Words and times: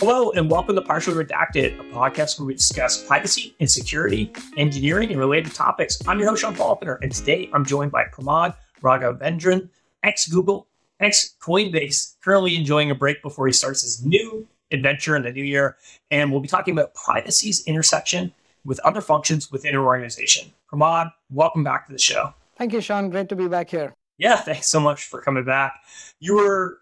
Hello, 0.00 0.30
and 0.30 0.50
welcome 0.50 0.76
to 0.76 0.80
Partially 0.80 1.22
Redacted, 1.22 1.78
a 1.78 1.82
podcast 1.92 2.38
where 2.38 2.46
we 2.46 2.54
discuss 2.54 3.06
privacy 3.06 3.54
and 3.60 3.70
security, 3.70 4.32
engineering, 4.56 5.10
and 5.10 5.18
related 5.18 5.52
topics. 5.52 5.98
I'm 6.08 6.18
your 6.18 6.30
host, 6.30 6.40
Sean 6.40 6.54
Falconer, 6.54 6.94
and 7.02 7.12
today 7.12 7.50
I'm 7.52 7.66
joined 7.66 7.92
by 7.92 8.04
Pramod 8.04 8.56
Raghavendran, 8.80 9.68
ex 10.02 10.26
Google, 10.26 10.68
ex 11.00 11.34
Coinbase, 11.38 12.14
currently 12.22 12.56
enjoying 12.56 12.90
a 12.90 12.94
break 12.94 13.20
before 13.20 13.46
he 13.46 13.52
starts 13.52 13.82
his 13.82 14.02
new 14.02 14.48
adventure 14.70 15.16
in 15.16 15.22
the 15.22 15.32
new 15.32 15.44
year. 15.44 15.76
And 16.10 16.32
we'll 16.32 16.40
be 16.40 16.48
talking 16.48 16.72
about 16.72 16.94
privacy's 16.94 17.62
intersection 17.66 18.32
with 18.64 18.80
other 18.80 19.02
functions 19.02 19.52
within 19.52 19.74
an 19.74 19.82
organization. 19.82 20.50
Pramod, 20.72 21.12
welcome 21.30 21.62
back 21.62 21.86
to 21.88 21.92
the 21.92 21.98
show. 21.98 22.32
Thank 22.56 22.72
you, 22.72 22.80
Sean. 22.80 23.10
Great 23.10 23.28
to 23.28 23.36
be 23.36 23.48
back 23.48 23.68
here. 23.68 23.92
Yeah, 24.16 24.36
thanks 24.36 24.68
so 24.68 24.80
much 24.80 25.04
for 25.04 25.20
coming 25.20 25.44
back. 25.44 25.74
You 26.20 26.36
were 26.36 26.78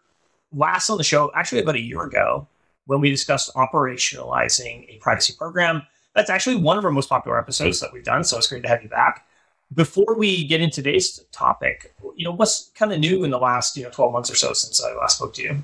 last 0.53 0.89
on 0.89 0.99
the 0.99 1.05
show 1.05 1.33
actually 1.35 1.63
about 1.63 1.75
a 1.75 1.81
year 1.81 2.05
ago 2.05 2.47
when 2.89 3.03
we 3.03 3.11
discussed 3.11 3.55
operationalizing 3.55 4.89
a 4.89 4.99
privacy 4.99 5.35
program. 5.37 5.83
That's 6.15 6.31
actually 6.31 6.57
one 6.57 6.79
of 6.79 6.85
our 6.87 6.91
most 6.91 7.11
popular 7.11 7.39
episodes 7.39 7.81
that 7.81 7.93
we've 7.93 8.03
done. 8.03 8.25
So 8.25 8.39
it's 8.39 8.47
great 8.47 8.63
to 8.63 8.69
have 8.69 8.83
you 8.83 8.89
back. 8.89 9.27
Before 9.75 10.17
we 10.17 10.47
get 10.47 10.63
into 10.63 10.77
today's 10.77 11.21
topic, 11.31 11.95
you 12.17 12.25
know, 12.25 12.33
what's 12.33 12.71
kind 12.75 12.91
of 12.91 12.99
new 12.99 13.25
in 13.25 13.31
the 13.31 13.39
last, 13.39 13.77
you 13.77 13.85
know, 13.85 13.91
12 13.91 14.13
months 14.13 14.31
or 14.31 14.37
so 14.37 14.55
since 14.55 14.83
I 14.83 14.95
last 14.95 15.19
spoke 15.19 15.35
to 15.35 15.43
you? 15.43 15.63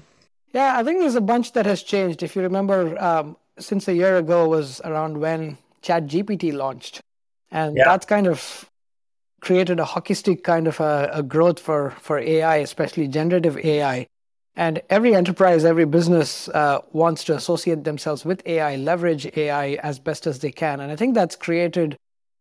Yeah, 0.52 0.76
I 0.76 0.84
think 0.84 1.00
there's 1.00 1.14
a 1.14 1.22
bunch 1.22 1.54
that 1.54 1.64
has 1.64 1.82
changed. 1.82 2.22
If 2.22 2.36
you 2.36 2.42
remember, 2.42 3.02
um, 3.02 3.38
since 3.58 3.88
a 3.88 3.94
year 3.94 4.18
ago 4.18 4.46
was 4.46 4.82
around 4.84 5.18
when 5.18 5.56
ChatGPT 5.82 6.52
launched. 6.52 7.00
And 7.50 7.74
yeah. 7.74 7.84
that's 7.86 8.04
kind 8.04 8.26
of 8.26 8.70
created 9.40 9.80
a 9.80 9.84
hockey 9.86 10.12
stick 10.12 10.44
kind 10.44 10.68
of 10.68 10.78
a, 10.78 11.08
a 11.14 11.22
growth 11.22 11.58
for, 11.58 11.92
for 12.02 12.18
AI, 12.18 12.56
especially 12.56 13.08
generative 13.08 13.56
AI. 13.56 14.06
And 14.56 14.82
every 14.88 15.14
enterprise, 15.14 15.64
every 15.64 15.84
business 15.84 16.48
uh, 16.48 16.80
wants 16.92 17.24
to 17.24 17.34
associate 17.34 17.84
themselves 17.84 18.24
with 18.24 18.46
AI, 18.46 18.76
leverage 18.76 19.26
AI 19.36 19.74
as 19.82 19.98
best 19.98 20.26
as 20.26 20.38
they 20.38 20.52
can. 20.52 20.80
And 20.80 20.92
I 20.92 20.96
think 20.96 21.14
that's 21.14 21.34
created 21.34 21.96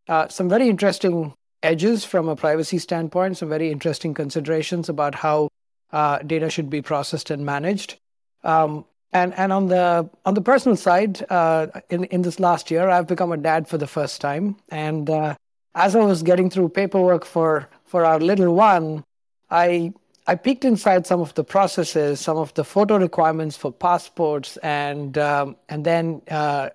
uh, 0.08 0.28
some 0.28 0.48
very 0.48 0.70
interesting 0.70 1.34
edges 1.64 2.06
from 2.06 2.28
a 2.28 2.36
privacy 2.36 2.78
standpoint, 2.78 3.38
some 3.38 3.50
very 3.50 3.72
interesting 3.72 4.14
considerations 4.14 4.90
about 4.90 5.16
how 5.16 5.50
uh, 5.92 6.20
data 6.20 6.50
should 6.50 6.70
be 6.70 6.82
processed 6.82 7.32
and 7.32 7.46
managed. 7.46 7.98
Um, 8.44 8.86
and 9.14 9.34
and 9.36 9.54
on 9.54 9.68
the 9.68 10.10
on 10.26 10.34
the 10.34 10.42
personal 10.42 10.76
side, 10.76 11.26
uh, 11.30 11.68
in 11.90 12.04
in 12.06 12.24
this 12.24 12.40
last 12.40 12.72
year, 12.72 12.90
I've 12.90 13.08
become 13.08 13.32
a 13.32 13.38
dad 13.38 13.68
for 13.68 13.78
the 13.78 13.88
first 13.88 14.22
time. 14.22 14.58
And 14.70 15.10
uh, 15.10 15.36
as 15.76 15.96
I 15.96 16.04
was 16.04 16.24
getting 16.24 16.50
through 16.50 16.70
paperwork 16.70 17.26
for 17.26 17.70
for 17.86 18.06
our 18.06 18.20
little 18.20 18.56
one, 18.56 19.04
I 19.52 19.94
I 20.26 20.36
peeked 20.36 20.64
inside 20.64 21.06
some 21.06 21.20
of 21.20 21.34
the 21.34 21.44
processes, 21.44 22.22
some 22.22 22.38
of 22.38 22.54
the 22.54 22.64
photo 22.64 22.98
requirements 22.98 23.58
for 23.58 23.72
passports, 23.72 24.58
and 24.58 25.18
um, 25.18 25.58
and 25.68 25.84
then 25.84 26.22
uh, 26.32 26.70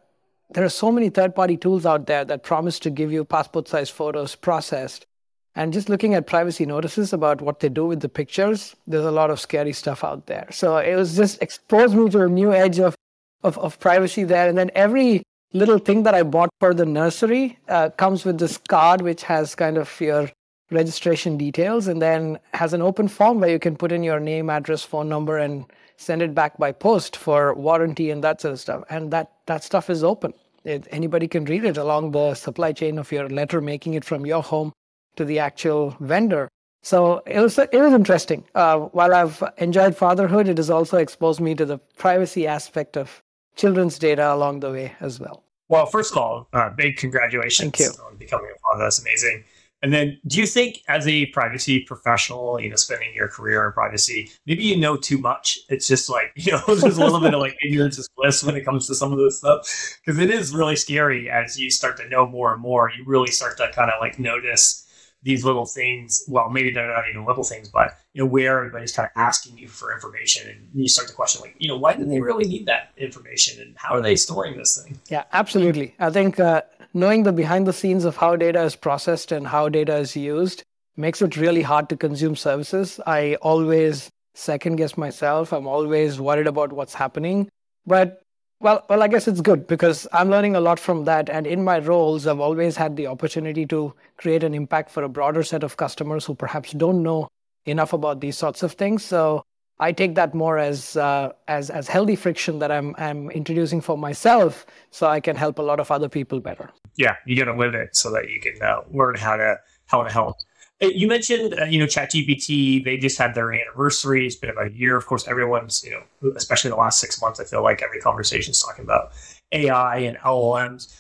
there 0.51 0.65
are 0.65 0.69
so 0.69 0.93
many 0.93 1.09
third-party 1.09 1.57
tools 1.57 1.87
out 1.87 2.07
there 2.07 2.25
that 2.25 2.43
promise 2.43 2.79
to 2.81 2.91
give 2.91 3.11
you 3.11 3.25
passport-sized 3.25 3.93
photos 3.93 4.35
processed. 4.35 5.07
And 5.55 5.73
just 5.73 5.89
looking 5.89 6.15
at 6.15 6.27
privacy 6.27 6.67
notices 6.67 7.13
about 7.13 7.41
what 7.41 7.61
they 7.61 7.69
do 7.69 7.87
with 7.87 8.01
the 8.01 8.09
pictures, 8.09 8.77
there's 8.87 9.05
a 9.05 9.11
lot 9.11 9.31
of 9.31 9.41
scary 9.41 9.73
stuff 9.73 10.05
out 10.05 10.27
there. 10.27 10.47
So 10.51 10.77
it 10.77 10.95
was 10.95 11.17
just 11.17 11.43
exposed 11.43 11.95
me 11.95 12.09
to 12.11 12.23
a 12.23 12.29
new 12.29 12.53
edge 12.53 12.79
of 12.79 12.95
of, 13.43 13.59
of 13.59 13.81
privacy 13.81 14.25
there. 14.25 14.49
And 14.49 14.59
then 14.59 14.71
every 14.75 15.23
little 15.53 15.79
thing 15.79 16.03
that 16.03 16.15
I 16.15 16.23
bought 16.23 16.51
for 16.61 16.75
the 16.75 16.85
nursery 16.85 17.59
uh, 17.69 17.91
comes 17.91 18.25
with 18.25 18.39
this 18.39 18.59
card, 18.69 19.01
which 19.01 19.23
has 19.23 19.55
kind 19.55 19.79
of 19.79 20.01
your 20.01 20.31
registration 20.71 21.37
details 21.37 21.87
and 21.87 22.03
then 22.03 22.39
has 22.55 22.73
an 22.73 22.83
open 22.83 23.09
form 23.09 23.41
where 23.41 23.51
you 23.51 23.59
can 23.59 23.77
put 23.77 23.93
in 23.93 24.03
your 24.03 24.21
name, 24.21 24.51
address, 24.51 24.83
phone 24.83 25.09
number, 25.09 25.39
and 25.39 25.65
send 25.97 26.23
it 26.23 26.35
back 26.35 26.59
by 26.59 26.73
post 26.73 27.17
for 27.17 27.55
warranty 27.55 28.11
and 28.11 28.23
that 28.23 28.41
sort 28.41 28.53
of 28.53 28.61
stuff. 28.61 28.85
And 28.91 29.11
that, 29.11 29.33
that 29.47 29.65
stuff 29.65 29.91
is 29.91 30.05
open. 30.05 30.35
It, 30.65 30.87
anybody 30.91 31.29
can 31.29 31.45
read 31.45 31.65
it 31.65 31.77
along 31.77 32.13
the 32.13 32.35
supply 32.35 32.73
chain 32.73 32.99
of 32.99 33.11
your 33.11 33.29
letter, 33.29 33.61
making 33.61 33.95
it 33.95 34.05
from 34.05 34.27
your 34.27 34.43
home 34.43 34.73
to 35.17 35.25
the 35.25 35.39
actual 35.39 35.97
vendor. 36.01 36.49
So 36.83 37.23
it 37.27 37.41
was 37.41 37.59
it 37.59 37.75
was 37.75 37.93
interesting. 37.93 38.45
Uh, 38.55 38.79
while 38.79 39.13
I've 39.15 39.43
enjoyed 39.59 39.97
fatherhood, 39.97 40.49
it 40.49 40.59
has 40.59 40.71
also 40.71 40.97
exposed 40.99 41.41
me 41.41 41.55
to 41.57 41.67
the 41.67 41.79
privacy 41.97 42.47
aspect 42.47 42.97
of 42.97 43.21
children's 43.57 43.99
data 43.99 44.33
along 44.33 44.61
the 44.61 44.71
way 44.71 44.95
as 45.01 45.19
well. 45.19 45.43
Well, 45.69 45.87
first 45.87 46.13
of 46.13 46.19
all, 46.19 46.49
uh, 46.53 46.71
big 46.71 46.97
congratulations 46.97 47.73
Thank 47.77 47.81
you. 47.81 48.05
on 48.05 48.17
becoming 48.17 48.51
a 48.55 48.59
father. 48.61 48.85
That's 48.85 49.01
amazing. 49.01 49.45
And 49.83 49.93
then, 49.93 50.19
do 50.27 50.41
you 50.41 50.47
think, 50.47 50.83
as 50.89 51.07
a 51.07 51.27
privacy 51.27 51.81
professional, 51.81 52.61
you 52.61 52.71
know, 52.71 52.77
spending 52.77 53.15
your 53.15 53.29
career 53.29 53.67
in 53.67 53.73
privacy, 53.73 54.31
maybe 54.47 54.65
you 54.65 54.77
know 54.77 54.97
too 54.97 55.19
much? 55.19 55.59
It's 55.69 55.87
just 55.87 56.11
like, 56.11 56.33
you 56.37 56.53
know, 56.53 56.63
there's 56.67 56.99
a 56.99 57.05
little 57.05 57.21
bit 57.21 57.35
of 57.35 57.41
like 57.41 57.57
ignorance 57.65 57.99
is 57.99 58.09
bliss 58.17 58.43
when 58.43 58.57
it 58.57 58.65
comes 58.65 58.87
to 58.89 58.95
some 58.95 59.13
of 59.13 59.19
this 59.19 59.39
stuff. 59.39 59.99
Because 60.05 60.19
it 60.19 60.31
is 60.31 60.55
really 60.55 60.77
scary 60.77 61.31
as 61.31 61.59
you 61.59 61.71
start 61.71 61.97
to 61.99 62.09
know 62.09 62.27
more 62.27 62.53
and 62.53 62.63
more. 62.63 62.91
You 62.91 63.05
really 63.07 63.31
start 63.31 63.57
to 63.59 63.71
kind 63.73 63.91
of 63.91 64.01
like 64.01 64.19
notice 64.19 64.85
these 65.23 65.45
little 65.45 65.67
things. 65.67 66.25
Well, 66.29 66.49
maybe 66.49 66.71
they're 66.71 66.93
not 66.93 67.09
even 67.09 67.25
little 67.25 67.45
things, 67.45 67.69
but, 67.69 67.97
you 68.15 68.23
know, 68.23 68.27
where 68.27 68.59
everybody's 68.59 68.93
kind 68.93 69.07
of 69.07 69.13
asking 69.21 69.59
you 69.59 69.69
for 69.69 69.93
information. 69.93 70.49
And 70.49 70.69
you 70.75 70.89
start 70.89 71.09
to 71.09 71.15
question, 71.15 71.41
like, 71.41 71.55
you 71.59 71.69
know, 71.69 71.77
why 71.77 71.95
do 71.95 72.05
they 72.05 72.21
really 72.21 72.47
need 72.47 72.67
that 72.67 72.93
information? 72.97 73.61
And 73.61 73.77
how 73.77 73.95
are 73.95 74.01
they 74.01 74.17
storing 74.17 74.57
this 74.57 74.83
thing? 74.83 74.99
Yeah, 75.09 75.25
absolutely. 75.33 75.95
I 75.99 76.11
think, 76.11 76.39
uh, 76.39 76.63
knowing 76.95 77.23
the 77.23 77.33
behind 77.33 77.67
the 77.67 77.73
scenes 77.73 78.05
of 78.05 78.17
how 78.17 78.37
data 78.37 78.63
is 78.63 78.77
processed 78.77 79.33
and 79.33 79.47
how 79.47 79.69
data 79.69 79.97
is 79.97 80.17
used 80.17 80.63
makes 80.97 81.23
it 81.23 81.37
really 81.37 81.63
hard 81.63 81.89
to 81.89 81.97
consume 81.97 82.37
services. 82.37 83.01
I 83.07 83.37
always 83.37 84.11
second 84.35 84.77
guess 84.77 84.97
myself. 84.97 85.53
I'm 85.53 85.67
always 85.67 86.21
worried 86.21 86.47
about 86.47 86.73
what's 86.73 86.95
happening. 86.95 87.49
But 87.87 88.23
well, 88.61 88.85
well, 88.89 89.03
I 89.03 89.09
guess 89.09 89.29
it's 89.29 89.41
good 89.41 89.69
because 89.69 90.09
I'm 90.13 90.31
learning 90.31 90.57
a 90.57 90.61
lot 90.61 90.81
from 90.81 91.05
that. 91.05 91.31
And 91.31 91.47
in 91.47 91.63
my 91.63 91.79
roles, 91.79 92.27
I've 92.27 92.41
always 92.41 92.77
had 92.77 92.97
the 92.97 93.07
opportunity 93.07 93.65
to 93.67 93.95
create 94.17 94.43
an 94.43 94.53
impact 94.53 94.91
for 94.91 95.05
a 95.05 95.09
broader 95.09 95.45
set 95.45 95.63
of 95.63 95.77
customers 95.77 96.25
who 96.25 96.35
perhaps 96.35 96.73
don't 96.73 97.03
know 97.03 97.29
enough 97.67 97.93
about 97.93 98.21
these 98.21 98.37
sorts 98.37 98.65
of 98.65 98.73
things. 98.73 99.05
So 99.05 99.45
I 99.81 99.93
take 99.93 100.15
that 100.17 100.35
more 100.35 100.59
as 100.59 100.97
uh, 100.97 101.33
as 101.47 101.71
as 101.71 101.87
healthy 101.89 102.17
friction 102.17 102.59
that 102.59 102.73
I'm 102.73 102.95
I'm 102.99 103.31
introducing 103.31 103.81
for 103.81 103.97
myself, 103.97 104.67
so 104.91 105.07
I 105.07 105.21
can 105.21 105.37
help 105.37 105.59
a 105.59 105.63
lot 105.63 105.79
of 105.81 105.91
other 105.91 106.09
people 106.09 106.41
better. 106.41 106.71
Yeah, 106.97 107.17
you 107.27 107.37
got 107.37 107.51
to 107.51 107.57
live 107.57 107.75
it 107.75 107.95
so 107.95 108.11
that 108.13 108.29
you 108.29 108.41
can 108.41 108.61
uh, 108.61 108.81
learn 108.93 109.15
how 109.15 109.37
to 109.37 109.59
how 109.87 110.03
to 110.03 110.11
help. 110.11 110.37
Uh, 110.83 110.87
you 110.87 111.09
mentioned, 111.09 111.55
uh, 111.61 111.65
you 111.65 111.79
know, 111.79 111.87
ChatGPT. 111.87 112.85
They 112.85 112.97
just 112.97 113.19
had 113.19 113.35
their 113.35 113.53
anniversary. 113.53 114.27
It's 114.27 114.37
been 114.37 114.51
about 114.51 114.69
a 114.69 114.73
year. 114.73 114.97
Of 114.97 115.07
course, 115.07 115.27
everyone's, 115.27 115.85
you 115.85 115.91
know, 115.91 116.33
especially 116.37 116.71
the 116.71 116.77
last 116.77 117.01
six 117.01 117.21
months. 117.21 117.41
I 117.41 117.45
feel 117.45 117.63
like 117.63 117.83
every 117.83 118.01
conversation 118.01 118.53
is 118.53 118.63
talking 118.63 118.85
about 118.85 119.13
AI 119.53 119.99
and 119.99 120.17
LLMs. 120.19 120.95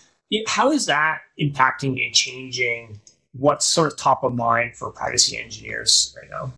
How 0.46 0.70
is 0.70 0.86
that 0.86 1.20
impacting 1.40 2.04
and 2.04 2.14
changing 2.14 3.00
what's 3.32 3.66
sort 3.66 3.92
of 3.92 3.98
top 3.98 4.24
of 4.24 4.34
mind 4.34 4.76
for 4.76 4.90
privacy 4.90 5.38
engineers 5.38 6.14
right 6.20 6.30
now? 6.30 6.52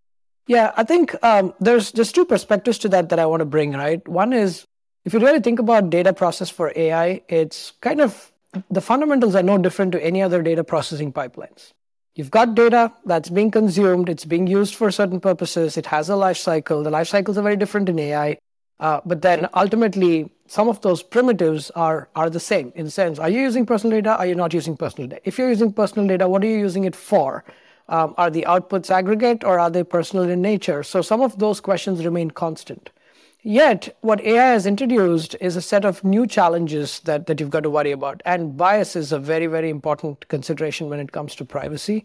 Yeah, 0.50 0.72
I 0.76 0.82
think 0.82 1.14
um, 1.22 1.54
there's 1.60 1.92
just 1.92 2.12
two 2.12 2.24
perspectives 2.24 2.76
to 2.78 2.88
that 2.88 3.08
that 3.10 3.20
I 3.20 3.26
want 3.26 3.38
to 3.38 3.44
bring, 3.44 3.70
right? 3.70 4.02
One 4.08 4.32
is 4.32 4.64
if 5.04 5.12
you 5.12 5.20
really 5.20 5.38
think 5.38 5.60
about 5.60 5.90
data 5.90 6.12
process 6.12 6.50
for 6.50 6.72
AI, 6.74 7.22
it's 7.28 7.74
kind 7.82 8.00
of 8.00 8.32
the 8.68 8.80
fundamentals 8.80 9.36
are 9.36 9.44
no 9.44 9.58
different 9.58 9.92
to 9.92 10.04
any 10.04 10.20
other 10.20 10.42
data 10.42 10.64
processing 10.64 11.12
pipelines. 11.12 11.70
You've 12.16 12.32
got 12.32 12.56
data 12.56 12.92
that's 13.04 13.30
being 13.30 13.52
consumed, 13.52 14.08
it's 14.08 14.24
being 14.24 14.48
used 14.48 14.74
for 14.74 14.90
certain 14.90 15.20
purposes, 15.20 15.76
it 15.76 15.86
has 15.86 16.08
a 16.08 16.16
life 16.16 16.36
cycle. 16.36 16.82
The 16.82 16.90
life 16.90 17.06
cycles 17.06 17.38
are 17.38 17.42
very 17.42 17.56
different 17.56 17.88
in 17.88 17.96
AI. 18.00 18.38
Uh, 18.80 19.00
but 19.06 19.22
then 19.22 19.48
ultimately, 19.54 20.32
some 20.48 20.68
of 20.68 20.80
those 20.80 21.00
primitives 21.00 21.70
are, 21.76 22.08
are 22.16 22.28
the 22.28 22.40
same 22.40 22.72
in 22.74 22.86
the 22.86 22.90
sense 22.90 23.20
are 23.20 23.30
you 23.30 23.40
using 23.40 23.66
personal 23.66 23.96
data? 23.98 24.16
Are 24.16 24.26
you 24.26 24.34
not 24.34 24.52
using 24.52 24.76
personal 24.76 25.06
data? 25.10 25.22
If 25.24 25.38
you're 25.38 25.48
using 25.48 25.72
personal 25.72 26.08
data, 26.08 26.26
what 26.26 26.42
are 26.42 26.48
you 26.48 26.58
using 26.58 26.82
it 26.82 26.96
for? 26.96 27.44
Um, 27.90 28.14
are 28.16 28.30
the 28.30 28.44
outputs 28.48 28.90
aggregate 28.90 29.44
or 29.44 29.58
are 29.58 29.68
they 29.68 29.82
personal 29.82 30.28
in 30.30 30.40
nature? 30.40 30.82
So 30.82 31.02
some 31.02 31.20
of 31.20 31.38
those 31.38 31.60
questions 31.60 32.04
remain 32.04 32.30
constant. 32.30 32.90
Yet, 33.42 33.96
what 34.02 34.20
AI 34.20 34.52
has 34.52 34.66
introduced 34.66 35.34
is 35.40 35.56
a 35.56 35.62
set 35.62 35.86
of 35.86 36.04
new 36.04 36.26
challenges 36.26 37.00
that, 37.00 37.40
you've 37.40 37.50
got 37.50 37.62
to 37.62 37.70
worry 37.70 37.90
about. 37.90 38.20
And 38.26 38.56
bias 38.56 38.96
is 38.96 39.12
a 39.12 39.18
very, 39.18 39.46
very 39.46 39.70
important 39.70 40.28
consideration 40.28 40.90
when 40.90 41.00
it 41.00 41.12
comes 41.12 41.34
to 41.36 41.44
privacy. 41.44 42.04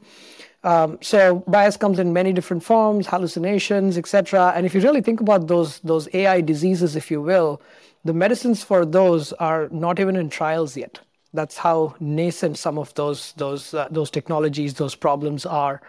Um, 0.64 0.98
so 1.02 1.44
bias 1.48 1.78
comes 1.78 2.00
in 2.00 2.14
many 2.14 2.34
different 2.34 2.64
forms, 2.64 3.06
hallucinations, 3.06 3.98
etc. 3.98 4.54
And 4.56 4.66
if 4.66 4.74
you 4.74 4.82
really 4.82 5.02
think 5.02 5.20
about 5.22 5.48
those 5.48 5.80
those 5.80 6.08
AI 6.14 6.42
diseases, 6.42 6.96
if 6.96 7.12
you 7.12 7.22
will, 7.22 7.62
the 8.04 8.14
medicines 8.14 8.64
for 8.64 8.86
those 8.86 9.32
are 9.34 9.70
not 9.70 10.00
even 10.00 10.16
in 10.16 10.30
trials 10.30 10.76
yet. 10.76 11.00
That's 11.36 11.58
how 11.58 11.96
nascent 12.00 12.58
some 12.58 12.78
of 12.78 12.94
those 12.96 13.34
those 13.34 13.74
uh, 13.74 13.88
those 13.92 14.10
technologies, 14.10 14.74
those 14.76 14.96
problems 14.96 15.46
are. 15.46 15.82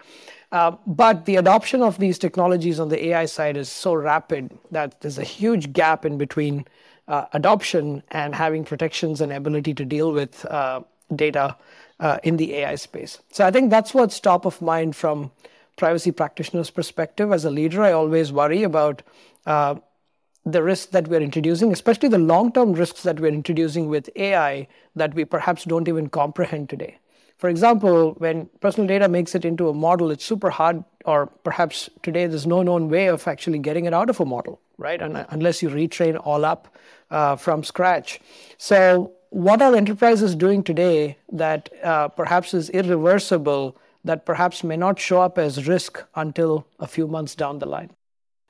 Uh, 0.52 0.72
but 0.86 1.24
the 1.26 1.36
adoption 1.36 1.82
of 1.82 1.98
these 1.98 2.18
technologies 2.18 2.78
on 2.78 2.88
the 2.88 3.06
AI 3.06 3.26
side 3.26 3.56
is 3.56 3.68
so 3.68 3.94
rapid 3.94 4.56
that 4.70 5.00
there's 5.00 5.18
a 5.18 5.24
huge 5.24 5.72
gap 5.72 6.04
in 6.04 6.18
between 6.18 6.64
uh, 7.08 7.26
adoption 7.32 8.02
and 8.10 8.34
having 8.34 8.64
protections 8.64 9.20
and 9.20 9.32
ability 9.32 9.74
to 9.74 9.84
deal 9.84 10.12
with 10.12 10.44
uh, 10.46 10.80
data 11.14 11.56
uh, 12.00 12.18
in 12.22 12.36
the 12.36 12.54
AI 12.54 12.74
space. 12.74 13.20
So 13.32 13.46
I 13.46 13.50
think 13.50 13.70
that's 13.70 13.94
what's 13.94 14.20
top 14.20 14.44
of 14.44 14.60
mind 14.62 14.94
from 14.94 15.30
privacy 15.76 16.10
practitioners' 16.10 16.70
perspective. 16.70 17.32
As 17.32 17.44
a 17.44 17.50
leader, 17.50 17.82
I 17.82 17.92
always 17.92 18.32
worry 18.32 18.62
about 18.62 19.02
uh, 19.46 19.76
the 20.46 20.62
risks 20.62 20.86
that 20.92 21.08
we're 21.08 21.20
introducing, 21.20 21.72
especially 21.72 22.08
the 22.08 22.18
long 22.18 22.52
term 22.52 22.72
risks 22.72 23.02
that 23.02 23.18
we're 23.18 23.34
introducing 23.34 23.88
with 23.88 24.08
AI 24.14 24.68
that 24.94 25.12
we 25.12 25.24
perhaps 25.24 25.64
don't 25.64 25.88
even 25.88 26.08
comprehend 26.08 26.70
today. 26.70 26.98
For 27.36 27.50
example, 27.50 28.14
when 28.18 28.48
personal 28.60 28.86
data 28.86 29.08
makes 29.08 29.34
it 29.34 29.44
into 29.44 29.68
a 29.68 29.74
model, 29.74 30.10
it's 30.10 30.24
super 30.24 30.48
hard, 30.48 30.82
or 31.04 31.26
perhaps 31.26 31.90
today 32.02 32.26
there's 32.26 32.46
no 32.46 32.62
known 32.62 32.88
way 32.88 33.08
of 33.08 33.26
actually 33.28 33.58
getting 33.58 33.84
it 33.84 33.92
out 33.92 34.08
of 34.08 34.20
a 34.20 34.24
model, 34.24 34.58
right? 34.78 35.02
And, 35.02 35.26
unless 35.30 35.62
you 35.62 35.68
retrain 35.68 36.18
all 36.24 36.44
up 36.44 36.74
uh, 37.10 37.36
from 37.36 37.62
scratch. 37.62 38.20
So, 38.56 39.12
what 39.30 39.60
are 39.60 39.74
enterprises 39.74 40.34
doing 40.34 40.62
today 40.62 41.18
that 41.30 41.68
uh, 41.82 42.08
perhaps 42.08 42.54
is 42.54 42.70
irreversible, 42.70 43.76
that 44.04 44.24
perhaps 44.24 44.64
may 44.64 44.76
not 44.76 44.98
show 44.98 45.20
up 45.20 45.36
as 45.36 45.66
risk 45.68 46.02
until 46.14 46.66
a 46.78 46.86
few 46.86 47.06
months 47.06 47.34
down 47.34 47.58
the 47.58 47.66
line? 47.66 47.90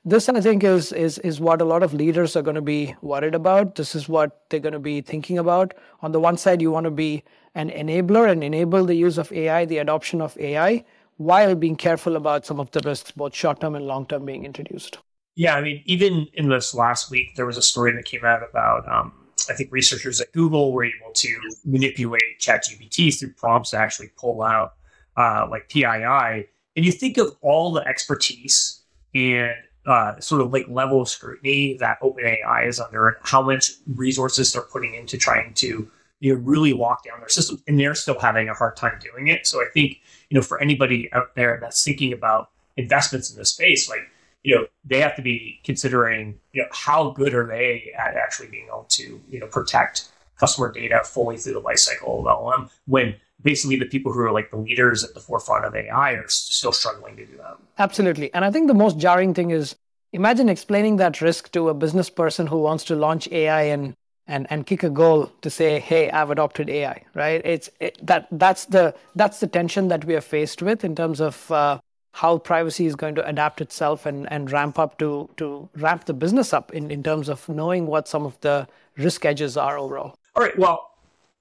This, 0.09 0.29
I 0.29 0.41
think, 0.41 0.63
is, 0.63 0.93
is, 0.93 1.19
is 1.19 1.41
what 1.41 1.61
a 1.61 1.65
lot 1.65 1.83
of 1.83 1.93
leaders 1.93 2.37
are 2.37 2.43
going 2.43 2.55
to 2.55 2.63
be 2.63 2.95
worried 3.03 3.35
about. 3.35 3.75
This 3.75 3.97
is 3.97 4.09
what 4.09 4.49
they're 4.49 4.61
going 4.61 4.73
to 4.73 4.79
be 4.79 5.01
thinking 5.01 5.37
about. 5.37 5.75
On 6.01 6.13
the 6.13 6.21
one 6.21 6.37
side, 6.37 6.63
you 6.63 6.71
want 6.71 6.85
to 6.85 6.93
be 6.93 7.25
an 7.57 7.71
enabler 7.71 8.31
and 8.31 8.45
enable 8.45 8.85
the 8.85 8.95
use 8.95 9.19
of 9.19 9.33
AI, 9.33 9.65
the 9.65 9.79
adoption 9.79 10.21
of 10.21 10.39
AI, 10.39 10.85
while 11.17 11.57
being 11.57 11.75
careful 11.75 12.15
about 12.15 12.47
some 12.47 12.61
of 12.61 12.71
the 12.71 12.81
risks, 12.85 13.11
both 13.11 13.35
short 13.35 13.61
term 13.61 13.75
and 13.75 13.89
long 13.89 14.07
term, 14.07 14.25
being 14.25 14.45
introduced. 14.45 14.99
Yeah, 15.35 15.57
I 15.57 15.61
mean, 15.61 15.83
even 15.87 16.29
in 16.35 16.51
this 16.51 16.73
last 16.73 17.11
week, 17.11 17.35
there 17.35 17.45
was 17.45 17.57
a 17.57 17.63
story 17.63 17.91
that 17.93 18.05
came 18.05 18.25
out 18.25 18.49
about, 18.49 18.89
um, 18.89 19.13
I 19.51 19.55
think 19.55 19.73
researchers 19.73 20.21
at 20.21 20.31
Google 20.31 20.73
were 20.73 20.85
able 20.85 21.13
to 21.15 21.37
manipulate 21.65 22.39
ChatGPT 22.39 23.19
through 23.19 23.33
prompts 23.33 23.71
to 23.71 23.79
actually 23.79 24.11
pull 24.17 24.43
out 24.43 24.75
uh, 25.17 25.49
like 25.51 25.69
PII. 25.69 26.47
And 26.77 26.85
you 26.85 26.93
think 26.93 27.19
of 27.19 27.37
all 27.41 27.73
the 27.73 27.85
expertise 27.89 28.83
and 29.13 29.53
uh, 29.87 30.19
sort 30.21 30.43
of 30.43 30.53
like 30.53 30.67
level 30.69 31.01
of 31.01 31.09
scrutiny 31.09 31.77
that 31.79 32.01
OpenAI 32.01 32.67
is 32.67 32.81
under, 32.81 33.09
and 33.09 33.17
how 33.23 33.43
much 33.43 33.73
resources 33.95 34.53
they're 34.53 34.63
putting 34.63 34.95
into 34.95 35.17
trying 35.17 35.55
to 35.55 35.89
you 36.21 36.35
know 36.35 36.41
really 36.41 36.73
lock 36.73 37.05
down 37.05 37.21
their 37.21 37.29
system 37.29 37.63
and 37.67 37.79
they're 37.79 37.95
still 37.95 38.19
having 38.19 38.49
a 38.49 38.55
hard 38.55 38.77
time 38.77 38.99
doing 39.01 39.29
it. 39.29 39.47
So 39.47 39.61
i 39.61 39.67
think 39.73 40.01
you 40.31 40.35
know 40.35 40.43
for 40.43 40.61
anybody 40.61 41.13
out 41.13 41.35
there 41.35 41.59
that's 41.61 41.83
thinking 41.85 42.13
about 42.13 42.51
investments 42.77 43.31
in 43.31 43.39
this 43.39 43.51
space 43.51 43.89
like 43.89 44.01
you 44.43 44.55
know 44.55 44.67
they 44.85 45.01
have 45.01 45.17
to 45.17 45.23
be 45.23 45.61
considering 45.65 46.39
you 46.53 46.63
know 46.63 46.69
how 46.71 47.11
good 47.11 47.35
are 47.35 47.47
they 47.47 47.93
at 47.99 48.17
actually 48.17 48.49
being 48.49 48.67
able 48.67 48.87
to 48.89 49.21
you 49.29 49.41
know 49.41 49.47
protect 49.47 50.09
customer 50.39 50.71
data 50.71 51.01
fully 51.05 51.37
through 51.37 51.55
the 51.55 51.61
lifecycle 51.61 52.21
of 52.21 52.25
LLM 52.25 52.71
when 52.87 53.15
basically 53.47 53.77
the 53.77 53.91
people 53.95 54.13
who 54.13 54.21
are 54.21 54.33
like 54.39 54.51
the 54.51 54.63
leaders 54.69 55.05
at 55.07 55.15
the 55.15 55.21
forefront 55.21 55.65
of 55.65 55.75
AI 55.75 56.11
are 56.21 56.29
still 56.29 56.73
struggling 56.73 57.17
to 57.17 57.25
do 57.25 57.37
that. 57.37 57.57
Absolutely. 57.79 58.29
And 58.35 58.45
I 58.45 58.51
think 58.51 58.67
the 58.67 58.81
most 58.85 58.99
jarring 58.99 59.35
thing 59.35 59.51
is 59.51 59.77
imagine 60.13 60.49
explaining 60.49 60.97
that 60.97 61.21
risk 61.21 61.53
to 61.53 61.69
a 61.69 61.75
business 61.85 62.11
person 62.11 62.49
who 62.49 62.59
wants 62.59 62.83
to 62.91 62.97
launch 62.97 63.29
AI 63.31 63.63
and 63.77 63.95
and 64.27 64.47
and 64.51 64.67
kick 64.67 64.83
a 64.83 64.91
goal 64.91 65.31
to 65.43 65.49
say 65.49 65.79
hey 65.79 66.11
i've 66.11 66.31
adopted 66.31 66.69
ai 66.69 67.01
right 67.15 67.43
it's 67.45 67.71
it, 67.81 67.97
that 68.05 68.27
that's 68.33 68.65
the 68.65 68.95
that's 69.15 69.39
the 69.39 69.47
tension 69.47 69.87
that 69.87 70.05
we 70.05 70.17
are 70.17 70.21
faced 70.21 70.63
with 70.63 70.85
in 70.85 70.97
terms 70.97 71.21
of 71.21 71.51
uh, 71.53 71.79
how 72.13 72.37
privacy 72.39 72.87
is 72.87 72.97
going 72.97 73.15
to 73.15 73.25
adapt 73.29 73.61
itself 73.61 74.05
and 74.05 74.31
and 74.33 74.51
ramp 74.51 74.81
up 74.81 74.99
to 74.99 75.29
to 75.37 75.69
ramp 75.77 76.07
the 76.07 76.15
business 76.25 76.53
up 76.53 76.73
in 76.73 76.91
in 76.91 77.03
terms 77.03 77.29
of 77.29 77.49
knowing 77.49 77.87
what 77.87 78.09
some 78.09 78.27
of 78.27 78.41
the 78.41 78.67
risk 78.97 79.25
edges 79.25 79.57
are 79.57 79.79
overall 79.79 80.19
all 80.35 80.43
right 80.43 80.59
well 80.59 80.91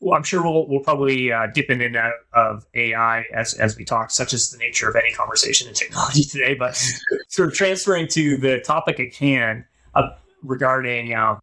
well, 0.05 0.15
I'm 0.15 0.23
sure 0.23 0.43
we'll, 0.43 0.67
we'll 0.67 0.81
probably 0.81 1.31
uh, 1.31 1.47
dip 1.47 1.71
in 1.71 1.81
and 1.81 1.95
out 1.95 2.13
of 2.31 2.63
AI 2.75 3.25
as, 3.33 3.55
as 3.55 3.75
we 3.75 3.83
talk, 3.83 4.11
such 4.11 4.33
as 4.33 4.51
the 4.51 4.57
nature 4.59 4.87
of 4.87 4.95
any 4.95 5.11
conversation 5.11 5.67
in 5.67 5.73
technology 5.73 6.23
today. 6.31 6.53
But 6.53 6.79
sort 7.27 7.49
of 7.49 7.55
transferring 7.55 8.07
to 8.09 8.37
the 8.37 8.59
topic 8.59 8.99
at 8.99 9.15
hand 9.15 9.65
uh, 9.95 10.09
regarding 10.43 11.15
uh, 11.15 11.39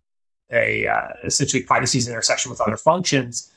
a 0.52 0.86
uh, 0.86 1.08
essentially 1.24 1.64
privacy's 1.64 2.06
intersection 2.06 2.50
with 2.50 2.60
other 2.60 2.76
functions. 2.76 3.50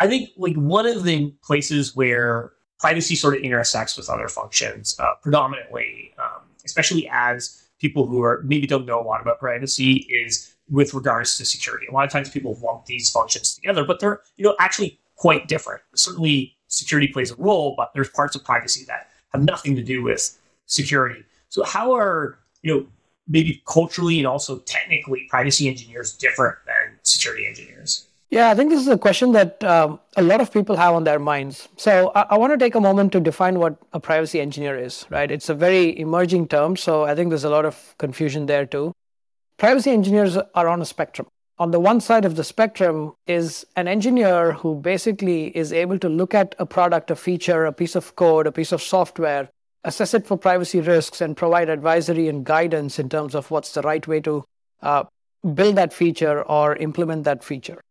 I 0.00 0.08
think 0.08 0.30
like 0.36 0.56
one 0.56 0.84
of 0.84 1.04
the 1.04 1.32
places 1.44 1.94
where 1.94 2.50
privacy 2.80 3.14
sort 3.14 3.36
of 3.36 3.42
intersects 3.42 3.96
with 3.96 4.10
other 4.10 4.26
functions, 4.26 4.96
uh, 4.98 5.14
predominantly, 5.22 6.12
um, 6.18 6.42
especially 6.64 7.08
as 7.12 7.68
people 7.78 8.04
who 8.04 8.20
are 8.24 8.42
maybe 8.44 8.66
don't 8.66 8.84
know 8.84 9.00
a 9.00 9.04
lot 9.04 9.20
about 9.20 9.38
privacy, 9.38 10.08
is 10.10 10.56
with 10.70 10.94
regards 10.94 11.36
to 11.36 11.44
security. 11.44 11.86
A 11.86 11.92
lot 11.92 12.04
of 12.04 12.12
times 12.12 12.30
people 12.30 12.58
lump 12.62 12.86
these 12.86 13.10
functions 13.10 13.54
together, 13.54 13.84
but 13.84 14.00
they're 14.00 14.20
you 14.36 14.44
know 14.44 14.56
actually 14.58 14.98
quite 15.16 15.48
different. 15.48 15.82
Certainly, 15.94 16.56
security 16.68 17.08
plays 17.08 17.30
a 17.30 17.36
role, 17.36 17.74
but 17.76 17.92
there's 17.94 18.08
parts 18.08 18.36
of 18.36 18.44
privacy 18.44 18.84
that 18.86 19.08
have 19.32 19.42
nothing 19.42 19.76
to 19.76 19.82
do 19.82 20.02
with 20.02 20.38
security. 20.66 21.24
So 21.48 21.64
how 21.64 21.92
are 21.94 22.38
you 22.62 22.74
know 22.74 22.86
maybe 23.28 23.62
culturally 23.66 24.18
and 24.18 24.26
also 24.26 24.58
technically 24.60 25.26
privacy 25.28 25.68
engineers 25.68 26.16
different 26.16 26.56
than 26.66 26.98
security 27.02 27.46
engineers? 27.46 28.06
Yeah, 28.30 28.50
I 28.50 28.54
think 28.54 28.70
this 28.70 28.80
is 28.80 28.86
a 28.86 28.96
question 28.96 29.32
that 29.32 29.62
um, 29.64 29.98
a 30.16 30.22
lot 30.22 30.40
of 30.40 30.52
people 30.52 30.76
have 30.76 30.94
on 30.94 31.02
their 31.02 31.18
minds. 31.18 31.68
So 31.76 32.12
I, 32.14 32.26
I 32.30 32.38
want 32.38 32.52
to 32.52 32.58
take 32.58 32.76
a 32.76 32.80
moment 32.80 33.10
to 33.12 33.20
define 33.20 33.58
what 33.58 33.76
a 33.92 33.98
privacy 33.98 34.40
engineer 34.40 34.78
is, 34.78 35.04
right? 35.10 35.28
It's 35.28 35.48
a 35.48 35.54
very 35.54 35.98
emerging 35.98 36.46
term, 36.46 36.76
so 36.76 37.02
I 37.02 37.16
think 37.16 37.30
there's 37.30 37.42
a 37.42 37.50
lot 37.50 37.64
of 37.64 37.94
confusion 37.98 38.46
there 38.46 38.66
too. 38.66 38.94
Privacy 39.60 39.90
engineers 39.90 40.38
are 40.54 40.68
on 40.68 40.80
a 40.80 40.86
spectrum. 40.86 41.28
On 41.58 41.70
the 41.70 41.78
one 41.78 42.00
side 42.00 42.24
of 42.24 42.34
the 42.34 42.44
spectrum 42.44 43.12
is 43.26 43.66
an 43.76 43.88
engineer 43.88 44.52
who 44.52 44.74
basically 44.74 45.54
is 45.54 45.70
able 45.70 45.98
to 45.98 46.08
look 46.08 46.32
at 46.32 46.54
a 46.58 46.64
product, 46.64 47.10
a 47.10 47.14
feature, 47.14 47.66
a 47.66 47.72
piece 47.72 47.94
of 47.94 48.16
code, 48.16 48.46
a 48.46 48.52
piece 48.52 48.72
of 48.72 48.80
software, 48.80 49.50
assess 49.84 50.14
it 50.14 50.26
for 50.26 50.38
privacy 50.38 50.80
risks 50.80 51.20
and 51.20 51.36
provide 51.36 51.68
advisory 51.68 52.26
and 52.26 52.46
guidance 52.46 52.98
in 52.98 53.10
terms 53.10 53.34
of 53.34 53.50
what's 53.50 53.74
the 53.74 53.82
right 53.82 54.08
way 54.08 54.18
to 54.20 54.42
uh, 54.80 55.04
build 55.52 55.76
that 55.76 55.92
feature 55.92 56.42
or 56.44 56.76
implement 56.76 57.24
that 57.24 57.44
feature. 57.44 57.82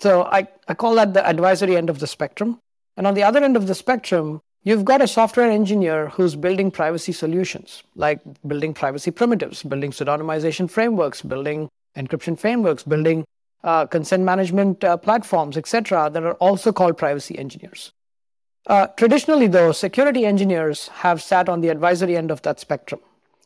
So 0.00 0.24
I, 0.24 0.48
I 0.66 0.74
call 0.74 0.96
that 0.96 1.14
the 1.14 1.24
advisory 1.24 1.76
end 1.76 1.88
of 1.88 2.00
the 2.00 2.08
spectrum. 2.08 2.58
And 2.96 3.06
on 3.06 3.14
the 3.14 3.22
other 3.22 3.44
end 3.44 3.56
of 3.56 3.68
the 3.68 3.76
spectrum, 3.76 4.40
you've 4.64 4.84
got 4.84 5.02
a 5.02 5.08
software 5.08 5.50
engineer 5.50 6.08
who's 6.08 6.36
building 6.36 6.70
privacy 6.70 7.12
solutions, 7.12 7.82
like 7.94 8.20
building 8.46 8.74
privacy 8.74 9.10
primitives, 9.10 9.62
building 9.62 9.90
pseudonymization 9.90 10.70
frameworks, 10.70 11.22
building 11.22 11.68
encryption 11.96 12.38
frameworks, 12.38 12.82
building 12.82 13.24
uh, 13.64 13.86
consent 13.86 14.22
management 14.22 14.82
uh, 14.84 14.96
platforms, 14.96 15.56
etc., 15.56 16.10
that 16.12 16.22
are 16.22 16.34
also 16.34 16.72
called 16.72 16.96
privacy 16.96 17.38
engineers. 17.38 17.92
Uh, 18.66 18.86
traditionally, 18.96 19.48
though, 19.48 19.72
security 19.72 20.24
engineers 20.24 20.88
have 20.88 21.20
sat 21.20 21.48
on 21.48 21.60
the 21.60 21.68
advisory 21.68 22.16
end 22.16 22.30
of 22.30 22.42
that 22.42 22.60
spectrum. 22.60 23.00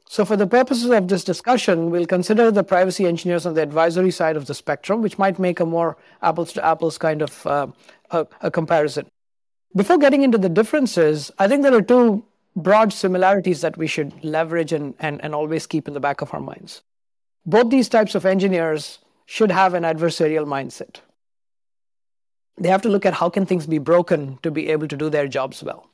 So, 0.09 0.25
for 0.25 0.37
the 0.37 0.47
purposes 0.47 0.91
of 0.91 1.09
this 1.09 1.25
discussion, 1.25 1.91
we'll 1.91 2.07
consider 2.07 2.51
the 2.51 2.63
privacy 2.63 3.07
engineers 3.07 3.45
on 3.45 3.55
the 3.55 3.63
advisory 3.63 4.11
side 4.11 4.37
of 4.37 4.47
the 4.47 4.55
spectrum, 4.55 5.03
which 5.03 5.19
might 5.19 5.39
make 5.39 5.59
a 5.59 5.67
more 5.67 5.97
apples 6.23 6.53
to 6.53 6.65
apples 6.65 6.97
kind 6.97 7.23
of 7.23 7.47
uh, 7.47 7.67
a, 8.11 8.27
a 8.43 8.51
comparison. 8.51 9.07
Before 9.77 9.99
getting 9.99 10.23
into 10.23 10.39
the 10.39 10.49
differences, 10.49 11.31
I 11.39 11.49
think 11.49 11.63
there 11.63 11.75
are 11.75 11.83
two 11.83 12.25
broad 12.57 12.95
similarities 12.95 13.61
that 13.61 13.77
we 13.77 13.87
should 13.87 14.25
leverage 14.25 14.73
and, 14.73 14.95
and, 14.99 15.23
and 15.23 15.35
always 15.35 15.67
keep 15.67 15.87
in 15.87 15.93
the 15.93 16.01
back 16.01 16.23
of 16.23 16.33
our 16.33 16.41
minds. 16.41 16.81
Both 17.45 17.69
these 17.69 17.91
types 17.91 18.15
of 18.15 18.25
engineers 18.25 19.01
should 19.27 19.51
have 19.51 19.75
an 19.75 19.83
adversarial 19.83 20.47
mindset. 20.47 21.01
They 22.57 22.71
have 22.71 22.81
to 22.83 22.89
look 22.89 23.05
at 23.05 23.13
how 23.13 23.29
can 23.29 23.45
things 23.45 23.67
be 23.67 23.77
broken 23.77 24.39
to 24.43 24.51
be 24.51 24.69
able 24.69 24.89
to 24.89 24.97
do 24.97 25.11
their 25.11 25.29
jobs 25.29 25.63
well. 25.63 25.91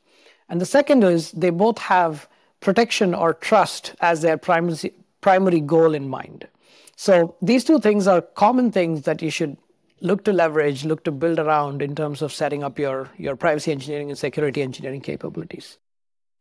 And 0.49 0.61
the 0.61 0.67
second 0.67 1.03
is 1.03 1.33
they 1.33 1.51
both 1.51 1.79
have 1.79 2.29
protection 2.61 3.15
or 3.15 3.35
trust 3.35 3.97
as 4.01 4.23
their 4.23 4.39
primary, 4.39 4.93
primary 5.21 5.61
goal 5.61 5.93
in 5.93 6.09
mind. 6.09 6.47
So 6.95 7.35
these 7.43 7.65
two 7.65 7.81
things 7.81 8.07
are 8.07 8.23
common 8.23 8.71
things 8.71 9.03
that 9.03 9.23
you 9.23 9.31
should 9.31 9.57
look 10.03 10.25
to 10.25 10.33
leverage 10.33 10.85
look 10.85 11.05
to 11.05 11.13
build 11.13 11.39
around 11.39 11.81
in 11.81 11.95
terms 11.95 12.23
of 12.23 12.33
setting 12.33 12.63
up 12.63 12.79
your, 12.79 13.09
your 13.17 13.37
privacy 13.37 13.73
engineering 13.73 14.11
and 14.11 14.19
security 14.19 14.61
engineering 14.61 15.01
capabilities. 15.01 15.79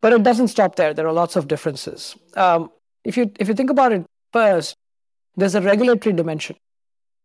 But 0.02 0.14
it 0.14 0.24
doesn't 0.24 0.48
stop 0.48 0.76
there. 0.76 0.94
There 0.94 1.08
are 1.08 1.14
lots 1.14 1.36
of 1.36 1.48
differences. 1.48 2.16
Um, 2.36 2.72
if 3.04 3.18
you 3.18 3.32
if 3.40 3.48
you 3.48 3.54
think 3.54 3.70
about 3.70 3.92
it 3.92 4.06
first 4.34 4.76
there's 5.36 5.56
a 5.56 5.62
regulatory 5.62 6.14
dimension. 6.14 6.56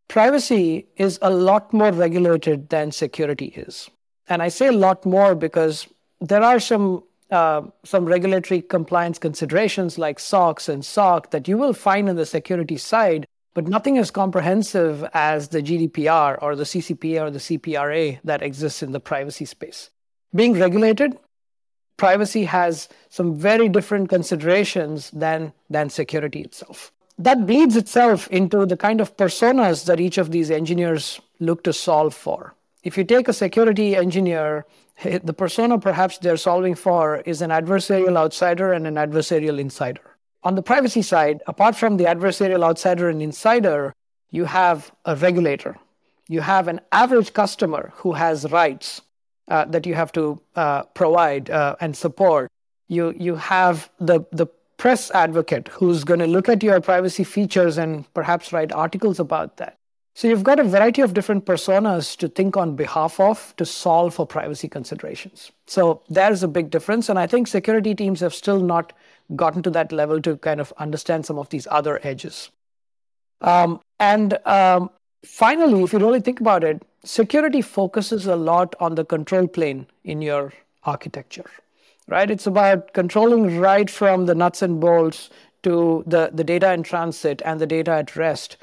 Privacy 0.08 0.86
is 0.96 1.18
a 1.22 1.30
lot 1.30 1.72
more 1.72 1.90
regulated 1.90 2.68
than 2.68 2.92
security 2.92 3.46
is. 3.46 3.90
And 4.28 4.42
I 4.42 4.48
say 4.48 4.68
a 4.68 4.72
lot 4.72 5.04
more 5.04 5.34
because 5.34 5.88
there 6.20 6.42
are 6.42 6.60
some 6.60 7.02
uh, 7.30 7.62
some 7.82 8.04
regulatory 8.04 8.62
compliance 8.62 9.18
considerations 9.18 9.98
like 9.98 10.20
SOX 10.20 10.68
and 10.68 10.84
SOC 10.84 11.32
that 11.32 11.48
you 11.48 11.58
will 11.58 11.72
find 11.72 12.08
on 12.08 12.14
the 12.14 12.24
security 12.24 12.76
side, 12.76 13.26
but 13.56 13.66
nothing 13.66 13.96
as 13.96 14.10
comprehensive 14.10 15.02
as 15.14 15.48
the 15.48 15.62
GDPR 15.62 16.36
or 16.42 16.54
the 16.54 16.64
CCPA 16.64 17.22
or 17.22 17.30
the 17.30 17.38
CPRA 17.38 18.18
that 18.22 18.42
exists 18.42 18.82
in 18.82 18.92
the 18.92 19.00
privacy 19.00 19.46
space. 19.46 19.88
Being 20.34 20.52
regulated, 20.52 21.18
privacy 21.96 22.44
has 22.44 22.90
some 23.08 23.34
very 23.34 23.70
different 23.70 24.10
considerations 24.10 25.10
than, 25.10 25.54
than 25.70 25.88
security 25.88 26.42
itself 26.42 26.92
that 27.18 27.46
bleeds 27.46 27.76
itself 27.76 28.28
into 28.28 28.66
the 28.66 28.76
kind 28.76 29.00
of 29.00 29.16
personas 29.16 29.86
that 29.86 30.00
each 30.00 30.18
of 30.18 30.30
these 30.30 30.50
engineers 30.50 31.20
look 31.40 31.64
to 31.64 31.72
solve 31.72 32.14
for. 32.14 32.54
If 32.82 32.98
you 32.98 33.04
take 33.04 33.28
a 33.28 33.32
security 33.32 33.96
engineer, 33.96 34.66
the 35.02 35.32
persona 35.32 35.78
perhaps 35.78 36.18
they're 36.18 36.36
solving 36.36 36.74
for 36.74 37.18
is 37.20 37.40
an 37.42 37.50
adversarial 37.50 38.16
outsider 38.16 38.72
and 38.72 38.86
an 38.86 38.96
adversarial 38.96 39.58
insider. 39.58 40.15
On 40.46 40.54
the 40.54 40.62
privacy 40.62 41.02
side, 41.02 41.42
apart 41.48 41.74
from 41.74 41.96
the 41.96 42.04
adversarial 42.04 42.62
outsider 42.62 43.08
and 43.08 43.20
insider, 43.20 43.92
you 44.30 44.44
have 44.44 44.92
a 45.04 45.16
regulator. 45.16 45.76
You 46.28 46.40
have 46.40 46.68
an 46.68 46.80
average 46.92 47.32
customer 47.32 47.92
who 47.96 48.12
has 48.12 48.50
rights 48.52 49.02
uh, 49.48 49.64
that 49.66 49.86
you 49.86 49.94
have 49.94 50.12
to 50.12 50.40
uh, 50.54 50.82
provide 51.00 51.50
uh, 51.50 51.74
and 51.80 51.96
support. 51.96 52.48
You 52.86 53.12
you 53.26 53.34
have 53.34 53.90
the 53.98 54.20
the 54.30 54.46
press 54.76 55.10
advocate 55.24 55.66
who's 55.68 56.04
going 56.04 56.20
to 56.20 56.30
look 56.36 56.48
at 56.48 56.62
your 56.62 56.80
privacy 56.80 57.24
features 57.24 57.78
and 57.78 57.90
perhaps 58.14 58.52
write 58.52 58.72
articles 58.72 59.18
about 59.18 59.56
that. 59.56 59.76
So 60.16 60.28
you've 60.28 60.44
got 60.44 60.60
a 60.60 60.64
variety 60.64 61.02
of 61.02 61.12
different 61.12 61.44
personas 61.44 62.16
to 62.18 62.28
think 62.28 62.56
on 62.56 62.74
behalf 62.74 63.20
of 63.20 63.54
to 63.58 63.66
solve 63.66 64.14
for 64.14 64.26
privacy 64.26 64.68
considerations. 64.68 65.50
So 65.66 66.00
there's 66.08 66.42
a 66.42 66.48
big 66.48 66.70
difference. 66.70 67.10
And 67.10 67.18
I 67.18 67.26
think 67.26 67.48
security 67.48 67.94
teams 67.94 68.20
have 68.20 68.32
still 68.32 68.60
not 68.60 68.94
gotten 69.34 69.62
to 69.62 69.70
that 69.70 69.92
level 69.92 70.20
to 70.22 70.36
kind 70.36 70.60
of 70.60 70.72
understand 70.78 71.26
some 71.26 71.38
of 71.38 71.48
these 71.48 71.66
other 71.70 71.98
edges. 72.02 72.50
Um, 73.40 73.80
and 73.98 74.38
um, 74.46 74.90
finally, 75.24 75.82
if 75.82 75.92
you 75.92 75.98
really 75.98 76.20
think 76.20 76.40
about 76.40 76.64
it, 76.64 76.82
security 77.04 77.62
focuses 77.62 78.26
a 78.26 78.36
lot 78.36 78.74
on 78.80 78.94
the 78.94 79.04
control 79.04 79.46
plane 79.46 79.86
in 80.04 80.22
your 80.22 80.52
architecture, 80.84 81.50
right? 82.08 82.30
It's 82.30 82.46
about 82.46 82.92
controlling 82.92 83.58
right 83.58 83.90
from 83.90 84.26
the 84.26 84.34
nuts 84.34 84.62
and 84.62 84.80
bolts 84.80 85.30
to 85.62 86.04
the, 86.06 86.30
the 86.32 86.44
data 86.44 86.72
in 86.72 86.82
transit 86.82 87.42
and 87.44 87.60
the 87.60 87.66
data 87.66 87.90
at 87.90 88.14
rest 88.16 88.56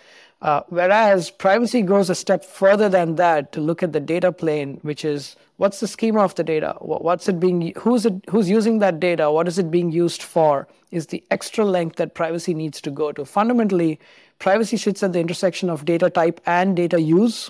uh, 0.43 0.61
whereas 0.67 1.31
privacy 1.31 1.81
goes 1.81 2.09
a 2.09 2.15
step 2.15 2.43
further 2.43 2.89
than 2.89 3.15
that 3.15 3.53
to 3.53 3.61
look 3.61 3.81
at 3.81 3.93
the 3.93 3.99
data 4.01 4.29
plane, 4.29 4.77
which 4.81 5.05
is 5.05 5.37
what's 5.55 5.79
the 5.79 5.87
schema 5.87 6.19
of 6.19 6.35
the 6.35 6.43
data, 6.43 6.75
what's 6.81 7.29
it 7.29 7.39
being, 7.39 7.71
who's 7.77 8.05
it, 8.05 8.13
who's 8.29 8.49
using 8.49 8.79
that 8.79 8.99
data, 8.99 9.31
what 9.31 9.47
is 9.47 9.57
it 9.57 9.71
being 9.71 9.89
used 9.89 10.21
for, 10.21 10.67
is 10.91 11.07
the 11.07 11.23
extra 11.31 11.63
length 11.63 11.95
that 11.95 12.13
privacy 12.13 12.53
needs 12.53 12.81
to 12.81 12.91
go 12.91 13.13
to. 13.13 13.23
Fundamentally, 13.23 14.01
privacy 14.37 14.75
sits 14.75 15.01
at 15.01 15.13
the 15.13 15.19
intersection 15.21 15.69
of 15.69 15.85
data 15.85 16.09
type 16.09 16.41
and 16.45 16.75
data 16.75 16.99
use, 16.99 17.49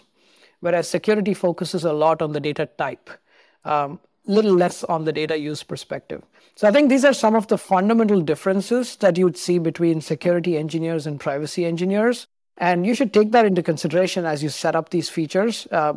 whereas 0.60 0.88
security 0.88 1.34
focuses 1.34 1.84
a 1.84 1.94
lot 1.94 2.22
on 2.22 2.34
the 2.34 2.40
data 2.40 2.70
type, 2.78 3.10
um, 3.66 4.00
little 4.28 4.54
less 4.54 4.84
on 4.84 5.06
the 5.06 5.12
data 5.12 5.36
use 5.40 5.64
perspective. 5.64 6.22
So 6.56 6.68
I 6.68 6.72
think 6.72 6.90
these 6.90 7.04
are 7.04 7.14
some 7.14 7.36
of 7.36 7.48
the 7.48 7.58
fundamental 7.58 8.22
differences 8.22 8.98
that 8.98 9.18
you 9.18 9.26
would 9.26 9.38
see 9.38 9.58
between 9.58 10.00
security 10.00 10.58
engineers 10.58 11.08
and 11.08 11.20
privacy 11.20 11.66
engineers. 11.66 12.28
And 12.58 12.86
you 12.86 12.94
should 12.94 13.14
take 13.14 13.32
that 13.32 13.46
into 13.46 13.64
consideration 13.64 14.26
as 14.26 14.44
you 14.44 14.50
set 14.50 14.76
up 14.76 14.90
these 14.90 15.10
features. 15.10 15.68
Uh, 15.72 15.94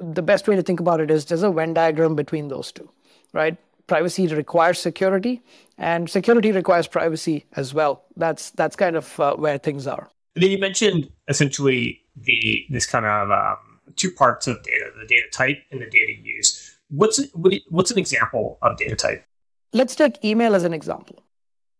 the 0.00 0.22
best 0.22 0.48
way 0.48 0.56
to 0.56 0.62
think 0.62 0.80
about 0.80 1.00
it 1.00 1.10
is 1.10 1.26
there's 1.26 1.42
a 1.42 1.50
Venn 1.50 1.74
diagram 1.74 2.16
between 2.16 2.48
those 2.48 2.72
two, 2.72 2.88
right? 3.32 3.56
Privacy 3.86 4.26
requires 4.28 4.78
security, 4.78 5.42
and 5.76 6.08
security 6.08 6.52
requires 6.52 6.86
privacy 6.86 7.44
as 7.56 7.74
well. 7.74 8.04
That's 8.16 8.50
that's 8.50 8.76
kind 8.76 8.96
of 8.96 9.18
uh, 9.20 9.34
where 9.36 9.58
things 9.58 9.86
are. 9.86 10.08
then 10.36 10.50
you 10.50 10.58
mentioned 10.58 11.10
essentially 11.28 12.00
the 12.16 12.64
this 12.70 12.86
kind 12.86 13.04
of 13.04 13.30
um, 13.30 13.80
two 13.96 14.10
parts 14.12 14.46
of 14.46 14.62
data: 14.62 14.90
the 15.00 15.06
data 15.06 15.26
type 15.32 15.58
and 15.70 15.82
the 15.82 15.86
data 15.86 16.12
use. 16.22 16.78
What's 16.88 17.20
what's 17.68 17.90
an 17.90 17.98
example 17.98 18.58
of 18.62 18.76
data 18.78 18.96
type? 18.96 19.24
Let's 19.72 19.94
take 19.94 20.24
email 20.24 20.54
as 20.54 20.64
an 20.64 20.72
example, 20.72 21.22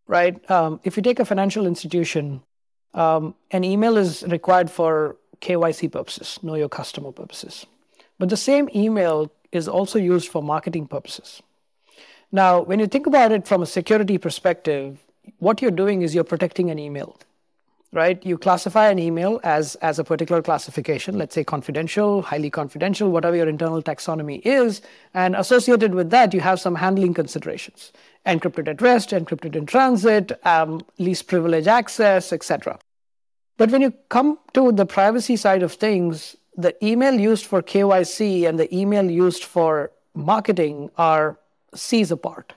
right? 0.07 0.51
Um, 0.51 0.81
if 0.85 0.97
you 0.97 1.03
take 1.03 1.21
a 1.21 1.25
financial 1.25 1.67
institution, 1.67 2.43
um, 2.95 3.35
an 3.51 3.65
email 3.65 3.97
is 3.97 4.25
required 4.25 4.71
for 4.71 5.17
KYC 5.41 5.93
purposes, 5.93 6.39
know 6.43 6.55
your 6.55 6.69
customer 6.69 7.13
purposes. 7.13 7.67
But 8.19 8.29
the 8.29 8.37
same 8.37 8.69
email 8.75 9.31
is 9.53 9.69
also 9.69 9.99
used 9.99 10.29
for 10.29 10.43
marketing 10.43 10.87
purposes. 10.87 11.43
Now, 12.33 12.61
when 12.61 12.79
you 12.79 12.87
think 12.87 13.07
about 13.07 13.33
it 13.33 13.47
from 13.47 13.63
a 13.63 13.67
security 13.67 14.19
perspective, 14.19 14.99
what 15.39 15.61
you're 15.61 15.71
doing 15.71 16.03
is 16.03 16.15
you're 16.15 16.25
protecting 16.25 16.71
an 16.71 16.79
email, 16.79 17.17
right? 17.93 18.25
You 18.25 18.39
classify 18.39 18.89
an 18.89 18.99
email 18.99 19.41
as, 19.43 19.75
as 19.77 19.99
a 19.99 20.05
particular 20.05 20.43
classification, 20.43 21.19
let's 21.19 21.35
say 21.35 21.43
confidential, 21.43 22.23
highly 22.23 22.51
confidential, 22.51 23.11
whatever 23.11 23.37
your 23.37 23.49
internal 23.49 23.83
taxonomy 23.83 24.41
is. 24.45 24.83
And 25.15 25.35
associated 25.35 25.95
with 25.95 26.11
that, 26.11 26.33
you 26.33 26.41
have 26.41 26.61
some 26.61 26.77
handling 26.77 27.15
considerations 27.15 27.93
encrypted 28.27 28.69
at 28.69 28.83
rest, 28.83 29.11
encrypted 29.11 29.57
in 29.57 29.67
transit, 29.67 30.33
um, 30.47 30.83
least 30.99 31.27
privilege 31.27 31.67
access, 31.67 32.33
etc. 32.33 32.79
But 33.61 33.71
when 33.73 33.83
you 33.83 33.93
come 34.09 34.39
to 34.55 34.73
the 34.73 34.87
privacy 34.87 35.37
side 35.37 35.63
of 35.63 35.75
things, 35.75 36.35
the 36.57 36.75
email 36.83 37.21
used 37.21 37.45
for 37.45 37.61
KYC 37.61 38.49
and 38.49 38.59
the 38.59 38.75
email 38.75 39.11
used 39.11 39.45
for 39.45 39.93
marketing 40.15 40.91
are 40.97 41.39
seas 41.75 42.11
apart. 42.11 42.55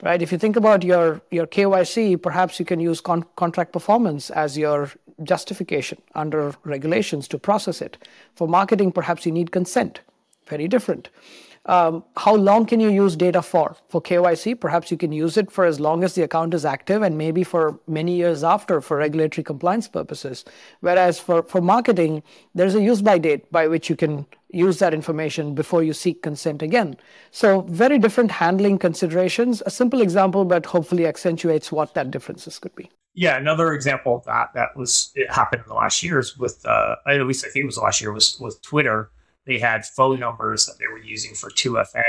Right? 0.00 0.22
If 0.22 0.30
you 0.30 0.38
think 0.38 0.54
about 0.54 0.84
your, 0.84 1.20
your 1.32 1.48
KYC, 1.48 2.22
perhaps 2.22 2.60
you 2.60 2.64
can 2.64 2.78
use 2.78 3.00
con- 3.00 3.24
contract 3.34 3.72
performance 3.72 4.30
as 4.30 4.56
your 4.56 4.92
justification 5.24 6.00
under 6.14 6.54
regulations 6.62 7.26
to 7.28 7.36
process 7.36 7.82
it. 7.82 7.98
For 8.36 8.46
marketing, 8.46 8.92
perhaps 8.92 9.26
you 9.26 9.32
need 9.32 9.50
consent. 9.50 10.02
Very 10.46 10.68
different 10.68 11.08
um, 11.66 12.04
how 12.16 12.34
long 12.34 12.66
can 12.66 12.78
you 12.78 12.90
use 12.90 13.16
data 13.16 13.40
for? 13.40 13.76
For 13.88 14.02
KYC, 14.02 14.60
perhaps 14.60 14.90
you 14.90 14.98
can 14.98 15.12
use 15.12 15.36
it 15.36 15.50
for 15.50 15.64
as 15.64 15.80
long 15.80 16.04
as 16.04 16.14
the 16.14 16.22
account 16.22 16.52
is 16.52 16.64
active 16.64 17.02
and 17.02 17.16
maybe 17.16 17.42
for 17.42 17.80
many 17.86 18.14
years 18.16 18.44
after 18.44 18.80
for 18.82 18.98
regulatory 18.98 19.44
compliance 19.44 19.88
purposes. 19.88 20.44
Whereas 20.80 21.18
for, 21.18 21.42
for 21.42 21.62
marketing, 21.62 22.22
there's 22.54 22.74
a 22.74 22.82
use 22.82 23.00
by 23.00 23.16
date 23.16 23.50
by 23.50 23.66
which 23.66 23.88
you 23.88 23.96
can 23.96 24.26
use 24.50 24.78
that 24.78 24.92
information 24.92 25.54
before 25.54 25.82
you 25.82 25.94
seek 25.94 26.22
consent 26.22 26.60
again. 26.60 26.96
So, 27.30 27.62
very 27.62 27.98
different 27.98 28.30
handling 28.30 28.78
considerations. 28.78 29.62
A 29.66 29.70
simple 29.70 30.00
example, 30.00 30.44
but 30.44 30.66
hopefully 30.66 31.06
accentuates 31.06 31.72
what 31.72 31.94
that 31.94 32.10
differences 32.10 32.58
could 32.58 32.74
be. 32.76 32.90
Yeah, 33.14 33.36
another 33.36 33.72
example 33.72 34.16
of 34.16 34.24
that 34.24 34.50
that 34.54 34.76
was 34.76 35.12
it 35.14 35.32
happened 35.32 35.62
in 35.62 35.68
the 35.68 35.74
last 35.74 36.02
years 36.02 36.36
with 36.36 36.64
uh, 36.66 36.96
at 37.06 37.20
least 37.26 37.44
I 37.44 37.48
think 37.48 37.62
it 37.62 37.66
was 37.66 37.78
last 37.78 38.00
year 38.00 38.12
was 38.12 38.38
with 38.40 38.60
Twitter 38.60 39.10
they 39.46 39.58
had 39.58 39.84
phone 39.84 40.20
numbers 40.20 40.66
that 40.66 40.78
they 40.78 40.86
were 40.86 40.98
using 40.98 41.34
for 41.34 41.50
2FA. 41.50 42.02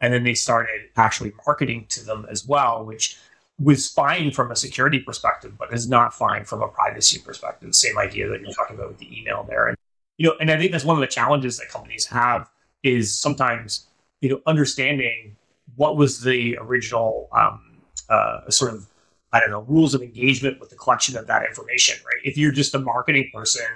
And 0.00 0.12
then 0.12 0.22
they 0.22 0.34
started 0.34 0.82
actually 0.96 1.32
marketing 1.46 1.86
to 1.90 2.04
them 2.04 2.26
as 2.30 2.46
well, 2.46 2.84
which 2.84 3.18
was 3.58 3.88
fine 3.88 4.30
from 4.30 4.50
a 4.50 4.56
security 4.56 5.00
perspective, 5.00 5.58
but 5.58 5.72
is 5.72 5.88
not 5.88 6.14
fine 6.14 6.44
from 6.44 6.62
a 6.62 6.68
privacy 6.68 7.20
perspective. 7.20 7.74
Same 7.74 7.98
idea 7.98 8.28
that 8.28 8.40
you're 8.40 8.52
talking 8.52 8.76
about 8.76 8.88
with 8.88 8.98
the 8.98 9.18
email 9.18 9.44
there. 9.48 9.66
And 9.66 9.76
you 10.16 10.28
know, 10.28 10.34
and 10.40 10.50
I 10.50 10.58
think 10.58 10.72
that's 10.72 10.84
one 10.84 10.96
of 10.96 11.00
the 11.00 11.06
challenges 11.08 11.58
that 11.58 11.68
companies 11.68 12.06
have 12.06 12.48
is 12.82 13.16
sometimes, 13.16 13.86
you 14.20 14.28
know, 14.28 14.40
understanding 14.46 15.36
what 15.76 15.96
was 15.96 16.22
the 16.22 16.56
original 16.60 17.28
um, 17.32 17.78
uh, 18.08 18.48
sort 18.50 18.74
of 18.74 18.86
I 19.32 19.40
don't 19.40 19.50
know 19.50 19.62
rules 19.62 19.94
of 19.94 20.02
engagement 20.02 20.60
with 20.60 20.70
the 20.70 20.76
collection 20.76 21.16
of 21.16 21.26
that 21.26 21.44
information, 21.44 21.98
right? 22.04 22.24
If 22.24 22.38
you're 22.38 22.52
just 22.52 22.74
a 22.74 22.78
marketing 22.78 23.30
person 23.32 23.66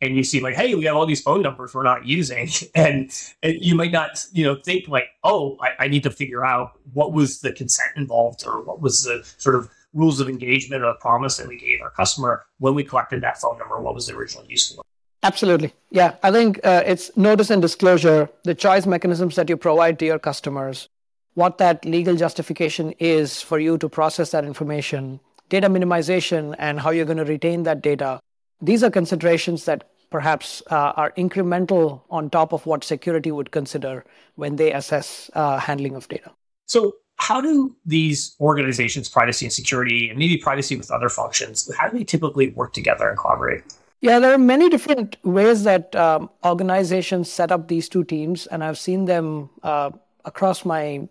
and 0.00 0.16
you 0.16 0.22
see 0.22 0.40
like, 0.40 0.54
hey, 0.54 0.74
we 0.74 0.84
have 0.84 0.96
all 0.96 1.06
these 1.06 1.22
phone 1.22 1.42
numbers 1.42 1.74
we're 1.74 1.82
not 1.82 2.04
using, 2.04 2.48
and, 2.74 3.10
and 3.42 3.54
you 3.60 3.74
might 3.74 3.92
not, 3.92 4.24
you 4.32 4.44
know, 4.44 4.54
think 4.54 4.88
like, 4.88 5.08
oh, 5.24 5.56
I, 5.60 5.84
I, 5.84 5.88
need 5.88 6.02
to 6.02 6.10
figure 6.10 6.44
out 6.44 6.72
what 6.92 7.12
was 7.12 7.40
the 7.40 7.52
consent 7.52 7.90
involved 7.96 8.44
or 8.46 8.62
what 8.62 8.80
was 8.80 9.04
the 9.04 9.26
sort 9.38 9.56
of 9.56 9.70
rules 9.94 10.20
of 10.20 10.28
engagement 10.28 10.82
or 10.82 10.92
the 10.92 10.98
promise 11.00 11.38
that 11.38 11.48
we 11.48 11.58
gave 11.58 11.80
our 11.80 11.90
customer 11.90 12.44
when 12.58 12.74
we 12.74 12.84
collected 12.84 13.22
that 13.22 13.40
phone 13.40 13.58
number. 13.58 13.80
What 13.80 13.94
was 13.94 14.06
the 14.06 14.14
original 14.14 14.44
use 14.46 14.74
for? 14.74 14.82
Absolutely, 15.22 15.72
yeah. 15.90 16.14
I 16.22 16.30
think 16.30 16.60
uh, 16.64 16.82
it's 16.86 17.16
notice 17.16 17.50
and 17.50 17.62
disclosure, 17.62 18.28
the 18.44 18.54
choice 18.54 18.86
mechanisms 18.86 19.34
that 19.36 19.48
you 19.48 19.56
provide 19.56 19.98
to 20.00 20.04
your 20.04 20.18
customers, 20.18 20.88
what 21.34 21.58
that 21.58 21.84
legal 21.84 22.14
justification 22.16 22.92
is 22.98 23.42
for 23.42 23.58
you 23.58 23.78
to 23.78 23.88
process 23.88 24.30
that 24.30 24.44
information, 24.44 25.20
data 25.48 25.68
minimization, 25.68 26.54
and 26.58 26.78
how 26.78 26.90
you're 26.90 27.06
going 27.06 27.16
to 27.16 27.24
retain 27.24 27.64
that 27.64 27.82
data 27.82 28.20
these 28.60 28.82
are 28.82 28.90
considerations 28.90 29.64
that 29.64 29.84
perhaps 30.10 30.62
uh, 30.70 30.92
are 30.96 31.12
incremental 31.12 32.02
on 32.10 32.30
top 32.30 32.52
of 32.52 32.64
what 32.66 32.84
security 32.84 33.32
would 33.32 33.50
consider 33.50 34.04
when 34.36 34.56
they 34.56 34.72
assess 34.72 35.30
uh, 35.34 35.58
handling 35.58 35.94
of 35.94 36.08
data. 36.08 36.30
So, 36.66 36.96
how 37.18 37.40
do 37.40 37.74
these 37.86 38.36
organizations, 38.40 39.08
privacy 39.08 39.46
and 39.46 39.52
security, 39.52 40.10
and 40.10 40.18
maybe 40.18 40.36
privacy 40.36 40.76
with 40.76 40.90
other 40.90 41.08
functions, 41.08 41.70
how 41.78 41.88
do 41.88 41.98
they 41.98 42.04
typically 42.04 42.50
work 42.50 42.74
together 42.74 43.08
and 43.08 43.18
collaborate? 43.18 43.62
Yeah, 44.02 44.18
there 44.18 44.34
are 44.34 44.38
many 44.38 44.68
different 44.68 45.16
ways 45.24 45.64
that 45.64 45.96
um, 45.96 46.28
organizations 46.44 47.30
set 47.30 47.50
up 47.50 47.68
these 47.68 47.88
two 47.88 48.04
teams, 48.04 48.46
and 48.46 48.62
I've 48.62 48.78
seen 48.78 49.06
them 49.06 49.48
uh, 49.62 49.90
across 50.26 50.66
my 50.66 51.08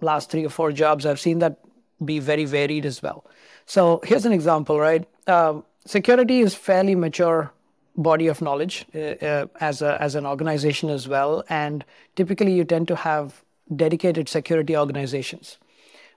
last 0.00 0.30
three 0.30 0.46
or 0.46 0.48
four 0.48 0.72
jobs. 0.72 1.04
I've 1.04 1.20
seen 1.20 1.40
that 1.40 1.60
be 2.02 2.18
very 2.18 2.46
varied 2.46 2.86
as 2.86 3.02
well. 3.02 3.26
So 3.66 4.00
here's 4.04 4.24
an 4.24 4.32
example, 4.32 4.80
right? 4.80 5.06
Um, 5.26 5.64
security 5.86 6.40
is 6.40 6.54
fairly 6.54 6.94
mature 6.94 7.52
body 7.96 8.26
of 8.26 8.42
knowledge 8.42 8.86
uh, 8.94 8.98
uh, 8.98 9.46
as 9.60 9.82
a, 9.82 10.00
as 10.02 10.14
an 10.14 10.26
organization 10.26 10.90
as 10.90 11.06
well, 11.06 11.44
and 11.48 11.84
typically 12.16 12.52
you 12.52 12.64
tend 12.64 12.88
to 12.88 12.96
have 12.96 13.44
dedicated 13.74 14.28
security 14.28 14.76
organizations. 14.76 15.58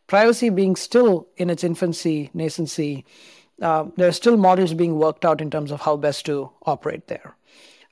Privacy 0.08 0.50
being 0.50 0.76
still 0.76 1.28
in 1.38 1.50
its 1.50 1.64
infancy, 1.64 2.32
nascency, 2.34 3.04
uh, 3.62 3.86
there 3.96 4.08
are 4.08 4.14
still 4.14 4.38
models 4.38 4.74
being 4.74 4.98
worked 4.98 5.26
out 5.26 5.42
in 5.42 5.50
terms 5.52 5.72
of 5.72 5.82
how 5.82 5.98
best 5.98 6.26
to 6.26 6.50
operate 6.66 7.08
there. 7.08 7.36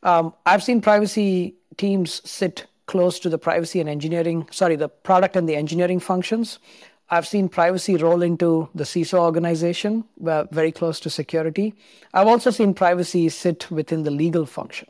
Um, 0.03 0.34
I've 0.46 0.63
seen 0.63 0.82
privacy 0.82 1.55
teams 1.77 2.27
sit 2.29 2.67
close 2.86 3.20
to 3.20 3.29
the 3.29 3.38
privacy 3.38 3.79
and 3.79 3.89
engineering, 3.89 4.48
sorry, 4.51 4.75
the 4.75 4.89
product 4.89 5.36
and 5.36 5.50
the 5.50 5.55
engineering 5.55 6.00
functions. 6.00 6.60
I've 7.09 7.27
seen 7.27 7.50
privacy 7.50 7.97
roll 7.97 8.24
into 8.24 8.69
the 8.74 8.83
CISO 8.83 9.19
organization, 9.19 10.05
very 10.17 10.71
close 10.71 11.00
to 11.01 11.09
security. 11.09 11.75
I've 12.13 12.27
also 12.27 12.50
seen 12.50 12.74
privacy 12.74 13.29
sit 13.29 13.69
within 13.69 14.03
the 14.03 14.12
legal 14.12 14.45
function. 14.45 14.88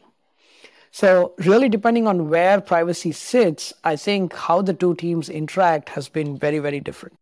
So, 0.92 1.34
really, 1.40 1.68
depending 1.68 2.08
on 2.08 2.30
where 2.30 2.62
privacy 2.62 3.12
sits, 3.12 3.74
I 3.84 3.98
think 3.98 4.34
how 4.34 4.62
the 4.62 4.74
two 4.74 4.96
teams 4.96 5.28
interact 5.28 5.90
has 5.90 6.08
been 6.08 6.38
very, 6.38 6.60
very 6.60 6.80
different. 6.80 7.18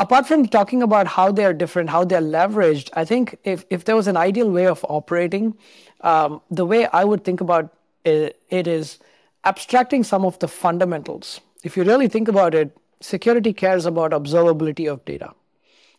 Apart 0.00 0.26
from 0.26 0.48
talking 0.48 0.82
about 0.82 1.06
how 1.06 1.30
they 1.30 1.44
are 1.44 1.52
different, 1.52 1.90
how 1.90 2.04
they're 2.04 2.20
leveraged, 2.20 2.90
I 2.94 3.04
think 3.04 3.38
if, 3.44 3.64
if 3.70 3.84
there 3.84 3.94
was 3.94 4.08
an 4.08 4.16
ideal 4.16 4.50
way 4.50 4.66
of 4.66 4.84
operating, 4.88 5.56
um, 6.00 6.40
the 6.50 6.66
way 6.66 6.86
I 6.86 7.04
would 7.04 7.22
think 7.22 7.40
about 7.40 7.72
it, 8.04 8.40
it 8.50 8.66
is 8.66 8.98
abstracting 9.44 10.02
some 10.02 10.24
of 10.24 10.36
the 10.40 10.48
fundamentals. 10.48 11.40
If 11.62 11.76
you 11.76 11.84
really 11.84 12.08
think 12.08 12.26
about 12.26 12.56
it, 12.56 12.76
security 13.02 13.52
cares 13.52 13.86
about 13.86 14.12
observability 14.12 14.90
of 14.90 15.04
data. 15.04 15.34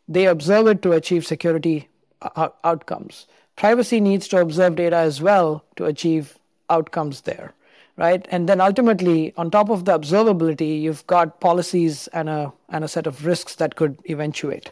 They 0.08 0.26
observe 0.26 0.68
it 0.68 0.82
to 0.82 0.92
achieve 0.92 1.26
security 1.26 1.90
uh, 2.22 2.50
outcomes. 2.64 3.28
Privacy 3.56 4.00
needs 4.00 4.28
to 4.30 4.38
observe 4.38 4.76
data 4.76 4.96
as 4.96 5.22
well 5.22 5.64
to 5.76 5.86
achieve 5.86 6.38
outcomes 6.70 7.22
there, 7.22 7.54
right? 7.98 8.26
And 8.32 8.50
then 8.50 8.60
ultimately, 8.60 9.34
on 9.38 9.52
top 9.52 9.70
of 9.70 9.86
the 9.86 9.98
observability, 9.98 10.82
you've 10.82 11.06
got 11.08 11.40
policies 11.40 12.08
and 12.08 12.30
a, 12.30 12.52
and 12.70 12.84
a 12.84 12.88
set 12.88 13.06
of 13.06 13.26
risks 13.26 13.56
that 13.56 13.76
could 13.76 13.98
eventuate. 14.10 14.72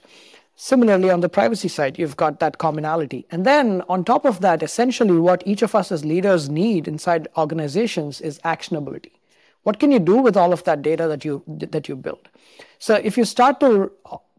Similarly, 0.56 1.10
on 1.10 1.22
the 1.22 1.30
privacy 1.30 1.68
side, 1.68 1.98
you've 1.98 2.18
got 2.18 2.40
that 2.40 2.58
commonality. 2.58 3.26
And 3.32 3.46
then 3.46 3.82
on 3.90 4.04
top 4.04 4.26
of 4.26 4.42
that, 4.42 4.62
essentially 4.62 5.18
what 5.20 5.42
each 5.46 5.62
of 5.62 5.74
us 5.74 5.92
as 5.92 6.06
leaders 6.06 6.50
need 6.50 6.88
inside 6.88 7.28
organizations 7.38 8.22
is 8.22 8.40
actionability. 8.40 9.12
What 9.64 9.80
can 9.80 9.92
you 9.92 10.00
do 10.00 10.18
with 10.18 10.36
all 10.36 10.54
of 10.54 10.64
that 10.64 10.82
data 10.82 11.08
that 11.08 11.24
you 11.24 11.44
that 11.48 11.88
you 11.88 11.96
build? 11.96 12.30
So 12.80 12.96
if 12.96 13.18
you 13.18 13.26
start 13.26 13.60
to 13.60 13.92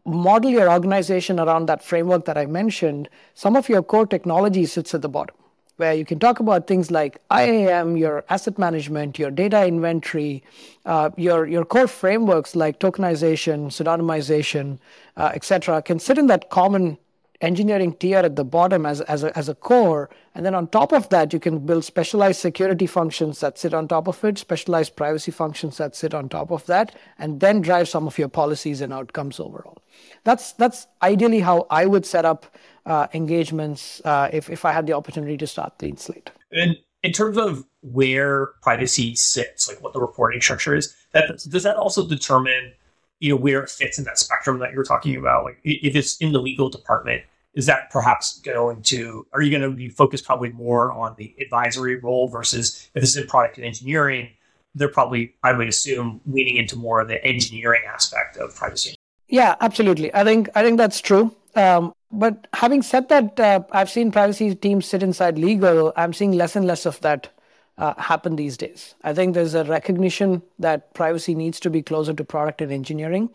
model 0.05 0.51
your 0.51 0.69
organization 0.69 1.39
around 1.39 1.67
that 1.67 1.83
framework 1.83 2.25
that 2.25 2.37
I 2.37 2.45
mentioned, 2.45 3.07
some 3.33 3.55
of 3.55 3.69
your 3.69 3.81
core 3.81 4.05
technology 4.05 4.65
sits 4.65 4.93
at 4.93 5.01
the 5.01 5.09
bottom 5.09 5.35
where 5.77 5.93
you 5.93 6.05
can 6.05 6.19
talk 6.19 6.39
about 6.39 6.67
things 6.67 6.91
like 6.91 7.19
IAM, 7.31 7.97
your 7.97 8.23
asset 8.29 8.59
management, 8.59 9.17
your 9.17 9.31
data 9.31 9.65
inventory, 9.65 10.43
uh, 10.85 11.09
your, 11.17 11.47
your 11.47 11.65
core 11.65 11.87
frameworks 11.87 12.55
like 12.55 12.79
tokenization, 12.79 13.67
pseudonymization, 13.67 14.77
uh, 15.17 15.31
etc., 15.33 15.81
can 15.81 15.99
sit 15.99 16.17
in 16.17 16.27
that 16.27 16.49
common 16.49 16.97
engineering 17.43 17.93
tier 17.93 18.19
at 18.19 18.35
the 18.35 18.43
bottom 18.43 18.85
as, 18.85 19.01
as, 19.01 19.23
a, 19.23 19.37
as 19.37 19.49
a 19.49 19.55
core. 19.55 20.09
And 20.33 20.45
then 20.45 20.55
on 20.55 20.67
top 20.67 20.93
of 20.93 21.09
that, 21.09 21.33
you 21.33 21.39
can 21.39 21.59
build 21.59 21.83
specialized 21.83 22.39
security 22.39 22.87
functions 22.87 23.41
that 23.41 23.59
sit 23.59 23.73
on 23.73 23.87
top 23.87 24.07
of 24.07 24.23
it, 24.23 24.37
specialized 24.37 24.95
privacy 24.95 25.31
functions 25.31 25.77
that 25.77 25.95
sit 25.95 26.13
on 26.13 26.29
top 26.29 26.51
of 26.51 26.65
that, 26.67 26.95
and 27.19 27.39
then 27.39 27.61
drive 27.61 27.87
some 27.89 28.07
of 28.07 28.17
your 28.17 28.29
policies 28.29 28.81
and 28.81 28.93
outcomes 28.93 29.39
overall. 29.39 29.77
That's, 30.23 30.53
that's 30.53 30.87
ideally 31.01 31.41
how 31.41 31.67
I 31.69 31.85
would 31.85 32.05
set 32.05 32.25
up 32.25 32.45
uh, 32.85 33.07
engagements 33.13 34.01
uh, 34.05 34.29
if, 34.33 34.49
if 34.49 34.65
I 34.65 34.71
had 34.71 34.87
the 34.87 34.93
opportunity 34.93 35.37
to 35.37 35.47
start 35.47 35.77
Clean 35.77 35.97
Slate. 35.97 36.31
And 36.51 36.77
in 37.03 37.11
terms 37.11 37.37
of 37.37 37.65
where 37.81 38.47
privacy 38.61 39.15
sits, 39.15 39.67
like 39.67 39.83
what 39.83 39.93
the 39.93 39.99
reporting 39.99 40.39
structure 40.41 40.73
is, 40.73 40.95
that 41.11 41.27
does 41.49 41.63
that 41.63 41.75
also 41.75 42.07
determine 42.07 42.73
you 43.19 43.29
know 43.29 43.35
where 43.35 43.63
it 43.63 43.69
fits 43.69 43.99
in 43.99 44.05
that 44.05 44.17
spectrum 44.17 44.59
that 44.59 44.73
you're 44.73 44.83
talking 44.83 45.15
about? 45.15 45.43
Like 45.43 45.59
if 45.63 45.95
it's 45.95 46.17
in 46.17 46.31
the 46.31 46.39
legal 46.39 46.69
department, 46.69 47.23
is 47.53 47.65
that 47.67 47.89
perhaps 47.91 48.39
going 48.39 48.81
to 48.81 49.25
are 49.33 49.41
you 49.41 49.51
going 49.51 49.69
to 49.69 49.75
be 49.75 49.89
focused 49.89 50.25
probably 50.25 50.49
more 50.49 50.91
on 50.91 51.15
the 51.17 51.35
advisory 51.39 51.97
role 51.97 52.27
versus 52.27 52.89
if 52.95 53.03
it's 53.03 53.15
in 53.15 53.27
product 53.27 53.57
and 53.57 53.65
engineering? 53.65 54.29
They're 54.75 54.89
probably, 54.89 55.35
I 55.43 55.53
would 55.53 55.67
assume, 55.67 56.19
leaning 56.25 56.57
into 56.57 56.75
more 56.75 56.99
of 56.99 57.07
the 57.07 57.23
engineering 57.23 57.83
aspect 57.87 58.37
of 58.37 58.55
privacy. 58.55 58.95
Yeah, 59.27 59.55
absolutely. 59.61 60.13
I 60.13 60.23
think 60.23 60.49
I 60.55 60.63
think 60.63 60.77
that's 60.77 60.99
true. 60.99 61.35
Um, 61.55 61.93
but 62.11 62.47
having 62.53 62.81
said 62.81 63.09
that, 63.09 63.39
uh, 63.39 63.61
I've 63.71 63.89
seen 63.89 64.11
privacy 64.11 64.55
teams 64.55 64.85
sit 64.85 65.03
inside 65.03 65.37
legal. 65.37 65.93
I'm 65.95 66.13
seeing 66.13 66.31
less 66.31 66.55
and 66.55 66.65
less 66.65 66.85
of 66.85 66.99
that 67.01 67.29
uh, 67.77 67.93
happen 67.97 68.35
these 68.35 68.55
days. 68.55 68.93
I 69.03 69.13
think 69.13 69.33
there's 69.33 69.55
a 69.55 69.63
recognition 69.63 70.43
that 70.59 70.93
privacy 70.93 71.33
needs 71.33 71.59
to 71.61 71.69
be 71.69 71.81
closer 71.81 72.13
to 72.13 72.23
product 72.23 72.61
and 72.61 72.71
engineering, 72.71 73.29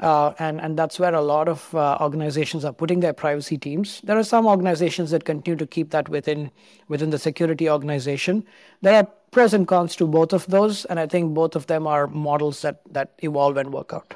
uh, 0.00 0.32
and 0.38 0.60
and 0.60 0.78
that's 0.78 0.98
where 0.98 1.14
a 1.14 1.20
lot 1.20 1.48
of 1.48 1.74
uh, 1.74 1.98
organizations 2.00 2.64
are 2.64 2.72
putting 2.72 3.00
their 3.00 3.12
privacy 3.12 3.58
teams. 3.58 4.00
There 4.02 4.18
are 4.18 4.24
some 4.24 4.46
organizations 4.46 5.10
that 5.10 5.24
continue 5.24 5.56
to 5.58 5.66
keep 5.66 5.90
that 5.90 6.08
within 6.08 6.50
within 6.88 7.10
the 7.10 7.18
security 7.18 7.68
organization. 7.68 8.44
There 8.80 8.94
are 8.94 9.08
pros 9.30 9.52
and 9.52 9.68
cons 9.68 9.94
to 9.96 10.06
both 10.06 10.32
of 10.32 10.46
those, 10.46 10.86
and 10.86 10.98
I 10.98 11.06
think 11.06 11.34
both 11.34 11.54
of 11.54 11.66
them 11.66 11.86
are 11.86 12.06
models 12.06 12.62
that 12.62 12.80
that 12.90 13.12
evolve 13.18 13.58
and 13.58 13.72
work 13.72 13.92
out. 13.92 14.14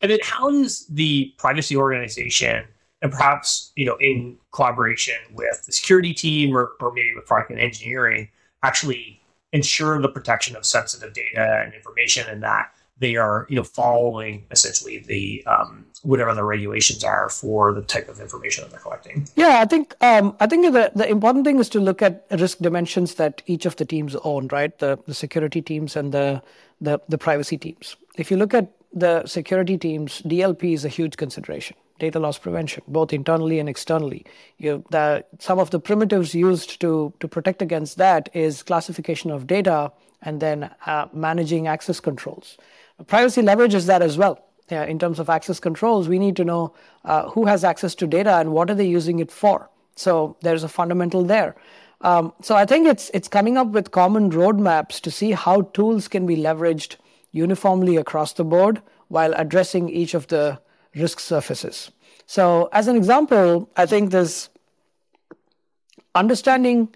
And 0.00 0.10
then, 0.10 0.18
how 0.22 0.50
does 0.50 0.86
the 0.86 1.34
privacy 1.38 1.76
organization 1.76 2.64
and 3.02 3.12
perhaps 3.12 3.70
you 3.76 3.84
know 3.84 3.96
in 4.00 4.38
collaboration 4.52 5.16
with 5.34 5.66
the 5.66 5.72
security 5.72 6.14
team 6.14 6.56
or, 6.56 6.72
or 6.80 6.92
maybe 6.92 7.14
with 7.14 7.26
product 7.26 7.50
and 7.50 7.60
engineering 7.60 8.30
actually 8.64 9.20
ensure 9.52 10.00
the 10.00 10.08
protection 10.08 10.56
of 10.56 10.66
sensitive 10.66 11.12
data 11.12 11.62
and 11.64 11.74
information 11.74 12.26
and 12.28 12.42
that 12.42 12.72
they 12.98 13.16
are 13.16 13.46
you 13.48 13.56
know 13.56 13.64
following 13.64 14.44
essentially 14.50 14.98
the 14.98 15.44
um, 15.46 15.84
whatever 16.02 16.34
the 16.34 16.44
regulations 16.44 17.02
are 17.02 17.28
for 17.28 17.72
the 17.72 17.82
type 17.82 18.08
of 18.08 18.20
information 18.20 18.62
that 18.62 18.70
they're 18.70 18.80
collecting. 18.80 19.26
Yeah 19.36 19.60
i 19.60 19.64
think 19.64 19.94
um, 20.00 20.36
i 20.40 20.46
think 20.46 20.72
the, 20.72 20.92
the 20.94 21.08
important 21.08 21.44
thing 21.44 21.58
is 21.58 21.68
to 21.70 21.80
look 21.80 22.02
at 22.02 22.26
risk 22.30 22.58
dimensions 22.58 23.14
that 23.14 23.42
each 23.46 23.66
of 23.66 23.76
the 23.76 23.84
teams 23.84 24.16
own 24.24 24.48
right? 24.48 24.78
The, 24.78 24.98
the 25.06 25.14
security 25.14 25.62
teams 25.62 25.96
and 25.96 26.12
the, 26.12 26.42
the 26.80 27.00
the 27.08 27.18
privacy 27.18 27.58
teams. 27.58 27.96
If 28.16 28.30
you 28.30 28.36
look 28.36 28.54
at 28.54 28.70
the 28.92 29.26
security 29.26 29.76
teams 29.76 30.22
dlp 30.22 30.62
is 30.72 30.84
a 30.84 30.88
huge 30.88 31.16
consideration 31.16 31.76
data 31.98 32.18
loss 32.18 32.38
prevention, 32.38 32.82
both 32.88 33.12
internally 33.12 33.58
and 33.58 33.68
externally. 33.68 34.24
You, 34.58 34.84
the, 34.90 35.24
some 35.38 35.58
of 35.58 35.70
the 35.70 35.80
primitives 35.80 36.34
used 36.34 36.80
to, 36.80 37.12
to 37.20 37.28
protect 37.28 37.62
against 37.62 37.96
that 37.98 38.28
is 38.32 38.62
classification 38.62 39.30
of 39.30 39.46
data 39.46 39.92
and 40.22 40.40
then 40.40 40.70
uh, 40.86 41.06
managing 41.12 41.66
access 41.66 42.00
controls. 42.00 42.56
Privacy 43.06 43.42
leverages 43.42 43.86
that 43.86 44.02
as 44.02 44.16
well. 44.16 44.44
In 44.70 44.98
terms 44.98 45.18
of 45.18 45.28
access 45.28 45.60
controls, 45.60 46.08
we 46.08 46.18
need 46.18 46.36
to 46.36 46.44
know 46.44 46.74
uh, 47.04 47.28
who 47.28 47.44
has 47.44 47.64
access 47.64 47.94
to 47.96 48.06
data 48.06 48.36
and 48.36 48.52
what 48.52 48.70
are 48.70 48.74
they 48.74 48.86
using 48.86 49.18
it 49.18 49.30
for. 49.30 49.68
So 49.94 50.36
there's 50.40 50.64
a 50.64 50.68
fundamental 50.68 51.22
there. 51.22 51.54
Um, 52.00 52.32
so 52.42 52.54
I 52.54 52.64
think 52.64 52.86
it's 52.86 53.10
it's 53.14 53.28
coming 53.28 53.56
up 53.56 53.68
with 53.68 53.90
common 53.90 54.30
roadmaps 54.30 55.00
to 55.02 55.10
see 55.10 55.32
how 55.32 55.62
tools 55.72 56.08
can 56.08 56.26
be 56.26 56.36
leveraged 56.36 56.96
uniformly 57.32 57.96
across 57.96 58.32
the 58.32 58.44
board 58.44 58.80
while 59.08 59.34
addressing 59.34 59.88
each 59.88 60.14
of 60.14 60.26
the 60.28 60.58
risk 60.94 61.20
surfaces. 61.20 61.90
So, 62.26 62.68
as 62.72 62.88
an 62.88 62.96
example, 62.96 63.68
I 63.76 63.86
think 63.86 64.10
this 64.10 64.48
understanding 66.14 66.94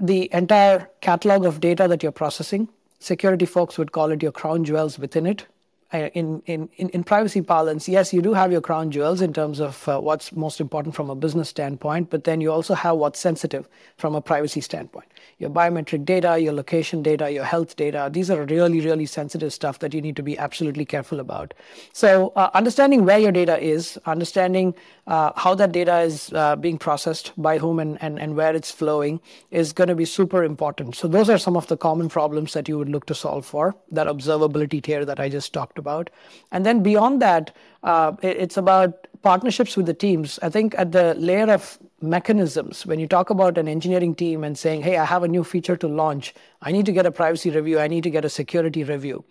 the 0.00 0.28
entire 0.32 0.88
catalog 1.00 1.44
of 1.44 1.60
data 1.60 1.88
that 1.88 2.02
you're 2.02 2.12
processing, 2.12 2.68
security 2.98 3.46
folks 3.46 3.78
would 3.78 3.92
call 3.92 4.10
it 4.10 4.22
your 4.22 4.32
crown 4.32 4.64
jewels 4.64 4.98
within 4.98 5.26
it. 5.26 5.46
Uh, 5.92 6.08
in, 6.14 6.42
in, 6.46 6.68
in 6.76 7.04
privacy 7.04 7.40
parlance, 7.40 7.88
yes, 7.88 8.12
you 8.12 8.20
do 8.20 8.34
have 8.34 8.50
your 8.50 8.60
crown 8.60 8.90
jewels 8.90 9.20
in 9.20 9.32
terms 9.32 9.60
of 9.60 9.88
uh, 9.88 10.00
what's 10.00 10.32
most 10.32 10.60
important 10.60 10.94
from 10.94 11.08
a 11.08 11.14
business 11.14 11.48
standpoint, 11.48 12.10
but 12.10 12.24
then 12.24 12.40
you 12.40 12.50
also 12.50 12.74
have 12.74 12.96
what's 12.96 13.20
sensitive 13.20 13.68
from 13.96 14.14
a 14.14 14.20
privacy 14.20 14.60
standpoint 14.60 15.06
your 15.38 15.50
biometric 15.50 16.04
data, 16.04 16.38
your 16.38 16.52
location 16.52 17.02
data, 17.02 17.30
your 17.30 17.44
health 17.44 17.76
data. 17.76 18.08
These 18.12 18.30
are 18.30 18.44
really, 18.44 18.80
really 18.80 19.06
sensitive 19.06 19.52
stuff 19.52 19.78
that 19.80 19.92
you 19.92 20.00
need 20.00 20.16
to 20.16 20.22
be 20.22 20.38
absolutely 20.38 20.84
careful 20.84 21.20
about. 21.20 21.54
So, 21.92 22.32
uh, 22.36 22.50
understanding 22.54 23.04
where 23.04 23.18
your 23.18 23.32
data 23.32 23.58
is, 23.62 23.98
understanding 24.06 24.74
uh, 25.06 25.32
how 25.36 25.54
that 25.54 25.72
data 25.72 26.00
is 26.00 26.32
uh, 26.32 26.56
being 26.56 26.78
processed, 26.78 27.32
by 27.36 27.58
whom, 27.58 27.78
and, 27.78 27.98
and, 28.02 28.18
and 28.18 28.36
where 28.36 28.54
it's 28.54 28.70
flowing 28.70 29.20
is 29.50 29.72
going 29.72 29.88
to 29.88 29.94
be 29.94 30.04
super 30.04 30.44
important. 30.44 30.96
So, 30.96 31.08
those 31.08 31.28
are 31.28 31.38
some 31.38 31.56
of 31.56 31.66
the 31.66 31.76
common 31.76 32.08
problems 32.08 32.52
that 32.54 32.68
you 32.68 32.78
would 32.78 32.88
look 32.88 33.06
to 33.06 33.14
solve 33.14 33.44
for, 33.44 33.74
that 33.92 34.06
observability 34.06 34.82
tier 34.82 35.04
that 35.04 35.20
I 35.20 35.28
just 35.28 35.52
talked 35.52 35.78
about. 35.78 36.10
And 36.52 36.64
then 36.64 36.82
beyond 36.82 37.20
that, 37.22 37.54
uh, 37.82 38.12
it's 38.22 38.56
about 38.56 39.06
partnerships 39.26 39.76
with 39.76 39.86
the 39.86 39.94
teams. 39.94 40.38
I 40.40 40.48
think 40.48 40.76
at 40.78 40.92
the 40.92 41.14
layer 41.14 41.50
of 41.52 41.78
mechanisms, 42.00 42.86
when 42.86 43.00
you 43.00 43.08
talk 43.08 43.30
about 43.30 43.58
an 43.58 43.66
engineering 43.66 44.14
team 44.14 44.44
and 44.44 44.56
saying, 44.56 44.82
hey, 44.82 44.98
I 44.98 45.04
have 45.04 45.24
a 45.24 45.28
new 45.28 45.42
feature 45.42 45.76
to 45.78 45.88
launch, 45.88 46.32
I 46.62 46.70
need 46.70 46.86
to 46.86 46.92
get 46.92 47.06
a 47.06 47.10
privacy 47.10 47.50
review, 47.50 47.80
I 47.80 47.88
need 47.88 48.04
to 48.04 48.10
get 48.10 48.24
a 48.24 48.28
security 48.28 48.84
review. 48.84 49.24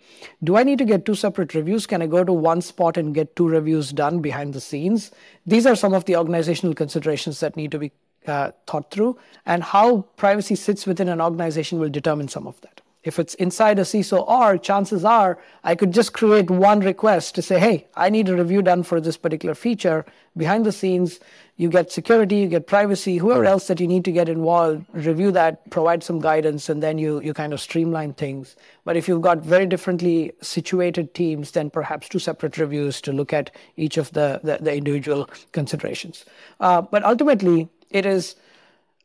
Do 0.44 0.58
I 0.58 0.64
need 0.64 0.76
to 0.80 0.84
get 0.84 1.06
two 1.06 1.14
separate 1.14 1.54
reviews? 1.54 1.86
Can 1.86 2.02
I 2.02 2.06
go 2.06 2.24
to 2.24 2.32
one 2.32 2.60
spot 2.60 2.98
and 2.98 3.14
get 3.14 3.34
two 3.36 3.48
reviews 3.48 3.90
done 3.90 4.20
behind 4.20 4.52
the 4.52 4.60
scenes? 4.60 5.12
These 5.46 5.64
are 5.64 5.74
some 5.74 5.94
of 5.94 6.04
the 6.04 6.16
organizational 6.16 6.74
considerations 6.74 7.40
that 7.40 7.56
need 7.56 7.70
to 7.70 7.78
be 7.78 7.90
uh, 8.26 8.50
thought 8.66 8.90
through, 8.90 9.18
and 9.46 9.62
how 9.62 10.02
privacy 10.16 10.56
sits 10.56 10.86
within 10.86 11.08
an 11.08 11.22
organization 11.22 11.78
will 11.78 11.88
determine 11.88 12.28
some 12.28 12.46
of 12.46 12.60
that. 12.60 12.82
If 13.06 13.20
it's 13.20 13.34
inside 13.34 13.78
a 13.78 13.82
CISO 13.82 14.26
org, 14.28 14.62
chances 14.62 15.04
are 15.04 15.38
I 15.62 15.76
could 15.76 15.92
just 15.92 16.12
create 16.12 16.50
one 16.50 16.80
request 16.80 17.36
to 17.36 17.42
say, 17.42 17.60
hey, 17.60 17.86
I 17.94 18.10
need 18.10 18.28
a 18.28 18.36
review 18.36 18.62
done 18.62 18.82
for 18.82 19.00
this 19.00 19.16
particular 19.16 19.54
feature. 19.54 20.04
Behind 20.36 20.66
the 20.66 20.72
scenes, 20.72 21.20
you 21.56 21.70
get 21.70 21.92
security, 21.92 22.38
you 22.38 22.48
get 22.48 22.66
privacy, 22.66 23.16
whoever 23.18 23.44
else 23.44 23.68
that 23.68 23.78
you 23.78 23.86
need 23.86 24.04
to 24.06 24.12
get 24.12 24.28
involved, 24.28 24.84
review 24.92 25.30
that, 25.30 25.70
provide 25.70 26.02
some 26.02 26.18
guidance, 26.20 26.68
and 26.68 26.82
then 26.82 26.98
you, 26.98 27.20
you 27.20 27.32
kind 27.32 27.52
of 27.52 27.60
streamline 27.60 28.12
things. 28.12 28.56
But 28.84 28.96
if 28.96 29.06
you've 29.06 29.22
got 29.22 29.38
very 29.38 29.66
differently 29.66 30.32
situated 30.42 31.14
teams, 31.14 31.52
then 31.52 31.70
perhaps 31.70 32.08
two 32.08 32.18
separate 32.18 32.58
reviews 32.58 33.00
to 33.02 33.12
look 33.12 33.32
at 33.32 33.54
each 33.76 33.96
of 33.98 34.12
the, 34.12 34.40
the, 34.42 34.58
the 34.60 34.74
individual 34.74 35.30
considerations. 35.52 36.24
Uh, 36.58 36.82
but 36.82 37.04
ultimately, 37.04 37.68
it 37.90 38.04
is 38.04 38.34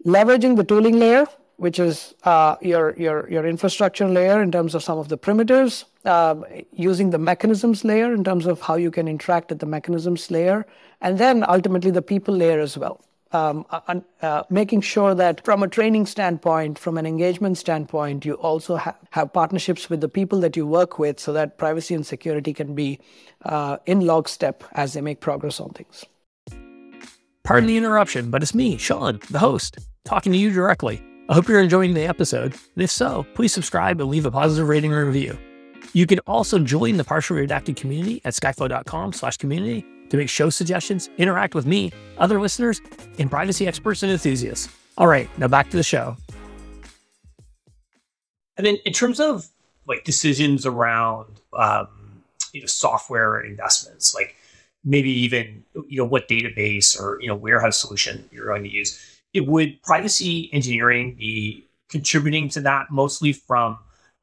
leveraging 0.06 0.56
the 0.56 0.64
tooling 0.64 0.98
layer 0.98 1.28
which 1.62 1.78
is 1.78 2.16
uh, 2.24 2.56
your, 2.60 2.96
your, 2.98 3.30
your 3.30 3.46
infrastructure 3.46 4.08
layer 4.08 4.42
in 4.42 4.52
terms 4.52 4.74
of 4.74 4.82
some 4.82 4.98
of 4.98 5.10
the 5.10 5.16
primitives, 5.16 5.86
uh, 6.06 6.34
using 6.72 7.12
the 7.12 7.20
mechanisms 7.20 7.86
layer 7.86 8.16
in 8.16 8.24
terms 8.24 8.48
of 8.48 8.60
how 8.62 8.74
you 8.74 8.90
can 8.90 9.08
interact 9.08 9.52
at 9.52 9.60
the 9.60 9.68
mechanisms 9.68 10.32
layer, 10.32 10.66
and 11.02 11.20
then 11.20 11.46
ultimately 11.48 11.92
the 11.92 12.02
people 12.02 12.36
layer 12.36 12.60
as 12.60 12.80
well. 12.80 13.06
Um, 13.32 13.64
uh, 13.70 14.00
uh 14.24 14.44
making 14.50 14.82
sure 14.82 15.14
that 15.14 15.46
from 15.46 15.62
a 15.62 15.68
training 15.68 16.08
standpoint, 16.08 16.80
from 16.80 16.98
an 16.98 17.06
engagement 17.06 17.60
standpoint, 17.60 18.26
you 18.26 18.34
also 18.34 18.78
ha- 18.78 18.98
have 19.12 19.32
partnerships 19.32 19.88
with 19.88 20.02
the 20.02 20.10
people 20.10 20.40
that 20.40 20.58
you 20.58 20.66
work 20.66 20.98
with 20.98 21.20
so 21.20 21.32
that 21.32 21.60
privacy 21.60 21.94
and 21.94 22.08
security 22.08 22.54
can 22.54 22.74
be 22.74 23.00
uh, 23.46 23.78
in 23.86 24.00
lockstep 24.00 24.64
as 24.74 24.94
they 24.94 25.02
make 25.02 25.20
progress 25.20 25.60
on 25.60 25.70
things. 25.70 26.06
Pardon 27.44 27.68
the 27.68 27.78
interruption, 27.78 28.32
but 28.32 28.42
it's 28.42 28.56
me, 28.56 28.78
Sean, 28.78 29.20
the 29.30 29.40
host, 29.40 29.78
talking 30.06 30.32
to 30.32 30.38
you 30.40 30.52
directly. 30.52 31.04
I 31.32 31.34
hope 31.34 31.48
you're 31.48 31.62
enjoying 31.62 31.94
the 31.94 32.06
episode, 32.06 32.56
and 32.76 32.84
if 32.84 32.92
so, 32.92 33.26
please 33.36 33.54
subscribe 33.54 34.02
and 34.02 34.10
leave 34.10 34.26
a 34.26 34.32
positive 34.32 34.68
rating 34.68 34.92
or 34.92 35.06
review. 35.06 35.40
You 35.94 36.06
can 36.06 36.20
also 36.28 36.60
join 36.60 36.98
the 36.98 37.06
partially 37.06 37.48
redacted 37.48 37.78
community 37.78 38.20
at 38.26 38.34
skyflow.com 38.34 39.14
slash 39.14 39.38
community 39.38 39.86
to 40.10 40.18
make 40.18 40.28
show 40.28 40.50
suggestions, 40.50 41.10
interact 41.18 41.56
with 41.56 41.66
me, 41.66 41.94
other 42.18 42.42
listeners, 42.42 42.82
and 43.18 43.32
privacy 43.32 43.66
experts 43.66 44.04
and 44.04 44.12
enthusiasts. 44.12 44.68
All 44.98 45.08
right, 45.08 45.30
now 45.40 45.48
back 45.48 45.70
to 45.70 45.78
the 45.78 45.84
show. 45.84 46.18
And 48.58 48.68
then 48.68 48.76
in 48.84 48.92
terms 48.92 49.22
of 49.22 49.48
like 49.88 50.04
decisions 50.04 50.66
around 50.66 51.40
um, 51.54 51.88
you 52.52 52.60
know 52.60 52.68
software 52.68 53.40
investments, 53.40 54.14
like 54.14 54.36
maybe 54.84 55.10
even 55.10 55.64
you 55.88 55.98
know 55.98 56.04
what 56.04 56.28
database 56.28 57.00
or 57.00 57.22
you 57.22 57.30
know 57.30 57.36
warehouse 57.36 57.78
solution 57.78 58.28
you're 58.34 58.48
going 58.48 58.64
to 58.64 58.70
use 58.70 59.11
it 59.34 59.48
would 59.48 59.82
privacy 59.84 60.50
engineering 60.54 61.16
be 61.16 61.68
contributing 61.90 62.50
to 62.50 62.62
that 62.62 62.88
mostly 62.90 63.34
from 63.34 63.78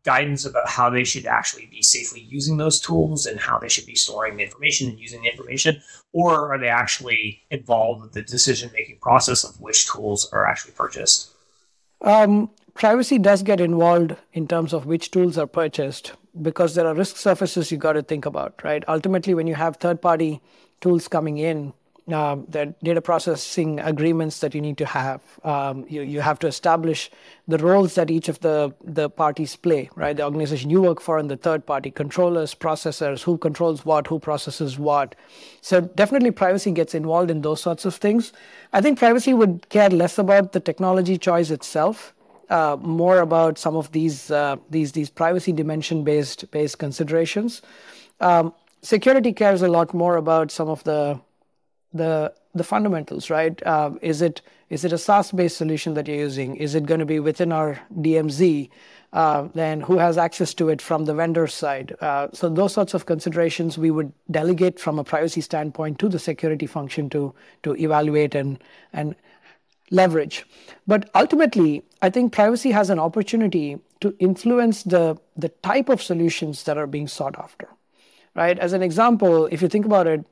guidance 0.04 0.46
about 0.46 0.68
how 0.68 0.88
they 0.88 1.04
should 1.04 1.26
actually 1.26 1.66
be 1.66 1.82
safely 1.82 2.20
using 2.20 2.56
those 2.56 2.80
tools 2.80 3.26
and 3.26 3.38
how 3.38 3.58
they 3.58 3.68
should 3.68 3.86
be 3.86 3.94
storing 3.94 4.36
the 4.36 4.42
information 4.42 4.88
and 4.88 4.98
using 4.98 5.20
the 5.22 5.28
information? 5.28 5.80
Or 6.12 6.52
are 6.52 6.58
they 6.58 6.68
actually 6.68 7.42
involved 7.50 8.02
with 8.02 8.12
the 8.12 8.22
decision 8.22 8.70
making 8.72 8.98
process 9.00 9.44
of 9.44 9.60
which 9.60 9.90
tools 9.90 10.28
are 10.32 10.46
actually 10.46 10.72
purchased? 10.72 11.30
Um, 12.00 12.50
privacy 12.74 13.18
does 13.18 13.42
get 13.42 13.60
involved 13.60 14.16
in 14.32 14.46
terms 14.46 14.72
of 14.72 14.86
which 14.86 15.10
tools 15.10 15.36
are 15.36 15.46
purchased 15.46 16.12
because 16.40 16.74
there 16.74 16.86
are 16.86 16.94
risk 16.94 17.16
surfaces 17.16 17.72
you 17.72 17.76
got 17.76 17.94
to 17.94 18.02
think 18.02 18.24
about 18.24 18.62
right? 18.62 18.84
Ultimately 18.88 19.34
when 19.34 19.46
you 19.46 19.56
have 19.56 19.76
third 19.76 20.00
party 20.00 20.40
tools 20.80 21.08
coming 21.08 21.38
in 21.38 21.72
um, 22.12 22.46
the 22.48 22.74
data 22.82 23.00
processing 23.00 23.80
agreements 23.80 24.40
that 24.40 24.54
you 24.54 24.60
need 24.60 24.78
to 24.78 24.86
have. 24.86 25.20
Um, 25.44 25.84
you, 25.88 26.02
you 26.02 26.20
have 26.20 26.38
to 26.40 26.46
establish 26.46 27.10
the 27.46 27.58
roles 27.58 27.94
that 27.96 28.10
each 28.10 28.28
of 28.28 28.40
the, 28.40 28.74
the 28.82 29.10
parties 29.10 29.56
play, 29.56 29.90
right? 29.94 30.16
The 30.16 30.24
organization 30.24 30.70
you 30.70 30.82
work 30.82 31.00
for 31.00 31.18
and 31.18 31.30
the 31.30 31.36
third 31.36 31.66
party 31.66 31.90
controllers, 31.90 32.54
processors, 32.54 33.22
who 33.22 33.38
controls 33.38 33.84
what, 33.84 34.06
who 34.06 34.18
processes 34.18 34.78
what. 34.78 35.14
So 35.60 35.80
definitely 35.80 36.30
privacy 36.30 36.70
gets 36.70 36.94
involved 36.94 37.30
in 37.30 37.42
those 37.42 37.60
sorts 37.60 37.84
of 37.84 37.94
things. 37.94 38.32
I 38.72 38.80
think 38.80 38.98
privacy 38.98 39.34
would 39.34 39.68
care 39.68 39.90
less 39.90 40.18
about 40.18 40.52
the 40.52 40.60
technology 40.60 41.18
choice 41.18 41.50
itself. 41.50 42.14
Uh, 42.50 42.78
more 42.80 43.18
about 43.18 43.58
some 43.58 43.76
of 43.76 43.92
these 43.92 44.30
uh, 44.30 44.56
these 44.70 44.92
these 44.92 45.10
privacy 45.10 45.52
dimension 45.52 46.02
based 46.02 46.50
based 46.50 46.78
considerations. 46.78 47.60
Um, 48.20 48.54
security 48.80 49.34
cares 49.34 49.60
a 49.60 49.68
lot 49.68 49.92
more 49.92 50.16
about 50.16 50.50
some 50.50 50.68
of 50.68 50.82
the 50.84 51.20
the 51.92 52.32
the 52.54 52.64
fundamentals, 52.64 53.30
right? 53.30 53.62
Uh, 53.66 53.92
is 54.02 54.22
it 54.22 54.42
is 54.70 54.84
it 54.84 54.92
a 54.92 54.98
SaaS-based 54.98 55.56
solution 55.56 55.94
that 55.94 56.06
you're 56.08 56.16
using? 56.16 56.56
Is 56.56 56.74
it 56.74 56.84
going 56.86 57.00
to 57.00 57.06
be 57.06 57.20
within 57.20 57.52
our 57.52 57.80
DMZ? 57.94 58.68
Uh, 59.10 59.48
then 59.54 59.80
who 59.80 59.96
has 59.96 60.18
access 60.18 60.52
to 60.52 60.68
it 60.68 60.82
from 60.82 61.06
the 61.06 61.14
vendor 61.14 61.46
side? 61.46 61.96
Uh, 62.02 62.28
so 62.34 62.50
those 62.50 62.74
sorts 62.74 62.92
of 62.92 63.06
considerations 63.06 63.78
we 63.78 63.90
would 63.90 64.12
delegate 64.30 64.78
from 64.78 64.98
a 64.98 65.04
privacy 65.04 65.40
standpoint 65.40 65.98
to 65.98 66.10
the 66.10 66.18
security 66.18 66.66
function 66.66 67.08
to 67.10 67.34
to 67.62 67.74
evaluate 67.76 68.34
and 68.34 68.62
and 68.92 69.14
leverage. 69.90 70.44
But 70.86 71.08
ultimately, 71.14 71.82
I 72.02 72.10
think 72.10 72.32
privacy 72.32 72.70
has 72.72 72.90
an 72.90 72.98
opportunity 72.98 73.78
to 74.00 74.14
influence 74.18 74.82
the 74.82 75.16
the 75.36 75.48
type 75.48 75.88
of 75.88 76.02
solutions 76.02 76.64
that 76.64 76.76
are 76.76 76.86
being 76.86 77.08
sought 77.08 77.38
after. 77.38 77.68
Right? 78.34 78.58
As 78.58 78.72
an 78.72 78.82
example, 78.82 79.46
if 79.46 79.62
you 79.62 79.68
think 79.68 79.86
about 79.86 80.06
it, 80.06 80.24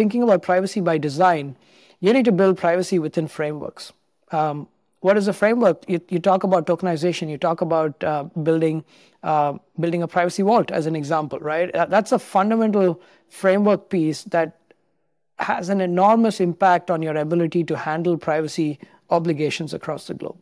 thinking 0.00 0.22
about 0.22 0.42
privacy 0.42 0.80
by 0.80 0.96
design, 0.96 1.56
you 2.00 2.12
need 2.16 2.24
to 2.24 2.32
build 2.32 2.56
privacy 2.56 2.98
within 2.98 3.28
frameworks. 3.28 3.92
Um, 4.32 4.66
what 5.00 5.18
is 5.18 5.28
a 5.28 5.34
framework? 5.34 5.84
You, 5.88 6.00
you, 6.08 6.18
talk 6.18 6.44
about 6.48 6.66
tokenization. 6.66 7.28
You 7.28 7.36
talk 7.36 7.60
about 7.60 8.04
uh, 8.04 8.24
building 8.48 8.82
uh, 9.22 9.58
building 9.78 10.02
a 10.02 10.08
privacy 10.08 10.42
vault 10.42 10.70
as 10.70 10.86
an 10.86 10.96
example, 10.96 11.38
right? 11.38 11.74
Uh, 11.74 11.84
that's 11.84 12.12
a 12.12 12.18
fundamental 12.18 13.00
framework 13.28 13.90
piece 13.90 14.24
that 14.36 14.56
has 15.38 15.68
an 15.68 15.82
enormous 15.82 16.40
impact 16.40 16.90
on 16.90 17.02
your 17.02 17.16
ability 17.16 17.64
to 17.64 17.76
handle 17.76 18.16
privacy 18.16 18.78
obligations 19.10 19.74
across 19.74 20.06
the 20.06 20.14
globe. 20.14 20.38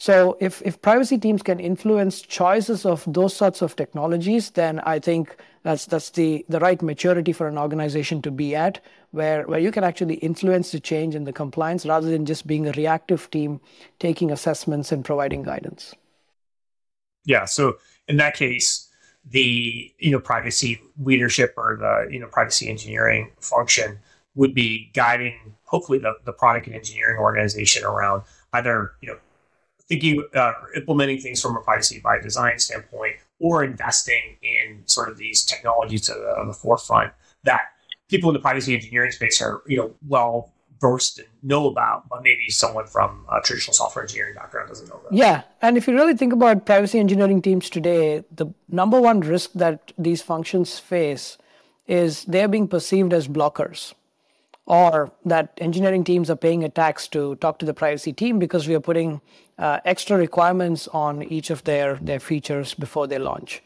So 0.00 0.38
if, 0.40 0.62
if 0.64 0.80
privacy 0.80 1.18
teams 1.18 1.42
can 1.42 1.60
influence 1.60 2.22
choices 2.22 2.86
of 2.86 3.04
those 3.06 3.36
sorts 3.36 3.60
of 3.60 3.76
technologies, 3.76 4.52
then 4.52 4.80
I 4.80 4.98
think 4.98 5.36
that's 5.62 5.84
that's 5.84 6.08
the, 6.08 6.42
the 6.48 6.58
right 6.58 6.80
maturity 6.80 7.34
for 7.34 7.46
an 7.46 7.58
organization 7.58 8.22
to 8.22 8.30
be 8.30 8.56
at, 8.56 8.80
where, 9.10 9.46
where 9.46 9.58
you 9.58 9.70
can 9.70 9.84
actually 9.84 10.14
influence 10.14 10.72
the 10.72 10.80
change 10.80 11.14
in 11.14 11.24
the 11.24 11.34
compliance 11.34 11.84
rather 11.84 12.08
than 12.08 12.24
just 12.24 12.46
being 12.46 12.66
a 12.66 12.72
reactive 12.72 13.30
team 13.30 13.60
taking 13.98 14.30
assessments 14.30 14.90
and 14.90 15.04
providing 15.04 15.42
guidance. 15.42 15.94
Yeah. 17.26 17.44
So 17.44 17.76
in 18.08 18.16
that 18.16 18.34
case, 18.34 18.88
the 19.26 19.92
you 19.98 20.10
know 20.10 20.18
privacy 20.18 20.80
leadership 20.98 21.52
or 21.58 21.76
the 21.78 22.10
you 22.10 22.18
know 22.18 22.26
privacy 22.28 22.70
engineering 22.70 23.32
function 23.38 23.98
would 24.34 24.54
be 24.54 24.90
guiding 24.94 25.54
hopefully 25.64 25.98
the, 25.98 26.14
the 26.24 26.32
product 26.32 26.68
and 26.68 26.74
engineering 26.74 27.18
organization 27.18 27.84
around 27.84 28.22
either 28.54 28.92
you 29.02 29.08
know 29.08 29.18
thinking 29.90 30.24
uh, 30.34 30.52
implementing 30.76 31.18
things 31.18 31.42
from 31.42 31.56
a 31.56 31.60
privacy 31.60 32.00
by 32.02 32.18
design 32.20 32.58
standpoint 32.58 33.16
or 33.40 33.64
investing 33.64 34.36
in 34.40 34.82
sort 34.86 35.08
of 35.10 35.18
these 35.18 35.44
technologies 35.44 36.02
to 36.06 36.12
the, 36.12 36.44
the 36.46 36.52
forefront 36.52 37.12
that 37.42 37.62
people 38.08 38.30
in 38.30 38.34
the 38.34 38.40
privacy 38.40 38.72
engineering 38.72 39.10
space 39.10 39.42
are 39.42 39.62
you 39.66 39.76
know 39.76 39.92
well 40.06 40.52
versed 40.80 41.18
and 41.18 41.28
know 41.42 41.68
about, 41.68 42.08
but 42.08 42.22
maybe 42.22 42.48
someone 42.48 42.86
from 42.86 43.26
a 43.30 43.40
traditional 43.42 43.74
software 43.74 44.02
engineering 44.02 44.34
background 44.34 44.68
doesn't 44.68 44.88
know 44.88 44.94
about. 44.94 45.12
Yeah, 45.12 45.42
and 45.60 45.76
if 45.76 45.86
you 45.86 45.94
really 45.94 46.14
think 46.14 46.32
about 46.32 46.64
privacy 46.64 46.98
engineering 46.98 47.42
teams 47.42 47.68
today, 47.68 48.24
the 48.34 48.46
number 48.68 48.98
one 48.98 49.20
risk 49.20 49.52
that 49.54 49.92
these 49.98 50.22
functions 50.22 50.78
face 50.78 51.36
is 51.86 52.24
they're 52.24 52.48
being 52.48 52.66
perceived 52.66 53.12
as 53.12 53.28
blockers 53.28 53.92
or 54.70 55.10
that 55.24 55.52
engineering 55.58 56.04
teams 56.04 56.30
are 56.30 56.36
paying 56.36 56.62
a 56.62 56.68
tax 56.68 57.08
to 57.08 57.34
talk 57.36 57.58
to 57.58 57.66
the 57.66 57.74
privacy 57.74 58.12
team 58.12 58.38
because 58.38 58.68
we 58.68 58.74
are 58.76 58.80
putting 58.80 59.20
uh, 59.58 59.80
extra 59.84 60.16
requirements 60.16 60.86
on 60.92 61.24
each 61.24 61.50
of 61.50 61.64
their, 61.64 61.96
their 61.96 62.20
features 62.20 62.72
before 62.74 63.08
they 63.08 63.18
launch. 63.18 63.64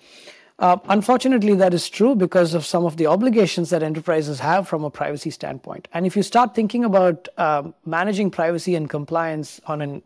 Uh, 0.59 0.79
unfortunately, 0.89 1.55
that 1.55 1.75
is 1.75 1.91
true 1.91 2.15
because 2.15 2.55
of 2.55 2.65
some 2.65 2.87
of 2.87 2.97
the 2.97 3.07
obligations 3.07 3.69
that 3.69 3.83
enterprises 3.83 4.41
have 4.41 4.67
from 4.67 4.83
a 4.83 4.89
privacy 4.89 5.29
standpoint. 5.29 5.89
And 5.93 6.07
if 6.07 6.17
you 6.17 6.23
start 6.23 6.55
thinking 6.55 6.87
about 6.87 7.29
uh, 7.37 7.65
managing 7.85 8.31
privacy 8.31 8.75
and 8.75 8.89
compliance 8.89 9.61
on 9.67 9.83
a 9.83 10.03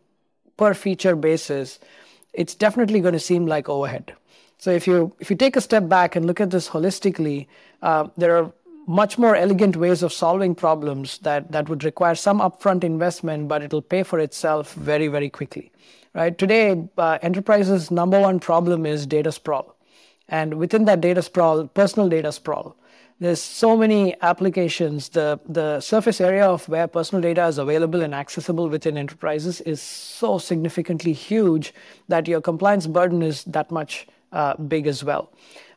per 0.57 0.73
feature 0.73 1.15
basis, 1.15 1.79
it's 2.33 2.55
definitely 2.55 2.99
going 2.99 3.13
to 3.13 3.21
seem 3.21 3.45
like 3.45 3.69
overhead. 3.69 4.13
So 4.57 4.71
if 4.71 4.85
you 4.85 5.15
if 5.19 5.29
you 5.29 5.37
take 5.37 5.55
a 5.55 5.61
step 5.61 5.87
back 5.87 6.17
and 6.17 6.25
look 6.25 6.41
at 6.41 6.49
this 6.51 6.67
holistically, 6.67 7.47
uh, 7.81 8.09
there 8.17 8.35
are 8.35 8.51
much 8.89 9.19
more 9.19 9.35
elegant 9.35 9.75
ways 9.75 10.01
of 10.01 10.11
solving 10.11 10.55
problems 10.55 11.19
that, 11.19 11.51
that 11.51 11.69
would 11.69 11.83
require 11.83 12.15
some 12.15 12.39
upfront 12.39 12.83
investment, 12.83 13.47
but 13.47 13.61
it'll 13.61 13.83
pay 13.83 14.01
for 14.01 14.17
itself 14.17 14.73
very, 14.73 15.07
very 15.07 15.29
quickly. 15.29 15.71
Right? 16.15 16.35
Today, 16.35 16.89
uh, 16.97 17.19
enterprises' 17.21 17.91
number 17.91 18.19
one 18.19 18.39
problem 18.39 18.87
is 18.87 19.05
data 19.05 19.31
sprawl. 19.31 19.75
And 20.27 20.55
within 20.55 20.85
that 20.85 21.01
data 21.01 21.21
sprawl, 21.21 21.67
personal 21.67 22.09
data 22.09 22.31
sprawl. 22.31 22.75
there's 23.19 23.41
so 23.41 23.75
many 23.75 24.15
applications. 24.21 25.09
The 25.09 25.39
the 25.57 25.81
surface 25.81 26.21
area 26.21 26.45
of 26.45 26.67
where 26.73 26.87
personal 26.87 27.21
data 27.21 27.45
is 27.47 27.57
available 27.57 28.01
and 28.01 28.15
accessible 28.15 28.69
within 28.69 28.97
enterprises 28.97 29.59
is 29.61 29.81
so 29.81 30.37
significantly 30.37 31.13
huge 31.13 31.73
that 32.07 32.27
your 32.27 32.41
compliance 32.41 32.87
burden 32.87 33.21
is 33.21 33.43
that 33.57 33.71
much 33.79 34.07
uh, 34.31 34.53
big 34.75 34.87
as 34.87 35.03
well. 35.03 35.31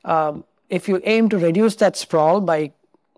Um, 0.05 0.45
if 0.69 0.89
you 0.89 1.01
aim 1.05 1.29
to 1.31 1.39
reduce 1.39 1.77
that 1.77 1.97
sprawl 1.97 2.41
by 2.41 2.73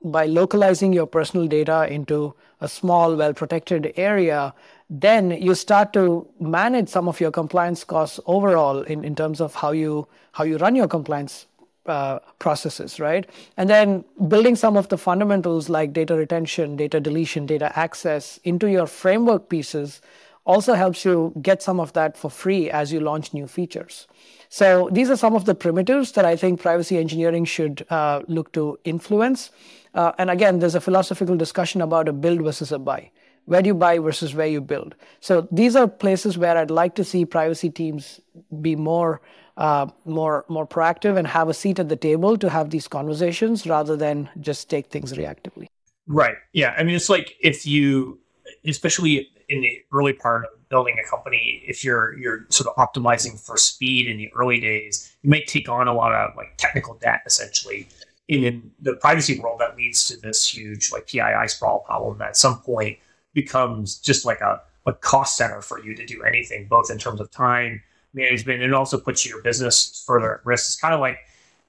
by 0.05 0.27
localizing 0.27 0.93
your 0.93 1.07
personal 1.07 1.47
data 1.49 1.91
into 1.91 2.35
a 2.61 2.69
small, 2.69 3.17
well 3.17 3.33
protected 3.33 3.93
area, 3.97 4.55
then 4.91 5.31
you 5.31 5.55
start 5.55 5.93
to 5.95 6.27
manage 6.39 6.89
some 6.89 7.09
of 7.09 7.21
your 7.21 7.31
compliance 7.31 7.85
costs 7.85 8.21
overall 8.27 8.83
in, 8.83 9.05
in 9.05 9.15
terms 9.15 9.41
of 9.41 9.55
how 9.55 9.73
you 9.73 10.07
how 10.33 10.45
you 10.45 10.59
run 10.59 10.75
your 10.75 10.89
compliance 10.89 11.47
uh, 11.87 12.19
processes, 12.39 12.99
right? 12.99 13.29
And 13.57 13.69
then 13.71 14.05
building 14.29 14.57
some 14.57 14.77
of 14.77 14.89
the 14.89 14.99
fundamentals 14.99 15.69
like 15.69 15.93
data 15.93 16.15
retention, 16.15 16.77
data 16.77 17.01
deletion, 17.01 17.47
data 17.47 17.77
access 17.79 18.39
into 18.45 18.71
your 18.71 18.87
framework 18.87 19.49
pieces 19.49 20.01
also 20.47 20.75
helps 20.75 21.05
you 21.05 21.33
get 21.41 21.63
some 21.63 21.81
of 21.81 21.93
that 21.95 22.17
for 22.17 22.31
free 22.31 22.71
as 22.71 22.93
you 22.93 23.01
launch 23.01 23.33
new 23.33 23.47
features. 23.47 24.07
So 24.49 24.89
these 24.93 25.11
are 25.11 25.17
some 25.17 25.35
of 25.35 25.47
the 25.47 25.55
primitives 25.55 26.13
that 26.13 26.25
I 26.25 26.37
think 26.37 26.61
privacy 26.61 26.99
engineering 26.99 27.45
should 27.45 27.87
uh, 27.91 28.23
look 28.29 28.53
to 28.53 28.79
influence. 28.85 29.51
Uh, 29.95 30.13
and 30.19 30.31
again, 30.31 30.59
there's 30.59 30.75
a 30.75 30.81
philosophical 30.81 31.37
discussion 31.37 31.81
about 31.81 32.09
a 32.09 32.13
build 32.13 32.43
versus 32.43 32.73
a 32.73 32.79
buy. 32.79 33.11
Where 33.47 33.63
do 33.63 33.69
you 33.69 33.75
buy 33.75 33.99
versus 33.99 34.35
where 34.35 34.47
you 34.47 34.61
build? 34.61 34.95
So 35.21 35.47
these 35.53 35.77
are 35.77 35.87
places 35.87 36.39
where 36.39 36.57
I'd 36.57 36.71
like 36.71 36.95
to 36.97 37.05
see 37.05 37.25
privacy 37.25 37.71
teams 37.71 38.21
be 38.61 38.75
more 38.75 39.21
uh, 39.57 39.87
more 40.05 40.45
more 40.49 40.67
proactive 40.67 41.17
and 41.17 41.27
have 41.29 41.49
a 41.49 41.55
seat 41.55 41.79
at 41.79 41.89
the 41.89 41.97
table 41.97 42.37
to 42.39 42.51
have 42.51 42.71
these 42.71 42.89
conversations 42.89 43.67
rather 43.67 43.97
than 43.97 44.29
just 44.41 44.69
take 44.69 44.87
things 44.89 45.13
reactively. 45.13 45.67
Right. 46.07 46.37
Yeah. 46.53 46.75
I 46.77 46.83
mean, 46.83 46.97
it's 46.97 47.09
like 47.09 47.37
if 47.41 47.65
you, 47.65 48.19
especially 48.67 49.29
in 49.49 49.61
the 49.61 49.81
early 49.93 50.13
part 50.13 50.45
of 50.45 50.69
building 50.69 50.97
a 50.99 51.09
company, 51.09 51.63
if 51.67 51.85
you're 51.85 52.19
you're 52.19 52.47
sort 52.49 52.67
of 52.69 52.77
optimizing 52.77 53.39
for 53.39 53.57
speed 53.57 54.09
in 54.09 54.17
the 54.17 54.31
early 54.35 54.59
days, 54.59 55.15
you 55.23 55.31
might 55.31 55.47
take 55.47 55.69
on 55.69 55.87
a 55.87 55.95
lot 55.95 56.13
of 56.13 56.37
like 56.37 56.55
technical 56.57 56.95
debt 56.95 57.21
essentially. 57.27 57.87
In 58.29 58.71
the 58.81 58.95
privacy 58.97 59.39
world, 59.39 59.61
that 59.61 59.77
leads 59.77 60.09
to 60.09 60.17
this 60.17 60.49
huge 60.49 60.91
like 60.93 61.07
PII 61.07 61.49
sprawl 61.49 61.81
problem 61.81 62.19
that 62.19 62.29
at 62.29 62.37
some 62.37 62.61
point 62.61 62.99
becomes 63.35 63.97
just 63.97 64.25
like 64.25 64.41
a, 64.41 64.63
a 64.87 64.95
cost 64.95 65.37
center 65.37 65.61
for 65.61 65.85
you 65.85 65.95
to 65.95 66.07
do 66.07 66.23
anything, 66.23 66.67
both 66.67 66.91
in 66.91 66.99
terms 66.99 67.21
of 67.21 67.31
time 67.31 67.83
management 68.15 68.63
and 68.63 68.75
also 68.75 68.99
puts 68.99 69.27
your 69.27 69.43
business 69.43 70.03
further 70.07 70.37
at 70.37 70.47
risk. 70.47 70.69
It's 70.69 70.81
kind 70.81 70.95
of 70.95 71.01
like 71.01 71.19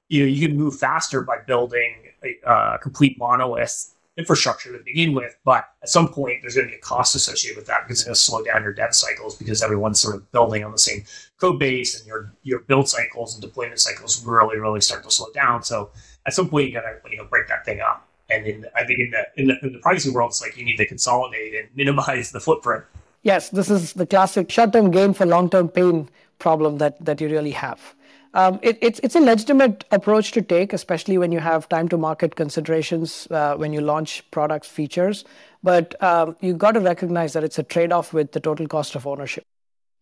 you 0.08 0.22
know 0.22 0.28
you 0.28 0.48
can 0.48 0.56
move 0.56 0.78
faster 0.78 1.22
by 1.22 1.38
building 1.46 1.94
a, 2.24 2.50
a 2.50 2.78
complete 2.78 3.18
monolith 3.18 3.92
infrastructure 4.16 4.72
to 4.72 4.82
begin 4.82 5.12
with, 5.12 5.36
but 5.44 5.68
at 5.82 5.90
some 5.90 6.08
point 6.08 6.38
there's 6.40 6.54
going 6.54 6.66
to 6.66 6.70
be 6.70 6.78
a 6.78 6.80
cost 6.80 7.14
associated 7.14 7.56
with 7.56 7.66
that 7.66 7.82
because 7.84 7.98
it's 8.00 8.04
going 8.04 8.14
to 8.14 8.20
slow 8.20 8.42
down 8.42 8.62
your 8.62 8.72
dev 8.72 8.94
cycles 8.94 9.36
because 9.36 9.62
everyone's 9.62 10.00
sort 10.00 10.14
of 10.16 10.32
building 10.32 10.64
on 10.64 10.72
the 10.72 10.78
same 10.78 11.04
code 11.38 11.58
base 11.58 11.98
and 11.98 12.06
your 12.06 12.32
your 12.42 12.60
build 12.60 12.88
cycles 12.88 13.34
and 13.34 13.42
deployment 13.42 13.78
cycles 13.78 14.24
really 14.24 14.58
really 14.58 14.80
start 14.80 15.04
to 15.04 15.10
slow 15.10 15.30
down. 15.34 15.62
So 15.62 15.90
at 16.26 16.32
some 16.32 16.48
point 16.48 16.68
you 16.68 16.74
got 16.74 16.82
to 16.82 17.10
you 17.10 17.18
know 17.18 17.24
break 17.24 17.48
that 17.48 17.64
thing 17.64 17.80
up. 17.80 18.06
And 18.28 18.46
in, 18.46 18.66
I 18.74 18.84
think 18.84 18.98
in 18.98 19.10
the, 19.10 19.40
in 19.40 19.46
the 19.48 19.66
in 19.66 19.72
the 19.72 19.78
privacy 19.78 20.10
world, 20.10 20.30
it's 20.30 20.42
like 20.42 20.56
you 20.56 20.64
need 20.64 20.76
to 20.76 20.86
consolidate 20.86 21.54
and 21.54 21.68
minimize 21.76 22.32
the 22.32 22.40
footprint. 22.40 22.84
Yes, 23.22 23.50
this 23.50 23.70
is 23.70 23.92
the 23.92 24.06
classic 24.06 24.50
short-term 24.50 24.90
gain 24.90 25.14
for 25.14 25.26
long-term 25.26 25.68
pain 25.68 26.08
problem 26.38 26.78
that 26.78 27.04
that 27.04 27.20
you 27.20 27.28
really 27.28 27.52
have. 27.52 27.94
Um, 28.34 28.58
it, 28.62 28.78
it's 28.82 29.00
it's 29.00 29.14
a 29.16 29.20
legitimate 29.20 29.84
approach 29.92 30.32
to 30.32 30.42
take, 30.42 30.72
especially 30.72 31.16
when 31.18 31.32
you 31.32 31.40
have 31.40 31.68
time 31.68 31.88
to 31.88 31.96
market 31.96 32.36
considerations 32.36 33.26
uh, 33.30 33.54
when 33.56 33.72
you 33.72 33.80
launch 33.80 34.28
products 34.30 34.68
features. 34.68 35.24
But 35.62 36.00
um, 36.02 36.36
you 36.40 36.54
got 36.54 36.72
to 36.72 36.80
recognize 36.80 37.32
that 37.32 37.44
it's 37.44 37.58
a 37.58 37.62
trade-off 37.62 38.12
with 38.12 38.32
the 38.32 38.40
total 38.40 38.68
cost 38.68 38.94
of 38.94 39.06
ownership. 39.06 39.44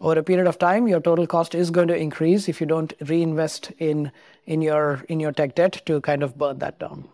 Over 0.01 0.19
a 0.19 0.23
period 0.23 0.47
of 0.47 0.59
time, 0.59 0.89
your 0.89 1.01
total 1.01 1.27
cost 1.27 1.55
is 1.55 1.71
going 1.71 1.89
to 1.89 1.97
increase 1.97 2.49
if 2.49 2.61
you 2.61 2.67
don't 2.67 2.93
reinvest 3.01 3.71
in 3.79 4.11
in 4.45 4.61
your 4.61 5.05
in 5.09 5.21
your 5.21 5.33
tech 5.33 5.55
debt 5.55 5.83
to 5.87 6.01
kind 6.01 6.23
of 6.23 6.37
burn 6.37 6.59
that 6.59 6.79
down. 6.79 7.09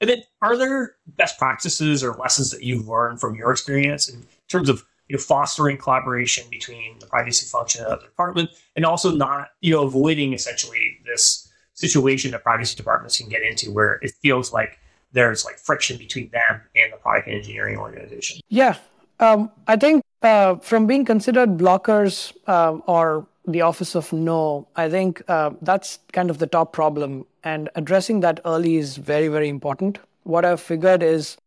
And 0.00 0.08
then, 0.08 0.22
are 0.40 0.56
there 0.56 0.94
best 1.06 1.38
practices 1.38 2.02
or 2.02 2.14
lessons 2.14 2.50
that 2.52 2.62
you've 2.62 2.88
learned 2.88 3.20
from 3.20 3.34
your 3.34 3.50
experience 3.50 4.08
in 4.08 4.24
terms 4.48 4.68
of 4.68 4.84
you 5.08 5.16
know, 5.16 5.20
fostering 5.20 5.76
collaboration 5.76 6.44
between 6.50 6.98
the 7.00 7.06
privacy 7.06 7.44
function 7.44 7.84
of 7.84 8.00
the 8.00 8.06
department 8.06 8.48
and 8.76 8.86
also 8.86 9.10
not, 9.10 9.48
you 9.60 9.72
know, 9.72 9.84
avoiding 9.84 10.32
essentially 10.32 10.98
this 11.04 11.50
situation 11.74 12.30
that 12.30 12.44
privacy 12.44 12.76
departments 12.76 13.18
can 13.18 13.28
get 13.28 13.42
into 13.42 13.72
where 13.72 13.94
it 14.02 14.12
feels 14.22 14.52
like 14.52 14.78
there's 15.12 15.44
like 15.44 15.58
friction 15.58 15.96
between 15.96 16.30
them 16.30 16.60
and 16.76 16.92
the 16.92 16.96
product 16.96 17.26
engineering 17.26 17.76
organization. 17.76 18.40
Yeah. 18.48 18.76
Um, 19.18 19.50
I 19.66 19.76
think 19.76 20.04
uh, 20.22 20.56
from 20.56 20.86
being 20.86 21.04
considered 21.04 21.56
blockers 21.56 22.32
uh, 22.46 22.72
or 22.86 23.26
the 23.46 23.62
office 23.62 23.94
of 23.94 24.12
no, 24.12 24.68
I 24.76 24.88
think 24.90 25.22
uh, 25.28 25.50
that's 25.62 25.98
kind 26.12 26.30
of 26.30 26.38
the 26.38 26.46
top 26.46 26.72
problem. 26.72 27.26
And 27.42 27.70
addressing 27.74 28.20
that 28.20 28.40
early 28.44 28.76
is 28.76 28.96
very, 28.96 29.28
very 29.28 29.48
important. 29.48 29.98
What 30.24 30.44
I've 30.44 30.60
figured 30.60 31.02
is 31.02 31.38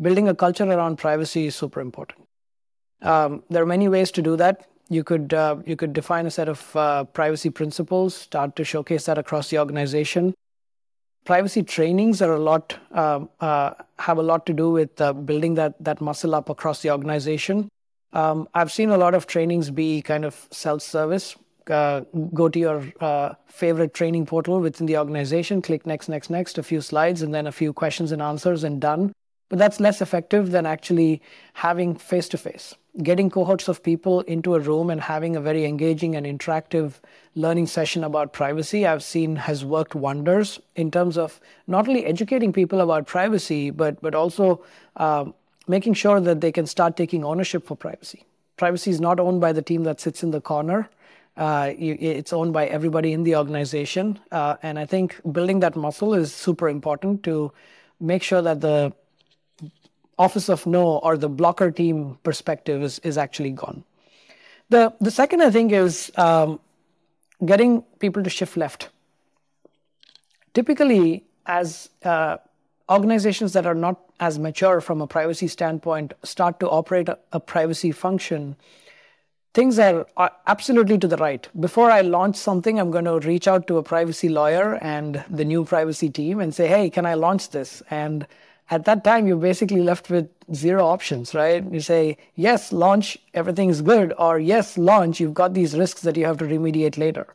building 0.00 0.28
a 0.28 0.34
culture 0.34 0.64
around 0.64 0.96
privacy 0.96 1.46
is 1.46 1.56
super 1.56 1.80
important. 1.80 2.20
Um, 3.02 3.42
there 3.50 3.62
are 3.62 3.66
many 3.66 3.88
ways 3.88 4.12
to 4.12 4.22
do 4.22 4.36
that. 4.36 4.68
You 4.88 5.02
could 5.02 5.34
uh, 5.34 5.56
you 5.64 5.74
could 5.74 5.92
define 5.92 6.26
a 6.26 6.30
set 6.30 6.48
of 6.48 6.76
uh, 6.76 7.04
privacy 7.04 7.50
principles, 7.50 8.14
start 8.14 8.54
to 8.56 8.64
showcase 8.64 9.06
that 9.06 9.18
across 9.18 9.48
the 9.48 9.58
organization. 9.58 10.34
Privacy 11.24 11.62
trainings 11.62 12.20
are 12.20 12.34
a 12.34 12.38
lot 12.38 12.78
have 12.92 14.18
a 14.18 14.22
lot 14.22 14.44
to 14.46 14.52
do 14.52 14.70
with 14.70 14.96
building 15.24 15.54
that 15.54 15.74
that 15.82 16.00
muscle 16.00 16.34
up 16.34 16.48
across 16.48 16.82
the 16.82 16.90
organization. 16.90 17.68
Um, 18.12 18.48
I've 18.54 18.72
seen 18.72 18.90
a 18.90 18.98
lot 18.98 19.14
of 19.14 19.26
trainings 19.26 19.70
be 19.70 20.02
kind 20.02 20.24
of 20.24 20.46
self-service. 20.50 21.36
Uh, 21.70 22.00
go 22.34 22.48
to 22.48 22.58
your 22.58 22.84
uh, 23.00 23.34
favorite 23.46 23.94
training 23.94 24.26
portal 24.26 24.60
within 24.60 24.86
the 24.86 24.98
organization, 24.98 25.62
click 25.62 25.86
next, 25.86 26.08
next, 26.08 26.28
next, 26.28 26.58
a 26.58 26.62
few 26.62 26.80
slides, 26.80 27.22
and 27.22 27.32
then 27.32 27.46
a 27.46 27.52
few 27.52 27.72
questions 27.72 28.10
and 28.10 28.20
answers, 28.20 28.64
and 28.64 28.80
done. 28.80 29.12
But 29.48 29.58
that's 29.58 29.78
less 29.78 30.02
effective 30.02 30.50
than 30.50 30.66
actually 30.66 31.22
having 31.54 31.94
face 31.94 32.28
to 32.30 32.38
face 32.38 32.74
getting 33.02 33.30
cohorts 33.30 33.68
of 33.68 33.82
people 33.82 34.20
into 34.22 34.54
a 34.54 34.60
room 34.60 34.90
and 34.90 35.00
having 35.00 35.34
a 35.34 35.40
very 35.40 35.64
engaging 35.64 36.14
and 36.14 36.26
interactive 36.26 37.00
learning 37.34 37.66
session 37.66 38.04
about 38.04 38.34
privacy 38.34 38.86
i've 38.86 39.02
seen 39.02 39.36
has 39.36 39.64
worked 39.64 39.94
wonders 39.94 40.60
in 40.76 40.90
terms 40.90 41.16
of 41.16 41.40
not 41.66 41.88
only 41.88 42.04
educating 42.04 42.52
people 42.52 42.80
about 42.80 43.06
privacy 43.06 43.70
but 43.70 44.00
but 44.02 44.14
also 44.14 44.62
uh, 44.96 45.24
making 45.66 45.94
sure 45.94 46.20
that 46.20 46.40
they 46.40 46.52
can 46.52 46.66
start 46.66 46.96
taking 46.96 47.24
ownership 47.24 47.66
for 47.66 47.76
privacy 47.76 48.24
privacy 48.56 48.90
is 48.90 49.00
not 49.00 49.18
owned 49.18 49.40
by 49.40 49.52
the 49.52 49.62
team 49.62 49.84
that 49.84 50.00
sits 50.00 50.22
in 50.22 50.30
the 50.30 50.40
corner 50.40 50.88
uh, 51.36 51.72
it's 51.78 52.32
owned 52.32 52.52
by 52.52 52.66
everybody 52.66 53.12
in 53.12 53.22
the 53.22 53.34
organization 53.36 54.18
uh, 54.32 54.56
and 54.62 54.78
i 54.78 54.84
think 54.84 55.20
building 55.32 55.60
that 55.60 55.76
muscle 55.76 56.14
is 56.14 56.34
super 56.34 56.68
important 56.68 57.22
to 57.22 57.52
make 58.00 58.22
sure 58.22 58.42
that 58.42 58.60
the 58.60 58.92
office 60.18 60.48
of 60.48 60.66
no 60.66 60.98
or 60.98 61.16
the 61.16 61.28
blocker 61.28 61.70
team 61.70 62.18
perspective 62.22 62.82
is, 62.82 62.98
is 63.00 63.18
actually 63.18 63.50
gone. 63.50 63.84
The, 64.68 64.92
the 65.00 65.10
second, 65.10 65.42
I 65.42 65.50
think, 65.50 65.72
is 65.72 66.10
um, 66.16 66.60
getting 67.44 67.82
people 67.98 68.22
to 68.22 68.30
shift 68.30 68.56
left. 68.56 68.88
Typically, 70.54 71.24
as 71.46 71.90
uh, 72.04 72.36
organizations 72.90 73.52
that 73.54 73.66
are 73.66 73.74
not 73.74 74.11
as 74.22 74.38
mature 74.38 74.80
from 74.80 75.00
a 75.00 75.06
privacy 75.08 75.48
standpoint 75.48 76.14
start 76.22 76.60
to 76.60 76.68
operate 76.70 77.08
a, 77.32 77.40
privacy 77.40 77.90
function, 77.90 78.54
things 79.52 79.80
are, 79.80 80.06
are, 80.16 80.30
absolutely 80.46 80.96
to 80.96 81.08
the 81.08 81.16
right. 81.16 81.48
Before 81.58 81.90
I 81.90 82.02
launch 82.02 82.36
something, 82.36 82.78
I'm 82.78 82.92
going 82.92 83.06
to 83.06 83.18
reach 83.18 83.48
out 83.48 83.66
to 83.66 83.78
a 83.78 83.82
privacy 83.82 84.28
lawyer 84.28 84.74
and 84.76 85.24
the 85.28 85.44
new 85.44 85.64
privacy 85.64 86.08
team 86.08 86.38
and 86.38 86.54
say, 86.54 86.68
hey, 86.68 86.88
can 86.88 87.04
I 87.04 87.14
launch 87.14 87.50
this? 87.50 87.82
And 87.90 88.28
at 88.70 88.84
that 88.84 89.02
time 89.02 89.26
you're 89.26 89.44
basically 89.48 89.82
left 89.82 90.08
with 90.08 90.28
zero 90.54 90.86
options 90.86 91.34
right 91.34 91.64
you 91.72 91.80
say 91.80 92.16
yes 92.36 92.72
launch 92.72 93.18
everything's 93.34 93.82
good 93.82 94.14
or 94.18 94.38
yes 94.38 94.78
launch 94.78 95.20
you've 95.20 95.34
got 95.34 95.52
these 95.52 95.76
risks 95.76 96.02
that 96.02 96.16
you 96.16 96.24
have 96.24 96.38
to 96.38 96.44
remediate 96.44 96.96
later 96.96 97.26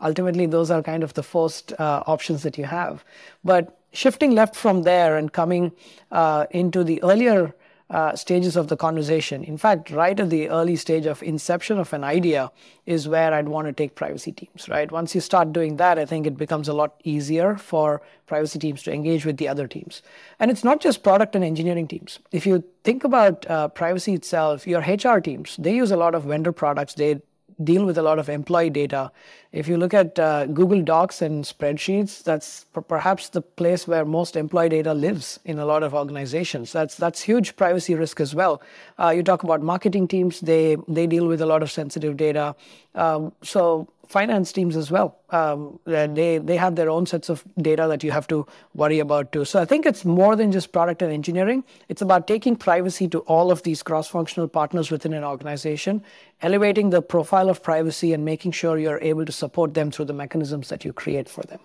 ultimately 0.00 0.46
those 0.46 0.70
are 0.70 0.82
kind 0.82 1.02
of 1.02 1.12
the 1.14 1.22
first 1.22 1.72
uh, 1.78 2.02
options 2.06 2.42
that 2.44 2.56
you 2.56 2.64
have 2.64 3.04
but 3.44 3.75
shifting 3.92 4.34
left 4.34 4.54
from 4.54 4.82
there 4.82 5.16
and 5.16 5.32
coming 5.32 5.72
uh, 6.12 6.46
into 6.50 6.84
the 6.84 7.02
earlier 7.02 7.54
uh, 7.88 8.16
stages 8.16 8.56
of 8.56 8.66
the 8.66 8.76
conversation. 8.76 9.44
In 9.44 9.56
fact, 9.56 9.90
right 9.90 10.18
at 10.18 10.28
the 10.28 10.48
early 10.48 10.74
stage 10.74 11.06
of 11.06 11.22
inception 11.22 11.78
of 11.78 11.92
an 11.92 12.02
idea 12.02 12.50
is 12.84 13.06
where 13.06 13.32
I'd 13.32 13.48
want 13.48 13.68
to 13.68 13.72
take 13.72 13.94
privacy 13.94 14.32
teams, 14.32 14.68
right? 14.68 14.90
Once 14.90 15.14
you 15.14 15.20
start 15.20 15.52
doing 15.52 15.76
that, 15.76 15.98
I 15.98 16.04
think 16.04 16.26
it 16.26 16.36
becomes 16.36 16.66
a 16.66 16.72
lot 16.72 17.00
easier 17.04 17.56
for 17.56 18.02
privacy 18.26 18.58
teams 18.58 18.82
to 18.84 18.92
engage 18.92 19.24
with 19.24 19.36
the 19.36 19.46
other 19.46 19.68
teams. 19.68 20.02
And 20.40 20.50
it's 20.50 20.64
not 20.64 20.80
just 20.80 21.04
product 21.04 21.36
and 21.36 21.44
engineering 21.44 21.86
teams. 21.86 22.18
If 22.32 22.44
you 22.44 22.64
think 22.82 23.04
about 23.04 23.48
uh, 23.48 23.68
privacy 23.68 24.14
itself, 24.14 24.66
your 24.66 24.80
HR 24.80 25.20
teams, 25.20 25.56
they 25.56 25.74
use 25.74 25.92
a 25.92 25.96
lot 25.96 26.16
of 26.16 26.24
vendor 26.24 26.52
products. 26.52 26.94
They 26.94 27.20
deal 27.62 27.84
with 27.84 27.98
a 27.98 28.02
lot 28.02 28.18
of 28.18 28.28
employee 28.28 28.70
data. 28.70 29.10
If 29.52 29.68
you 29.68 29.76
look 29.78 29.94
at 29.94 30.18
uh, 30.18 30.46
Google 30.46 30.82
Docs 30.82 31.22
and 31.22 31.44
spreadsheets, 31.44 32.22
that's 32.22 32.64
p- 32.74 32.82
perhaps 32.86 33.30
the 33.30 33.40
place 33.40 33.88
where 33.88 34.04
most 34.04 34.36
employee 34.36 34.68
data 34.68 34.92
lives 34.92 35.40
in 35.44 35.58
a 35.58 35.64
lot 35.64 35.82
of 35.82 35.94
organizations. 35.94 36.72
That's 36.72 36.94
that's 36.96 37.22
huge 37.22 37.56
privacy 37.56 37.94
risk 37.94 38.20
as 38.20 38.34
well. 38.34 38.60
Uh, 38.98 39.10
you 39.10 39.22
talk 39.22 39.42
about 39.42 39.62
marketing 39.62 40.08
teams; 40.08 40.40
they 40.40 40.76
they 40.88 41.06
deal 41.06 41.26
with 41.26 41.40
a 41.40 41.46
lot 41.46 41.62
of 41.62 41.70
sensitive 41.70 42.16
data. 42.16 42.54
Um, 42.94 43.32
so 43.42 43.88
finance 44.08 44.52
teams 44.52 44.76
as 44.76 44.90
well. 44.90 45.18
Um, 45.30 45.78
they 45.84 46.38
they 46.38 46.56
have 46.56 46.76
their 46.76 46.88
own 46.90 47.06
sets 47.06 47.28
of 47.28 47.44
data 47.60 47.86
that 47.88 48.04
you 48.04 48.10
have 48.12 48.26
to 48.28 48.46
worry 48.74 48.98
about 48.98 49.32
too. 49.32 49.44
So 49.44 49.60
I 49.60 49.64
think 49.64 49.86
it's 49.86 50.04
more 50.04 50.36
than 50.36 50.52
just 50.52 50.72
product 50.72 51.02
and 51.02 51.12
engineering. 51.12 51.64
It's 51.88 52.02
about 52.02 52.26
taking 52.26 52.56
privacy 52.56 53.08
to 53.08 53.20
all 53.20 53.50
of 53.50 53.62
these 53.62 53.82
cross-functional 53.82 54.48
partners 54.48 54.90
within 54.90 55.12
an 55.12 55.24
organization, 55.24 56.02
elevating 56.42 56.90
the 56.90 57.02
profile 57.02 57.48
of 57.48 57.62
privacy, 57.62 58.12
and 58.12 58.24
making 58.24 58.52
sure 58.52 58.78
you're 58.78 59.00
able 59.00 59.26
to 59.26 59.32
support 59.32 59.74
them 59.74 59.90
through 59.90 60.06
the 60.06 60.12
mechanisms 60.12 60.68
that 60.68 60.84
you 60.84 60.92
create 60.92 61.28
for 61.28 61.42
them. 61.42 61.60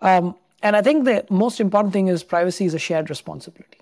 Um, 0.00 0.34
and 0.62 0.76
I 0.76 0.82
think 0.82 1.04
the 1.04 1.24
most 1.30 1.60
important 1.60 1.92
thing 1.92 2.08
is 2.08 2.22
privacy 2.22 2.64
is 2.64 2.74
a 2.74 2.78
shared 2.78 3.10
responsibility. 3.10 3.78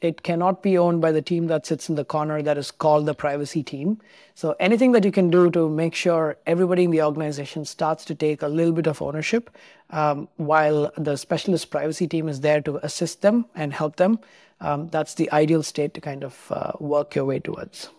It 0.00 0.22
cannot 0.22 0.62
be 0.62 0.78
owned 0.78 1.02
by 1.02 1.12
the 1.12 1.20
team 1.20 1.46
that 1.48 1.66
sits 1.66 1.90
in 1.90 1.94
the 1.94 2.04
corner 2.04 2.40
that 2.40 2.56
is 2.56 2.70
called 2.70 3.04
the 3.04 3.14
privacy 3.14 3.62
team. 3.62 4.00
So 4.34 4.56
anything 4.58 4.92
that 4.92 5.04
you 5.04 5.12
can 5.12 5.28
do 5.28 5.50
to 5.50 5.68
make 5.68 5.94
sure 5.94 6.38
everybody 6.46 6.84
in 6.84 6.90
the 6.90 7.02
organization 7.02 7.66
starts 7.66 8.04
to 8.06 8.14
take 8.14 8.40
a 8.40 8.48
little 8.48 8.72
bit 8.72 8.86
of 8.86 9.02
ownership, 9.02 9.50
um, 9.90 10.28
while 10.36 10.90
the 10.96 11.16
specialist 11.16 11.70
privacy 11.70 12.08
team 12.08 12.28
is 12.28 12.40
there 12.40 12.62
to 12.62 12.76
assist 12.84 13.20
them 13.20 13.44
and 13.54 13.74
help 13.74 13.96
them, 13.96 14.18
um, 14.60 14.88
that's 14.88 15.14
the 15.14 15.30
ideal 15.32 15.62
state 15.62 15.92
to 15.94 16.00
kind 16.00 16.24
of 16.24 16.50
uh, 16.50 16.72
work 16.80 17.14
your 17.14 17.26
way 17.26 17.38
towards. 17.38 17.90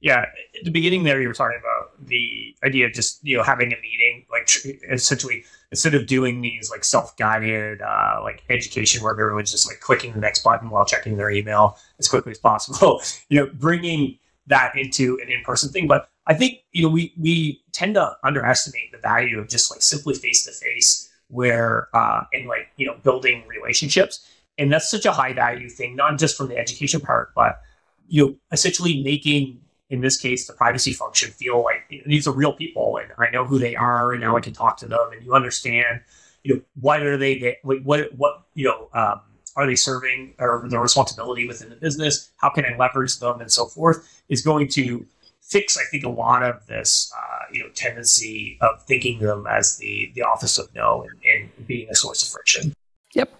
Yeah, 0.00 0.26
at 0.56 0.64
the 0.64 0.70
beginning 0.70 1.02
there, 1.02 1.20
you 1.20 1.26
were 1.26 1.34
talking 1.34 1.58
about 1.58 2.06
the 2.06 2.54
idea 2.64 2.86
of 2.86 2.92
just 2.92 3.24
you 3.24 3.36
know 3.36 3.42
having 3.42 3.72
a 3.72 3.76
meeting, 3.80 4.26
like 4.30 4.48
essentially 4.90 5.44
instead 5.70 5.94
of 5.94 6.06
doing 6.06 6.40
these 6.40 6.70
like 6.70 6.84
self-guided 6.84 7.82
uh, 7.82 8.20
like 8.22 8.42
education 8.48 9.02
where 9.02 9.12
everyone's 9.12 9.50
just 9.50 9.68
like 9.68 9.80
clicking 9.80 10.12
the 10.12 10.20
next 10.20 10.42
button 10.42 10.70
while 10.70 10.84
checking 10.84 11.16
their 11.16 11.30
email 11.30 11.76
as 11.98 12.08
quickly 12.08 12.30
as 12.30 12.38
possible, 12.38 13.02
you 13.28 13.38
know, 13.38 13.50
bringing 13.54 14.16
that 14.46 14.72
into 14.76 15.18
an 15.22 15.30
in-person 15.30 15.70
thing. 15.70 15.86
But 15.86 16.08
I 16.26 16.34
think 16.34 16.60
you 16.72 16.82
know 16.82 16.88
we 16.88 17.12
we 17.18 17.62
tend 17.72 17.94
to 17.94 18.16
underestimate 18.22 18.92
the 18.92 18.98
value 18.98 19.38
of 19.38 19.48
just 19.48 19.70
like 19.70 19.82
simply 19.82 20.14
face-to-face 20.14 21.10
where 21.28 21.88
uh, 21.94 22.24
and 22.32 22.46
like 22.46 22.68
you 22.76 22.86
know 22.86 22.96
building 23.02 23.44
relationships, 23.48 24.26
and 24.58 24.72
that's 24.72 24.88
such 24.88 25.06
a 25.06 25.12
high 25.12 25.32
value 25.32 25.68
thing, 25.68 25.96
not 25.96 26.18
just 26.18 26.36
from 26.36 26.48
the 26.48 26.56
education 26.56 27.00
part, 27.00 27.34
but 27.34 27.60
you 28.06 28.26
know 28.26 28.34
essentially 28.52 29.02
making 29.02 29.60
in 29.90 30.00
this 30.00 30.16
case, 30.16 30.46
the 30.46 30.52
privacy 30.52 30.92
function 30.92 31.30
feel 31.30 31.62
like 31.62 32.04
these 32.06 32.28
are 32.28 32.32
real 32.32 32.52
people 32.52 32.98
and 33.02 33.10
I 33.18 33.30
know 33.30 33.44
who 33.44 33.58
they 33.58 33.74
are 33.74 34.12
and 34.12 34.20
now 34.20 34.36
I 34.36 34.40
can 34.40 34.52
talk 34.52 34.76
to 34.78 34.86
them 34.86 35.10
and 35.12 35.24
you 35.24 35.34
understand, 35.34 36.00
you 36.42 36.54
know, 36.54 36.60
what 36.80 37.02
are 37.02 37.16
they, 37.16 37.56
like, 37.64 37.82
what, 37.82 38.12
what, 38.14 38.42
you 38.54 38.66
know, 38.66 38.88
um, 38.92 39.20
are 39.56 39.66
they 39.66 39.74
serving 39.74 40.34
or 40.38 40.66
their 40.68 40.80
responsibility 40.80 41.48
within 41.48 41.70
the 41.70 41.76
business? 41.76 42.30
How 42.36 42.50
can 42.50 42.64
I 42.64 42.76
leverage 42.76 43.18
them 43.18 43.40
and 43.40 43.50
so 43.50 43.66
forth 43.66 44.22
is 44.28 44.42
going 44.42 44.68
to 44.68 45.06
fix, 45.40 45.78
I 45.78 45.82
think, 45.90 46.04
a 46.04 46.10
lot 46.10 46.42
of 46.42 46.66
this, 46.66 47.10
uh, 47.16 47.44
you 47.52 47.62
know, 47.62 47.70
tendency 47.74 48.58
of 48.60 48.82
thinking 48.84 49.18
them 49.18 49.46
as 49.50 49.78
the, 49.78 50.12
the 50.14 50.22
office 50.22 50.58
of 50.58 50.72
no 50.74 51.02
and, 51.02 51.48
and 51.58 51.66
being 51.66 51.88
a 51.90 51.94
source 51.94 52.22
of 52.22 52.28
friction. 52.28 52.74
Yep. 53.14 53.32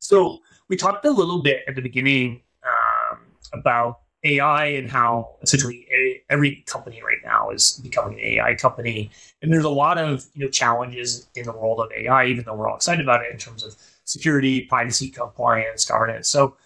So 0.00 0.40
we 0.68 0.76
talked 0.76 1.04
a 1.04 1.10
little 1.10 1.42
bit 1.42 1.60
at 1.68 1.76
the 1.76 1.80
beginning 1.80 2.42
um, 2.64 3.18
about 3.54 4.00
AI 4.24 4.66
and 4.66 4.90
how 4.90 5.36
essentially 5.42 5.86
every 6.30 6.62
company 6.66 7.02
right 7.02 7.18
now 7.24 7.50
is 7.50 7.80
becoming 7.82 8.18
an 8.18 8.24
AI 8.24 8.54
company. 8.54 9.10
And 9.40 9.52
there's 9.52 9.64
a 9.64 9.70
lot 9.70 9.98
of 9.98 10.26
you 10.34 10.44
know 10.44 10.50
challenges 10.50 11.28
in 11.34 11.44
the 11.44 11.52
world 11.52 11.80
of 11.80 11.90
AI, 11.92 12.26
even 12.26 12.44
though 12.44 12.54
we're 12.54 12.68
all 12.68 12.76
excited 12.76 13.04
about 13.04 13.24
it 13.24 13.32
in 13.32 13.38
terms 13.38 13.64
of 13.64 13.74
security, 14.04 14.62
privacy, 14.62 15.10
compliance, 15.10 15.84
governance. 15.84 16.28
So, 16.28 16.56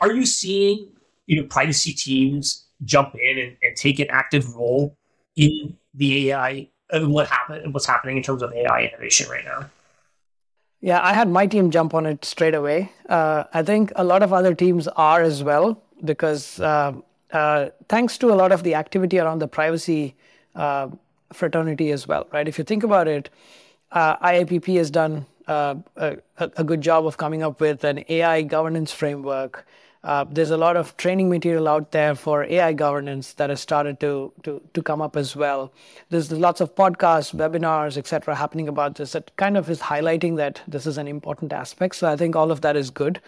are 0.00 0.12
you 0.12 0.24
seeing 0.24 0.92
you 1.26 1.40
know 1.40 1.46
privacy 1.48 1.92
teams 1.92 2.66
jump 2.84 3.14
in 3.14 3.38
and, 3.38 3.56
and 3.62 3.76
take 3.76 3.98
an 3.98 4.08
active 4.10 4.54
role 4.54 4.96
in 5.36 5.76
the 5.94 6.30
AI 6.30 6.68
and 6.92 7.12
what 7.12 7.28
happened, 7.28 7.72
what's 7.72 7.86
happening 7.86 8.16
in 8.16 8.22
terms 8.22 8.42
of 8.42 8.52
AI 8.52 8.82
innovation 8.82 9.28
right 9.30 9.44
now? 9.44 9.70
Yeah, 10.80 11.00
I 11.02 11.12
had 11.12 11.28
my 11.28 11.46
team 11.46 11.70
jump 11.70 11.92
on 11.94 12.06
it 12.06 12.24
straight 12.24 12.54
away. 12.54 12.90
Uh, 13.08 13.44
I 13.52 13.62
think 13.62 13.92
a 13.96 14.04
lot 14.04 14.22
of 14.22 14.32
other 14.32 14.54
teams 14.54 14.88
are 14.88 15.22
as 15.22 15.42
well 15.44 15.82
because 16.04 16.60
uh, 16.60 16.92
uh, 17.32 17.70
thanks 17.88 18.18
to 18.18 18.32
a 18.32 18.36
lot 18.36 18.52
of 18.52 18.62
the 18.62 18.74
activity 18.74 19.18
around 19.18 19.40
the 19.40 19.48
privacy 19.48 20.14
uh, 20.54 20.88
fraternity 21.32 21.90
as 21.90 22.08
well, 22.08 22.26
right? 22.32 22.48
If 22.48 22.58
you 22.58 22.64
think 22.64 22.82
about 22.82 23.08
it, 23.08 23.30
IAPP 23.92 24.76
has 24.76 24.90
done 24.90 25.26
a, 25.46 26.16
good 26.64 26.80
job 26.80 27.06
of 27.06 27.16
coming 27.16 27.42
up 27.42 27.60
with 27.60 27.84
an 27.84 28.04
AI 28.08 28.42
governance 28.42 28.92
framework. 28.92 29.66
There's 30.30 30.50
a 30.50 30.56
lot 30.56 30.76
of 30.76 30.96
training 30.96 31.28
material 31.28 31.68
out 31.68 31.92
there 31.92 32.14
for 32.14 32.44
AI 32.44 32.72
governance 32.72 33.32
that 33.34 33.50
has 33.50 33.60
started 33.60 34.00
to, 34.00 34.32
to, 34.42 34.60
to 34.74 34.82
come 34.82 35.00
up 35.00 35.16
as 35.16 35.36
well. 35.36 35.72
There's 36.08 36.30
lots 36.32 36.60
of 36.60 36.74
podcasts, 36.74 37.34
webinars, 37.34 37.96
etc., 37.96 38.34
happening 38.34 38.68
about 38.68 38.96
this 38.96 39.12
that 39.12 39.34
kind 39.36 39.56
of 39.56 39.70
is 39.70 39.80
highlighting 39.80 40.36
that 40.36 40.60
this 40.66 40.86
is 40.86 40.98
an 40.98 41.06
important 41.06 41.52
aspect. 41.52 41.96
So 41.96 42.08
I 42.08 42.16
think 42.16 42.34
all 42.34 42.50
of 42.50 42.60
that 42.62 42.76
is 42.76 42.90
good. 42.90 43.20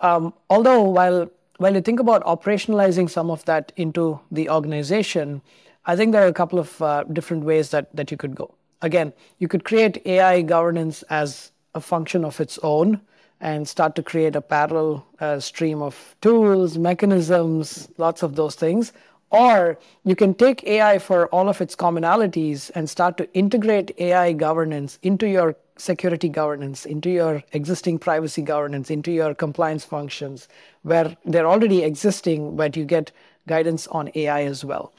Um, 0.00 0.34
although 0.50 0.82
while 0.82 1.30
when 1.58 1.74
you 1.74 1.80
think 1.80 2.00
about 2.00 2.24
operationalizing 2.24 3.08
some 3.08 3.30
of 3.30 3.44
that 3.44 3.72
into 3.76 4.20
the 4.30 4.48
organization, 4.50 5.42
I 5.86 5.96
think 5.96 6.12
there 6.12 6.24
are 6.24 6.28
a 6.28 6.32
couple 6.32 6.58
of 6.58 6.80
uh, 6.82 7.04
different 7.04 7.44
ways 7.44 7.70
that, 7.70 7.94
that 7.94 8.10
you 8.10 8.16
could 8.16 8.34
go. 8.34 8.54
Again, 8.82 9.12
you 9.38 9.48
could 9.48 9.64
create 9.64 10.04
AI 10.06 10.42
governance 10.42 11.02
as 11.04 11.52
a 11.74 11.80
function 11.80 12.24
of 12.24 12.40
its 12.40 12.58
own 12.62 13.00
and 13.40 13.68
start 13.68 13.94
to 13.96 14.02
create 14.02 14.36
a 14.36 14.40
parallel 14.40 15.06
uh, 15.20 15.38
stream 15.38 15.82
of 15.82 16.16
tools, 16.20 16.78
mechanisms, 16.78 17.88
lots 17.98 18.22
of 18.22 18.36
those 18.36 18.54
things. 18.54 18.92
Or 19.30 19.78
you 20.04 20.14
can 20.16 20.34
take 20.34 20.64
AI 20.64 20.98
for 20.98 21.26
all 21.28 21.48
of 21.48 21.60
its 21.60 21.74
commonalities 21.74 22.70
and 22.74 22.88
start 22.88 23.16
to 23.18 23.32
integrate 23.34 23.92
AI 23.98 24.32
governance 24.32 24.98
into 25.02 25.28
your 25.28 25.56
security 25.76 26.28
governance, 26.28 26.84
into 26.84 27.10
your 27.10 27.42
existing 27.52 27.98
privacy 27.98 28.42
governance, 28.42 28.90
into 28.90 29.10
your 29.10 29.34
compliance 29.34 29.84
functions, 29.84 30.48
where 30.82 31.16
they're 31.24 31.46
already 31.46 31.82
existing, 31.82 32.56
but 32.56 32.76
you 32.76 32.84
get 32.84 33.10
guidance 33.46 33.86
on 33.88 34.10
AI 34.14 34.44
as 34.44 34.64
well. 34.64 34.92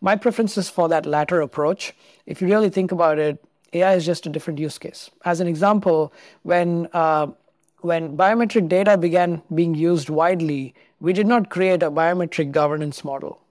My 0.00 0.16
preference 0.16 0.56
is 0.58 0.68
for 0.68 0.88
that 0.88 1.06
latter 1.06 1.40
approach. 1.40 1.92
If 2.26 2.40
you 2.40 2.48
really 2.48 2.70
think 2.70 2.92
about 2.92 3.18
it, 3.18 3.44
AI 3.72 3.94
is 3.94 4.04
just 4.04 4.26
a 4.26 4.30
different 4.30 4.58
use 4.58 4.78
case. 4.78 5.10
As 5.24 5.40
an 5.40 5.46
example, 5.46 6.12
when 6.42 6.88
uh, 6.92 7.28
when 7.82 8.16
biometric 8.16 8.68
data 8.68 8.96
began 8.96 9.42
being 9.54 9.74
used 9.74 10.08
widely, 10.08 10.74
we 11.00 11.12
did 11.12 11.26
not 11.26 11.50
create 11.50 11.82
a 11.82 11.90
biometric 11.90 12.52
governance 12.52 13.04
model. 13.04 13.41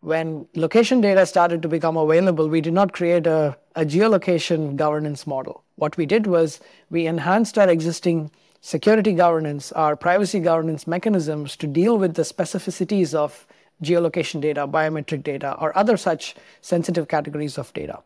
When 0.00 0.46
location 0.54 1.00
data 1.00 1.26
started 1.26 1.60
to 1.62 1.68
become 1.68 1.96
available, 1.96 2.48
we 2.48 2.60
did 2.60 2.72
not 2.72 2.92
create 2.92 3.26
a, 3.26 3.56
a 3.74 3.84
geolocation 3.84 4.76
governance 4.76 5.26
model. 5.26 5.64
What 5.74 5.96
we 5.96 6.06
did 6.06 6.26
was 6.26 6.60
we 6.88 7.06
enhanced 7.06 7.58
our 7.58 7.68
existing 7.68 8.30
security 8.60 9.12
governance, 9.12 9.72
our 9.72 9.96
privacy 9.96 10.38
governance 10.38 10.86
mechanisms 10.86 11.56
to 11.56 11.66
deal 11.66 11.98
with 11.98 12.14
the 12.14 12.22
specificities 12.22 13.12
of 13.12 13.46
geolocation 13.82 14.40
data, 14.40 14.66
biometric 14.68 15.22
data, 15.22 15.56
or 15.60 15.76
other 15.76 15.96
such 15.96 16.36
sensitive 16.60 17.08
categories 17.08 17.58
of 17.58 17.72
data. 17.74 18.00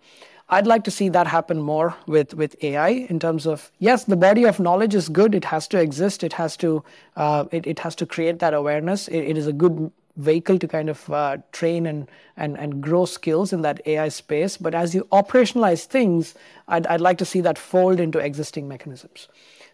I'd 0.48 0.66
like 0.66 0.84
to 0.84 0.90
see 0.90 1.08
that 1.10 1.26
happen 1.26 1.62
more 1.62 1.94
with, 2.06 2.34
with 2.34 2.62
AI 2.62 2.88
in 2.88 3.18
terms 3.18 3.46
of 3.46 3.70
yes, 3.78 4.04
the 4.04 4.16
body 4.16 4.44
of 4.44 4.60
knowledge 4.60 4.94
is 4.94 5.08
good. 5.08 5.34
It 5.34 5.46
has 5.46 5.66
to 5.68 5.80
exist. 5.80 6.22
It 6.22 6.34
has 6.34 6.56
to 6.58 6.84
uh, 7.16 7.46
it, 7.50 7.66
it 7.66 7.78
has 7.78 7.94
to 7.96 8.06
create 8.06 8.38
that 8.40 8.52
awareness. 8.52 9.08
it, 9.08 9.20
it 9.20 9.38
is 9.38 9.46
a 9.46 9.52
good 9.52 9.90
vehicle 10.16 10.58
to 10.58 10.68
kind 10.68 10.88
of 10.88 11.10
uh, 11.10 11.38
train 11.52 11.86
and, 11.86 12.08
and, 12.36 12.56
and 12.58 12.82
grow 12.82 13.04
skills 13.04 13.52
in 13.52 13.62
that 13.62 13.80
AI 13.86 14.08
space. 14.08 14.56
But 14.56 14.74
as 14.74 14.94
you 14.94 15.06
operationalize 15.12 15.84
things, 15.86 16.34
I'd, 16.68 16.86
I'd 16.86 17.00
like 17.00 17.18
to 17.18 17.24
see 17.24 17.40
that 17.40 17.58
fold 17.58 18.00
into 18.00 18.18
existing 18.18 18.68
mechanisms. 18.68 19.28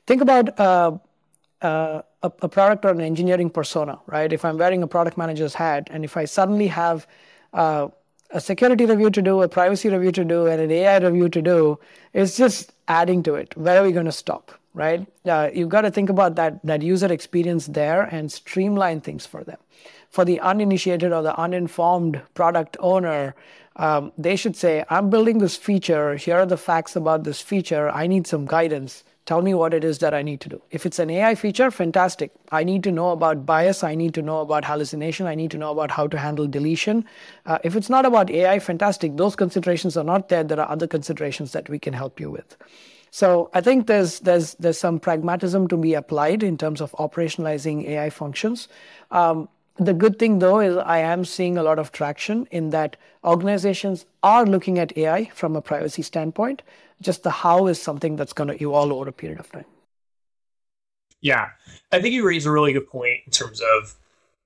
Think 0.07 0.23
about 0.23 0.59
uh, 0.59 0.99
uh, 1.61 2.03
a, 2.23 2.33
a, 2.43 2.49
product 2.49 2.85
or 2.85 2.91
an 2.91 3.01
engineering 3.01 3.51
persona, 3.51 3.99
right? 4.07 4.33
If 4.33 4.45
I'm 4.45 4.59
wearing 4.59 4.83
a 4.83 4.87
product 4.87 5.19
manager's 5.19 5.55
hat 5.55 5.89
and 5.91 6.05
if 6.05 6.17
I 6.17 6.25
suddenly 6.25 6.69
have 6.69 7.07
uh, 7.53 7.89
a 8.31 8.41
security 8.41 8.87
review 8.87 9.11
to 9.11 9.23
do, 9.23 9.43
a 9.43 9.49
privacy 9.49 9.89
review 9.89 10.13
to 10.13 10.25
do, 10.25 10.47
and 10.47 10.61
an 10.61 10.71
AI 10.71 10.99
review 10.99 11.29
to 11.31 11.43
do, 11.43 11.79
it's 12.13 12.37
just 12.37 12.73
adding 12.87 13.23
to 13.25 13.35
it. 13.35 13.57
Where 13.57 13.81
are 13.81 13.85
we 13.85 13.93
going 13.93 14.07
to 14.07 14.13
stop, 14.13 14.53
right? 14.79 15.07
Uh, 15.27 15.51
you've 15.53 15.69
got 15.69 15.83
to 15.83 15.91
think 15.91 16.09
about 16.09 16.37
that, 16.37 16.65
that 16.65 16.81
user 16.83 17.13
experience 17.13 17.67
there 17.67 18.03
and 18.03 18.33
streamline 18.33 19.01
things 19.01 19.27
for 19.27 19.45
them. 19.45 19.59
For 20.09 20.25
the 20.25 20.41
uninitiated 20.41 21.13
or 21.13 21.23
the 21.23 21.37
uninformed 21.37 22.23
product 22.33 22.77
owner, 22.81 23.35
um, 23.77 24.13
they 24.17 24.37
should 24.37 24.57
say, 24.57 24.85
I'm 24.89 25.11
building 25.11 25.39
this 25.39 25.57
feature. 25.57 26.17
Here 26.17 26.37
are 26.37 26.47
the 26.47 26.57
facts 26.57 26.97
about 26.97 27.25
this 27.25 27.43
feature. 27.43 27.91
I 27.91 28.07
need 28.07 28.27
some 28.27 28.47
guidance 28.47 29.05
Tell 29.29 29.43
me 29.43 29.53
what 29.53 29.75
it 29.75 29.85
is 29.85 29.99
that 29.99 30.15
I 30.15 30.23
need 30.23 30.41
to 30.41 30.49
do. 30.49 30.63
If 30.71 30.87
it's 30.87 30.99
an 30.99 31.11
AI 31.11 31.35
feature, 31.35 31.71
fantastic. 31.71 32.31
I 32.51 32.65
need 32.65 32.83
to 32.85 32.91
know 32.91 33.11
about 33.11 33.45
bias. 33.45 33.85
I 33.85 33.95
need 33.95 34.15
to 34.15 34.23
know 34.23 34.41
about 34.41 34.65
hallucination. 34.65 35.27
I 35.27 35.35
need 35.35 35.51
to 35.51 35.59
know 35.59 35.71
about 35.71 35.91
how 35.91 36.07
to 36.07 36.17
handle 36.17 36.47
deletion. 36.47 37.05
Uh, 37.45 37.59
if 37.63 37.77
it's 37.77 37.91
not 37.91 38.07
about 38.07 38.31
AI, 38.31 38.59
fantastic. 38.59 39.19
Those 39.19 39.37
considerations 39.37 39.99
are 39.99 40.03
not 40.03 40.31
there. 40.31 40.45
There 40.45 40.59
are 40.59 40.71
other 40.71 40.87
considerations 40.87 41.53
that 41.53 41.69
we 41.69 41.79
can 41.79 41.93
help 41.93 42.19
you 42.19 42.31
with. 42.31 42.57
So 43.11 43.51
I 43.55 43.61
think 43.61 43.87
there's 43.87 44.21
there's 44.21 44.55
there's 44.55 44.79
some 44.79 44.99
pragmatism 45.01 45.69
to 45.69 45.77
be 45.77 45.95
applied 45.95 46.43
in 46.43 46.57
terms 46.59 46.81
of 46.81 46.93
operationalizing 46.93 47.87
AI 47.87 48.11
functions. 48.11 48.69
Um, 49.11 49.49
the 49.77 49.95
good 49.95 50.19
thing 50.19 50.41
though 50.41 50.61
is 50.61 50.77
I 50.77 50.99
am 50.99 51.25
seeing 51.25 51.57
a 51.57 51.63
lot 51.63 51.79
of 51.79 51.93
traction 51.93 52.47
in 52.51 52.71
that 52.71 52.97
organizations 53.25 54.07
are 54.23 54.45
looking 54.45 54.79
at 54.79 54.97
AI 54.99 55.27
from 55.27 55.57
a 55.57 55.63
privacy 55.63 56.03
standpoint. 56.03 56.63
Just 57.01 57.23
the 57.23 57.31
how 57.31 57.69
is 57.69 57.81
something 57.81 58.17
that's 58.17 58.33
going 58.33 58.49
to 58.49 58.63
evolve 58.63 58.91
over 58.91 59.09
a 59.09 59.13
period 59.13 59.39
of 59.39 59.51
time. 59.53 59.65
Yeah, 61.21 61.51
I 61.93 62.01
think 62.01 62.15
you 62.15 62.27
raise 62.27 62.47
a 62.47 62.51
really 62.51 62.73
good 62.73 62.89
point 62.89 63.21
in 63.25 63.33
terms 63.33 63.61
of 63.61 63.95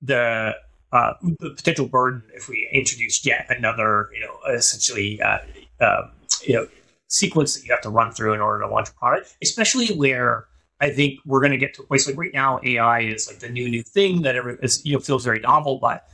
the 0.01 0.55
uh, 0.91 1.13
the 1.21 1.49
potential 1.49 1.87
burden 1.87 2.23
if 2.35 2.47
we 2.47 2.69
introduce 2.71 3.25
yet 3.25 3.47
another, 3.49 4.09
you 4.13 4.19
know, 4.19 4.37
essentially, 4.53 5.19
uh, 5.21 5.39
uh, 5.79 6.07
you 6.43 6.53
know, 6.53 6.67
sequence 7.07 7.55
that 7.55 7.65
you 7.65 7.71
have 7.71 7.81
to 7.81 7.89
run 7.89 8.11
through 8.11 8.33
in 8.33 8.41
order 8.41 8.63
to 8.63 8.69
launch 8.69 8.89
a 8.89 8.93
product, 8.93 9.35
especially 9.41 9.87
where 9.87 10.47
I 10.81 10.89
think 10.89 11.19
we're 11.25 11.39
going 11.39 11.51
to 11.51 11.57
get 11.57 11.73
to 11.75 11.83
a 11.83 11.85
place 11.85 12.07
like 12.07 12.17
right 12.17 12.33
now, 12.33 12.59
AI 12.63 13.01
is 13.01 13.27
like 13.27 13.39
the 13.39 13.49
new 13.49 13.69
new 13.69 13.83
thing 13.83 14.21
that 14.23 14.35
every, 14.35 14.57
is, 14.61 14.85
you 14.85 14.93
know 14.93 14.99
feels 14.99 15.23
very 15.23 15.39
novel. 15.39 15.79
But 15.79 16.07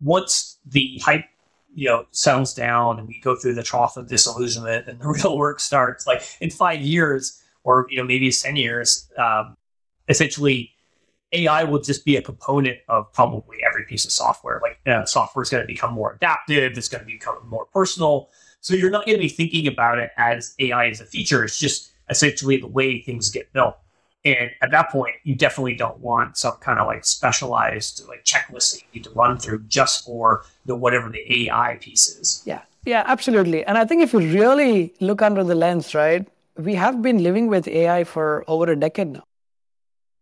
once 0.00 0.58
the 0.66 1.00
hype 1.04 1.24
you 1.74 1.88
know 1.88 2.06
settles 2.12 2.54
down 2.54 2.98
and 2.98 3.08
we 3.08 3.20
go 3.20 3.36
through 3.36 3.54
the 3.54 3.62
trough 3.62 3.96
of 3.96 4.08
disillusionment 4.08 4.88
and 4.88 5.00
the 5.00 5.08
real 5.08 5.36
work 5.36 5.60
starts, 5.60 6.06
like 6.06 6.22
in 6.40 6.50
five 6.50 6.80
years 6.80 7.42
or 7.64 7.86
you 7.90 7.98
know 7.98 8.04
maybe 8.04 8.30
ten 8.30 8.56
years, 8.56 9.10
um, 9.18 9.56
essentially 10.08 10.70
AI 11.32 11.64
will 11.64 11.80
just 11.80 12.04
be 12.04 12.16
a 12.16 12.22
component 12.22 12.78
of 12.88 13.12
probably 13.12 13.58
every 13.68 13.84
piece 13.84 14.04
of 14.04 14.12
software. 14.12 14.60
Like 14.62 14.78
uh, 14.86 15.04
software 15.04 15.42
is 15.42 15.50
going 15.50 15.62
to 15.62 15.66
become 15.66 15.92
more 15.92 16.12
adaptive. 16.12 16.78
It's 16.78 16.88
going 16.88 17.04
to 17.04 17.06
become 17.06 17.46
more 17.48 17.66
personal. 17.66 18.30
So 18.64 18.72
you're 18.72 18.88
not 18.88 19.04
going 19.04 19.18
to 19.18 19.22
be 19.22 19.28
thinking 19.28 19.66
about 19.66 19.98
it 19.98 20.10
as 20.16 20.54
AI 20.58 20.88
as 20.88 20.98
a 20.98 21.04
feature. 21.04 21.44
It's 21.44 21.58
just 21.58 21.92
essentially 22.08 22.56
the 22.56 22.66
way 22.66 23.02
things 23.02 23.28
get 23.28 23.52
built. 23.52 23.76
And 24.24 24.52
at 24.62 24.70
that 24.70 24.88
point, 24.88 25.16
you 25.22 25.34
definitely 25.34 25.74
don't 25.74 25.98
want 25.98 26.38
some 26.38 26.54
kind 26.60 26.78
of 26.78 26.86
like 26.86 27.04
specialized 27.04 28.08
like 28.08 28.24
checklist 28.24 28.72
that 28.72 28.80
you 28.80 28.86
need 28.94 29.04
to 29.04 29.10
run 29.10 29.36
through 29.36 29.64
just 29.64 30.06
for 30.06 30.46
the 30.64 30.74
whatever 30.74 31.10
the 31.10 31.44
AI 31.44 31.76
piece 31.78 32.08
is. 32.08 32.42
Yeah. 32.46 32.62
Yeah, 32.86 33.02
absolutely. 33.06 33.66
And 33.66 33.76
I 33.76 33.84
think 33.84 34.00
if 34.02 34.14
you 34.14 34.20
really 34.20 34.94
look 34.98 35.20
under 35.20 35.44
the 35.44 35.54
lens, 35.54 35.94
right, 35.94 36.26
we 36.56 36.74
have 36.74 37.02
been 37.02 37.22
living 37.22 37.48
with 37.48 37.68
AI 37.68 38.04
for 38.04 38.44
over 38.48 38.72
a 38.72 38.76
decade 38.76 39.08
now. 39.08 39.24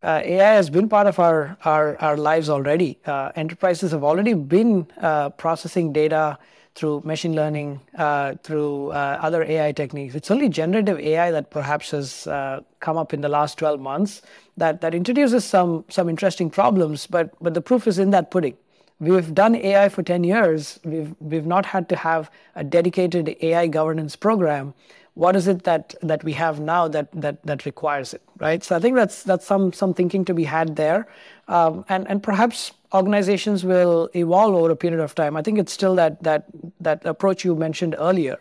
Uh, 0.02 0.20
AI 0.24 0.54
has 0.54 0.68
been 0.68 0.88
part 0.88 1.06
of 1.06 1.20
our 1.20 1.56
our, 1.64 1.96
our 2.00 2.16
lives 2.16 2.50
already. 2.50 2.98
Uh, 3.06 3.30
enterprises 3.36 3.92
have 3.92 4.02
already 4.02 4.34
been 4.34 4.88
uh, 5.00 5.30
processing 5.30 5.92
data 5.92 6.38
through 6.74 7.02
machine 7.04 7.34
learning, 7.34 7.80
uh, 7.96 8.34
through 8.42 8.90
uh, 8.90 9.18
other 9.20 9.44
AI 9.44 9.72
techniques. 9.72 10.14
It's 10.14 10.30
only 10.30 10.48
generative 10.48 10.98
AI 10.98 11.30
that 11.30 11.50
perhaps 11.50 11.90
has 11.90 12.26
uh, 12.26 12.60
come 12.80 12.96
up 12.96 13.12
in 13.12 13.20
the 13.20 13.28
last 13.28 13.58
12 13.58 13.80
months 13.80 14.22
that, 14.56 14.80
that 14.80 14.94
introduces 14.94 15.44
some, 15.44 15.84
some 15.88 16.08
interesting 16.08 16.50
problems, 16.50 17.06
but, 17.06 17.34
but 17.42 17.54
the 17.54 17.60
proof 17.60 17.86
is 17.86 17.98
in 17.98 18.10
that 18.10 18.30
pudding. 18.30 18.56
We've 19.00 19.34
done 19.34 19.56
AI 19.56 19.88
for 19.88 20.02
10 20.02 20.22
years. 20.22 20.78
We've, 20.84 21.14
we've 21.18 21.46
not 21.46 21.66
had 21.66 21.88
to 21.88 21.96
have 21.96 22.30
a 22.54 22.62
dedicated 22.62 23.36
AI 23.40 23.66
governance 23.66 24.14
program. 24.14 24.74
What 25.14 25.36
is 25.36 25.46
it 25.46 25.64
that, 25.64 25.94
that 26.02 26.24
we 26.24 26.32
have 26.32 26.60
now 26.60 26.88
that, 26.88 27.08
that, 27.12 27.42
that 27.44 27.66
requires 27.66 28.14
it, 28.14 28.22
right? 28.38 28.64
So 28.64 28.76
I 28.76 28.80
think 28.80 28.96
that's, 28.96 29.22
that's 29.22 29.46
some, 29.46 29.72
some 29.72 29.92
thinking 29.92 30.24
to 30.24 30.34
be 30.34 30.44
had 30.44 30.76
there. 30.76 31.06
Um, 31.48 31.84
and, 31.88 32.08
and 32.08 32.22
perhaps 32.22 32.72
organizations 32.94 33.64
will 33.64 34.08
evolve 34.14 34.54
over 34.54 34.70
a 34.70 34.76
period 34.76 35.00
of 35.00 35.14
time. 35.14 35.36
I 35.36 35.42
think 35.42 35.58
it's 35.58 35.72
still 35.72 35.94
that 35.96 36.22
that 36.22 36.44
that 36.80 37.04
approach 37.04 37.44
you 37.44 37.54
mentioned 37.54 37.96
earlier. 37.98 38.38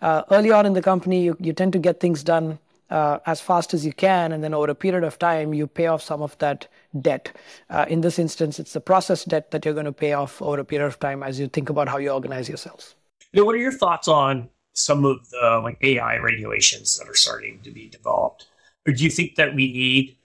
Uh, 0.00 0.22
early 0.30 0.50
on 0.50 0.66
in 0.66 0.72
the 0.72 0.82
company, 0.82 1.22
you, 1.22 1.36
you 1.38 1.52
tend 1.52 1.72
to 1.72 1.78
get 1.78 2.00
things 2.00 2.24
done 2.24 2.58
uh, 2.90 3.18
as 3.26 3.40
fast 3.40 3.72
as 3.72 3.86
you 3.86 3.92
can, 3.92 4.32
and 4.32 4.42
then 4.42 4.52
over 4.52 4.70
a 4.70 4.74
period 4.74 5.04
of 5.04 5.18
time, 5.18 5.54
you 5.54 5.66
pay 5.66 5.86
off 5.86 6.02
some 6.02 6.20
of 6.22 6.36
that 6.38 6.66
debt. 7.00 7.32
Uh, 7.70 7.86
in 7.88 8.00
this 8.00 8.18
instance, 8.18 8.58
it's 8.58 8.72
the 8.72 8.80
process 8.80 9.24
debt 9.24 9.50
that 9.52 9.64
you're 9.64 9.74
going 9.74 9.86
to 9.86 9.92
pay 9.92 10.12
off 10.12 10.42
over 10.42 10.58
a 10.58 10.64
period 10.64 10.86
of 10.86 10.98
time 10.98 11.22
as 11.22 11.38
you 11.38 11.48
think 11.48 11.70
about 11.70 11.88
how 11.88 11.98
you 11.98 12.10
organize 12.10 12.48
yourselves. 12.48 12.96
Now, 13.32 13.44
what 13.44 13.54
are 13.54 13.58
your 13.58 13.72
thoughts 13.72 14.08
on 14.08 14.48
some 14.72 15.04
of 15.04 15.28
the 15.30 15.60
like 15.62 15.78
AI 15.82 16.16
regulations 16.18 16.96
that 16.98 17.08
are 17.08 17.14
starting 17.14 17.60
to 17.62 17.70
be 17.70 17.88
developed? 17.88 18.46
Or 18.86 18.92
do 18.92 19.04
you 19.04 19.10
think 19.10 19.36
that 19.36 19.54
we 19.54 19.72
need 19.72 20.16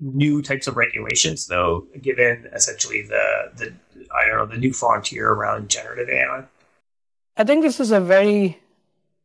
new 0.00 0.42
types 0.42 0.66
of 0.66 0.76
regulations, 0.76 1.46
though, 1.46 1.86
given 2.00 2.48
essentially 2.52 3.02
the 3.02 3.52
the 3.56 3.74
I 4.14 4.26
don't 4.26 4.36
know 4.36 4.46
the 4.46 4.58
new 4.58 4.72
frontier 4.72 5.30
around 5.30 5.70
generative 5.70 6.08
AI? 6.08 6.44
I 7.36 7.44
think 7.44 7.62
this 7.62 7.80
is 7.80 7.90
a 7.90 8.00
very 8.00 8.58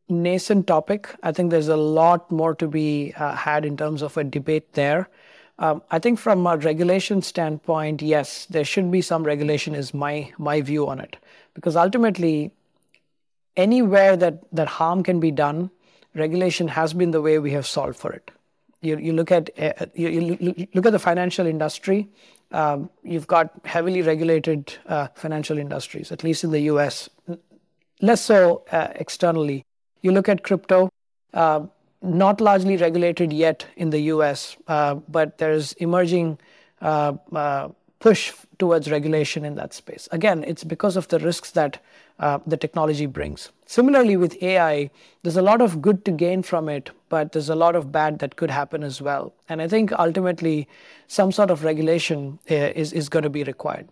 nascent 0.08 0.66
topic. 0.66 1.14
I 1.22 1.32
think 1.32 1.50
there's 1.50 1.68
a 1.68 1.76
lot 1.76 2.30
more 2.30 2.54
to 2.56 2.68
be 2.68 3.14
uh, 3.16 3.34
had 3.34 3.64
in 3.64 3.76
terms 3.76 4.02
of 4.02 4.16
a 4.16 4.24
debate 4.24 4.74
there. 4.74 5.08
Um, 5.58 5.82
I 5.90 5.98
think 5.98 6.18
from 6.18 6.46
a 6.46 6.56
regulation 6.56 7.22
standpoint, 7.22 8.02
yes, 8.02 8.46
there 8.46 8.64
should 8.64 8.90
be 8.90 9.02
some 9.02 9.24
regulation. 9.24 9.74
Is 9.74 9.94
my 9.94 10.32
my 10.38 10.60
view 10.60 10.88
on 10.88 10.98
it 11.00 11.16
because 11.54 11.76
ultimately, 11.76 12.52
anywhere 13.56 14.16
that 14.16 14.42
that 14.52 14.68
harm 14.68 15.02
can 15.02 15.20
be 15.20 15.30
done, 15.30 15.70
regulation 16.14 16.68
has 16.68 16.92
been 16.94 17.10
the 17.10 17.22
way 17.22 17.38
we 17.38 17.52
have 17.52 17.66
solved 17.66 17.96
for 17.96 18.12
it 18.12 18.30
you, 18.82 18.98
you 18.98 19.12
look 19.12 19.32
at 19.32 19.50
uh, 19.58 19.86
you, 19.94 20.36
you, 20.38 20.66
look 20.74 20.86
at 20.86 20.92
the 20.92 20.98
financial 20.98 21.46
industry. 21.46 22.08
Um, 22.50 22.90
you've 23.02 23.26
got 23.26 23.52
heavily 23.64 24.02
regulated 24.02 24.74
uh, 24.86 25.06
financial 25.14 25.56
industries, 25.56 26.12
at 26.12 26.22
least 26.22 26.44
in 26.44 26.50
the 26.50 26.60
U.S. 26.72 27.08
Less 28.02 28.20
so 28.20 28.64
uh, 28.70 28.88
externally. 28.96 29.64
You 30.02 30.12
look 30.12 30.28
at 30.28 30.42
crypto, 30.42 30.90
uh, 31.32 31.66
not 32.02 32.40
largely 32.40 32.76
regulated 32.76 33.32
yet 33.32 33.66
in 33.76 33.90
the 33.90 34.00
U.S., 34.00 34.56
uh, 34.66 34.96
but 34.96 35.38
there's 35.38 35.72
emerging 35.74 36.38
uh, 36.80 37.68
push 38.00 38.32
towards 38.58 38.90
regulation 38.90 39.44
in 39.44 39.54
that 39.54 39.72
space. 39.72 40.08
Again, 40.10 40.44
it's 40.44 40.64
because 40.64 40.96
of 40.96 41.06
the 41.08 41.20
risks 41.20 41.52
that 41.52 41.80
uh, 42.18 42.38
the 42.46 42.56
technology 42.56 43.06
brings. 43.06 43.50
Similarly, 43.66 44.16
with 44.16 44.42
AI, 44.42 44.90
there's 45.22 45.36
a 45.36 45.42
lot 45.42 45.60
of 45.60 45.80
good 45.80 46.04
to 46.04 46.10
gain 46.10 46.42
from 46.42 46.68
it, 46.68 46.90
but 47.08 47.32
there's 47.32 47.48
a 47.48 47.54
lot 47.54 47.74
of 47.74 47.90
bad 47.90 48.18
that 48.20 48.36
could 48.36 48.50
happen 48.50 48.82
as 48.82 49.00
well. 49.00 49.32
And 49.48 49.62
I 49.62 49.68
think 49.68 49.92
ultimately, 49.92 50.68
some 51.08 51.32
sort 51.32 51.50
of 51.50 51.64
regulation 51.64 52.38
uh, 52.50 52.54
is, 52.54 52.92
is 52.92 53.08
going 53.08 53.22
to 53.22 53.30
be 53.30 53.44
required. 53.44 53.88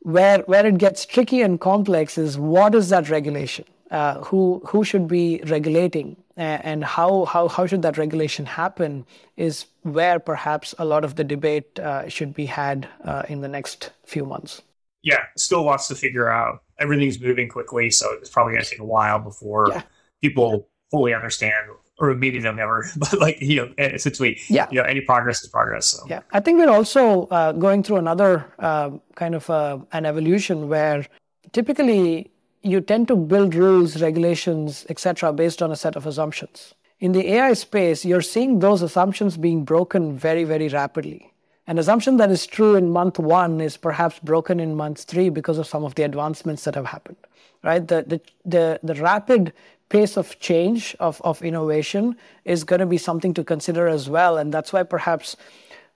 Where, 0.00 0.40
where 0.40 0.66
it 0.66 0.78
gets 0.78 1.06
tricky 1.06 1.42
and 1.42 1.60
complex 1.60 2.18
is 2.18 2.38
what 2.38 2.74
is 2.74 2.88
that 2.90 3.08
regulation? 3.08 3.64
Uh, 3.90 4.20
who, 4.24 4.60
who 4.66 4.82
should 4.82 5.06
be 5.06 5.40
regulating 5.46 6.16
and 6.36 6.82
how, 6.82 7.26
how, 7.26 7.46
how 7.46 7.64
should 7.64 7.82
that 7.82 7.96
regulation 7.96 8.44
happen 8.44 9.06
is 9.36 9.66
where 9.82 10.18
perhaps 10.18 10.74
a 10.78 10.84
lot 10.84 11.04
of 11.04 11.14
the 11.14 11.22
debate 11.22 11.78
uh, 11.78 12.08
should 12.08 12.34
be 12.34 12.46
had 12.46 12.88
uh, 13.04 13.22
in 13.28 13.40
the 13.40 13.46
next 13.46 13.90
few 14.04 14.24
months 14.24 14.62
yeah, 15.04 15.26
still 15.36 15.62
lots 15.62 15.86
to 15.88 15.94
figure 15.94 16.28
out. 16.28 16.62
Everything's 16.78 17.20
moving 17.20 17.48
quickly, 17.48 17.90
so 17.90 18.12
it's 18.14 18.30
probably 18.30 18.54
going 18.54 18.64
to 18.64 18.70
take 18.70 18.80
a 18.80 18.84
while 18.84 19.20
before 19.20 19.68
yeah. 19.70 19.82
people 20.20 20.68
fully 20.90 21.14
understand, 21.14 21.68
or 21.98 22.14
maybe 22.14 22.40
they'll 22.40 22.54
never. 22.54 22.86
But 22.96 23.20
like 23.20 23.40
you 23.40 23.56
know, 23.56 23.74
essentially, 23.78 24.40
yeah, 24.48 24.66
you 24.70 24.80
know, 24.80 24.88
any 24.88 25.02
progress 25.02 25.44
is 25.44 25.50
progress. 25.50 25.86
So. 25.86 26.04
Yeah, 26.08 26.22
I 26.32 26.40
think 26.40 26.58
we're 26.58 26.70
also 26.70 27.26
uh, 27.26 27.52
going 27.52 27.82
through 27.82 27.98
another 27.98 28.46
uh, 28.58 28.90
kind 29.14 29.34
of 29.34 29.48
uh, 29.50 29.78
an 29.92 30.06
evolution 30.06 30.68
where 30.68 31.06
typically 31.52 32.30
you 32.62 32.80
tend 32.80 33.06
to 33.08 33.16
build 33.16 33.54
rules, 33.54 34.00
regulations, 34.00 34.86
etc., 34.88 35.32
based 35.34 35.62
on 35.62 35.70
a 35.70 35.76
set 35.76 35.96
of 35.96 36.06
assumptions. 36.06 36.74
In 36.98 37.12
the 37.12 37.28
AI 37.34 37.52
space, 37.52 38.06
you're 38.06 38.22
seeing 38.22 38.60
those 38.60 38.80
assumptions 38.80 39.36
being 39.36 39.64
broken 39.64 40.16
very, 40.16 40.44
very 40.44 40.68
rapidly. 40.68 41.33
An 41.66 41.78
assumption 41.78 42.18
that 42.18 42.30
is 42.30 42.46
true 42.46 42.74
in 42.74 42.90
month 42.90 43.18
one 43.18 43.60
is 43.60 43.76
perhaps 43.76 44.18
broken 44.18 44.60
in 44.60 44.74
month 44.74 45.04
three 45.04 45.30
because 45.30 45.56
of 45.56 45.66
some 45.66 45.84
of 45.84 45.94
the 45.94 46.02
advancements 46.02 46.64
that 46.64 46.74
have 46.74 46.86
happened, 46.86 47.16
right? 47.62 47.86
The, 47.86 48.04
the, 48.06 48.20
the, 48.44 48.80
the 48.82 49.00
rapid 49.00 49.52
pace 49.88 50.16
of 50.18 50.38
change, 50.40 50.94
of, 51.00 51.22
of 51.22 51.42
innovation, 51.42 52.16
is 52.44 52.64
going 52.64 52.80
to 52.80 52.86
be 52.86 52.98
something 52.98 53.32
to 53.34 53.44
consider 53.44 53.88
as 53.88 54.10
well. 54.10 54.36
And 54.36 54.52
that's 54.52 54.72
why 54.72 54.82
perhaps 54.82 55.36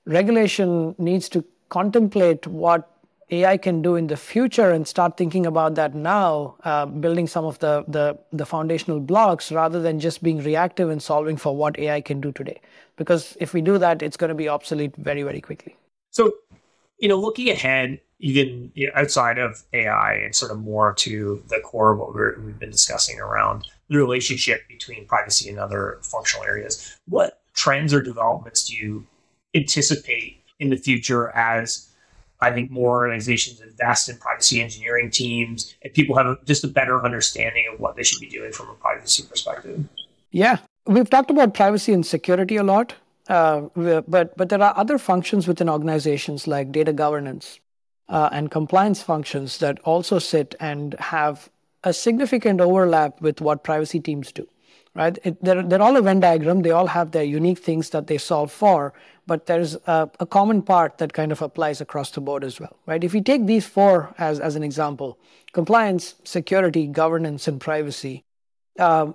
regulation 0.07 0.95
needs 0.97 1.29
to 1.31 1.45
contemplate 1.69 2.47
what 2.47 2.91
AI 3.31 3.59
can 3.59 3.83
do 3.83 3.97
in 3.97 4.07
the 4.07 4.16
future 4.16 4.70
and 4.70 4.89
start 4.89 5.16
thinking 5.16 5.45
about 5.45 5.74
that 5.74 5.95
now, 5.95 6.57
uh, 6.64 6.87
building 6.87 7.26
some 7.26 7.45
of 7.45 7.59
the, 7.59 7.85
the, 7.87 8.18
the 8.33 8.47
foundational 8.47 9.01
blocks 9.01 9.53
rather 9.53 9.83
than 9.83 10.01
just 10.01 10.22
being 10.22 10.43
reactive 10.43 10.89
and 10.89 11.03
solving 11.03 11.37
for 11.37 11.55
what 11.55 11.79
AI 11.79 12.01
can 12.01 12.20
do 12.20 12.33
today. 12.33 12.61
Because 12.97 13.37
if 13.39 13.53
we 13.53 13.61
do 13.61 13.76
that, 13.79 14.03
it's 14.03 14.16
going 14.16 14.29
to 14.29 14.35
be 14.35 14.49
obsolete 14.49 14.97
very, 14.97 15.22
very 15.22 15.41
quickly. 15.41 15.76
So, 16.11 16.33
you 16.99 17.09
know, 17.09 17.16
looking 17.16 17.51
ahead, 17.51 18.01
even 18.18 18.72
you 18.74 18.87
know, 18.87 18.93
outside 18.97 19.39
of 19.39 19.62
AI 19.72 20.14
and 20.14 20.35
sort 20.35 20.51
of 20.51 20.59
more 20.59 20.95
to 20.95 21.43
the 21.49 21.61
core 21.61 21.93
of 21.93 21.99
what 21.99 22.14
we 22.14 22.51
have 22.51 22.59
been 22.59 22.70
discussing 22.70 23.20
around 23.20 23.68
the 23.89 23.99
relationship 23.99 24.66
between 24.68 25.07
privacy 25.07 25.49
and 25.51 25.59
other 25.59 25.99
functional 26.03 26.45
areas, 26.45 26.97
what 27.07 27.43
trends 27.55 27.93
or 27.93 28.01
developments 28.01 28.64
do 28.64 28.74
you 28.74 29.07
anticipate 29.55 30.43
in 30.59 30.70
the 30.70 30.76
future 30.76 31.31
as 31.31 31.88
I 32.41 32.53
think 32.53 32.70
more 32.70 32.99
organizations 32.99 33.61
invest 33.61 34.09
in 34.09 34.16
privacy 34.16 34.62
engineering 34.62 35.11
teams 35.11 35.74
and 35.82 35.93
people 35.93 36.16
have 36.16 36.45
just 36.45 36.64
a 36.64 36.68
better 36.68 37.05
understanding 37.05 37.64
of 37.72 37.80
what 37.80 37.97
they 37.97 38.05
should 38.05 38.20
be 38.20 38.28
doing 38.28 38.53
from 38.53 38.68
a 38.68 38.74
privacy 38.74 39.24
perspective. 39.28 39.84
Yeah, 40.30 40.59
we've 40.86 41.11
talked 41.11 41.30
about 41.30 41.55
privacy 41.55 41.93
and 41.93 42.07
security 42.07 42.57
a 42.57 42.62
lot, 42.62 42.95
uh, 43.28 43.62
but 43.74 44.36
but 44.36 44.49
there 44.49 44.62
are 44.62 44.74
other 44.76 44.99
functions 44.99 45.49
within 45.49 45.68
organizations 45.68 46.47
like 46.47 46.70
data 46.70 46.93
governance 46.93 47.61
uh, 48.09 48.28
and 48.32 48.51
compliance 48.51 49.03
functions 49.03 49.59
that 49.59 49.80
also 49.80 50.18
sit 50.18 50.55
and 50.61 50.95
have 51.01 51.49
a 51.84 51.93
significant 51.93 52.61
overlap 52.61 53.20
with 53.20 53.41
what 53.41 53.64
privacy 53.64 54.01
teams 54.01 54.32
do 54.32 54.47
right? 54.99 55.16
It, 55.22 55.42
they're, 55.42 55.62
they're 55.62 55.80
all 55.80 55.96
a 55.96 56.03
Venn 56.03 56.18
diagram. 56.18 56.62
They 56.62 56.72
all 56.72 56.88
have 56.88 57.12
their 57.12 57.22
unique 57.22 57.61
things 57.61 57.90
that 57.90 58.09
they 58.09 58.18
solve 58.18 58.51
for, 58.51 58.92
but 59.28 59.46
there's 59.46 59.76
a, 59.86 60.11
a, 60.18 60.26
common 60.26 60.61
part 60.61 60.99
that 60.99 61.12
kind 61.12 61.30
of 61.30 61.40
applies 61.40 61.80
across 61.80 62.11
the 62.11 62.20
board 62.20 62.42
as 62.42 62.59
well, 62.59 62.76
right? 62.84 63.03
If 63.05 63.14
you 63.14 63.22
take 63.22 63.46
these 63.46 63.64
four 63.64 64.12
as, 64.18 64.40
as 64.40 64.57
an 64.57 64.64
example, 64.64 65.16
compliance, 65.53 66.16
security, 66.24 66.88
governance, 66.88 67.46
and 67.46 67.61
privacy, 67.61 68.24
um, 68.80 69.14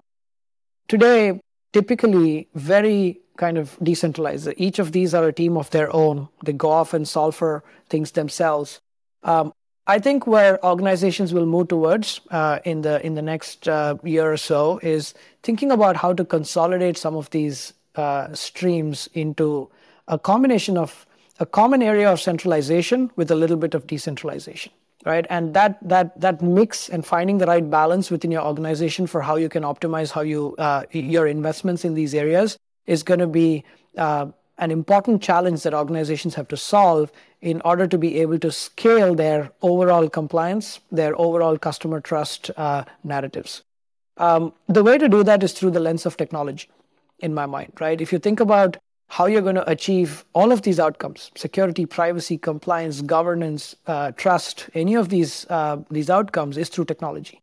today, 0.87 1.41
typically 1.73 2.47
very 2.55 3.19
kind 3.35 3.57
of 3.57 3.77
decentralized. 3.83 4.47
Each 4.55 4.79
of 4.79 4.93
these 4.93 5.13
are 5.13 5.27
a 5.27 5.33
team 5.33 5.57
of 5.57 5.69
their 5.71 5.93
own. 5.93 6.29
They 6.45 6.53
go 6.53 6.69
off 6.69 6.93
and 6.93 7.05
solve 7.05 7.35
for 7.35 7.63
things 7.89 8.11
themselves. 8.11 8.79
Um, 9.23 9.51
I 9.85 9.99
think 9.99 10.25
where 10.25 10.63
organizations 10.65 11.33
will 11.33 11.45
move 11.45 11.67
towards 11.67 12.21
uh, 12.31 12.59
in 12.63 12.81
the 12.81 13.05
in 13.05 13.15
the 13.15 13.21
next 13.21 13.67
uh, 13.67 13.95
year 14.03 14.31
or 14.31 14.37
so 14.37 14.79
is 14.81 15.13
thinking 15.41 15.71
about 15.71 15.97
how 15.97 16.13
to 16.13 16.23
consolidate 16.23 16.97
some 16.97 17.15
of 17.15 17.29
these 17.31 17.73
uh, 17.95 18.33
streams 18.33 19.09
into 19.13 19.69
a 20.07 20.17
combination 20.17 20.77
of 20.77 21.05
a 21.39 21.45
common 21.45 21.81
area 21.81 22.09
of 22.09 22.21
centralization 22.21 23.11
with 23.17 23.29
a 23.29 23.35
little 23.35 23.57
bit 23.57 23.73
of 23.73 23.85
decentralization, 23.87 24.71
right? 25.05 25.25
And 25.29 25.53
that 25.53 25.77
that 25.87 26.19
that 26.21 26.41
mix 26.41 26.87
and 26.87 27.05
finding 27.05 27.39
the 27.39 27.45
right 27.45 27.69
balance 27.69 28.09
within 28.09 28.31
your 28.31 28.43
organization 28.43 29.05
for 29.05 29.21
how 29.21 29.35
you 29.35 29.49
can 29.49 29.63
optimize 29.63 30.11
how 30.11 30.21
you 30.21 30.55
uh, 30.59 30.83
your 30.91 31.27
investments 31.27 31.83
in 31.83 31.93
these 31.93 32.15
areas 32.15 32.57
is 32.85 33.03
going 33.03 33.19
to 33.19 33.27
be 33.27 33.65
uh, 33.97 34.27
an 34.57 34.71
important 34.71 35.21
challenge 35.21 35.63
that 35.63 35.73
organizations 35.73 36.35
have 36.35 36.47
to 36.47 36.57
solve 36.57 37.11
in 37.41 37.61
order 37.61 37.87
to 37.87 37.97
be 37.97 38.19
able 38.19 38.39
to 38.39 38.51
scale 38.51 39.15
their 39.15 39.51
overall 39.61 40.09
compliance, 40.09 40.79
their 40.91 41.19
overall 41.19 41.57
customer 41.57 41.99
trust 41.99 42.51
uh, 42.55 42.83
narratives. 43.03 43.63
Um, 44.17 44.53
the 44.67 44.83
way 44.83 44.97
to 44.97 45.09
do 45.09 45.23
that 45.23 45.43
is 45.43 45.53
through 45.53 45.71
the 45.71 45.79
lens 45.79 46.05
of 46.05 46.17
technology, 46.17 46.69
in 47.19 47.33
my 47.33 47.45
mind, 47.45 47.73
right? 47.79 47.99
If 47.99 48.13
you 48.13 48.19
think 48.19 48.39
about 48.39 48.77
how 49.07 49.25
you're 49.25 49.41
going 49.41 49.55
to 49.55 49.69
achieve 49.69 50.23
all 50.33 50.51
of 50.51 50.61
these 50.61 50.79
outcomes 50.79 51.31
security, 51.35 51.85
privacy, 51.85 52.37
compliance, 52.37 53.01
governance, 53.01 53.75
uh, 53.87 54.11
trust, 54.11 54.69
any 54.73 54.95
of 54.95 55.09
these, 55.09 55.45
uh, 55.49 55.77
these 55.89 56.09
outcomes 56.09 56.57
is 56.57 56.69
through 56.69 56.85
technology. 56.85 57.41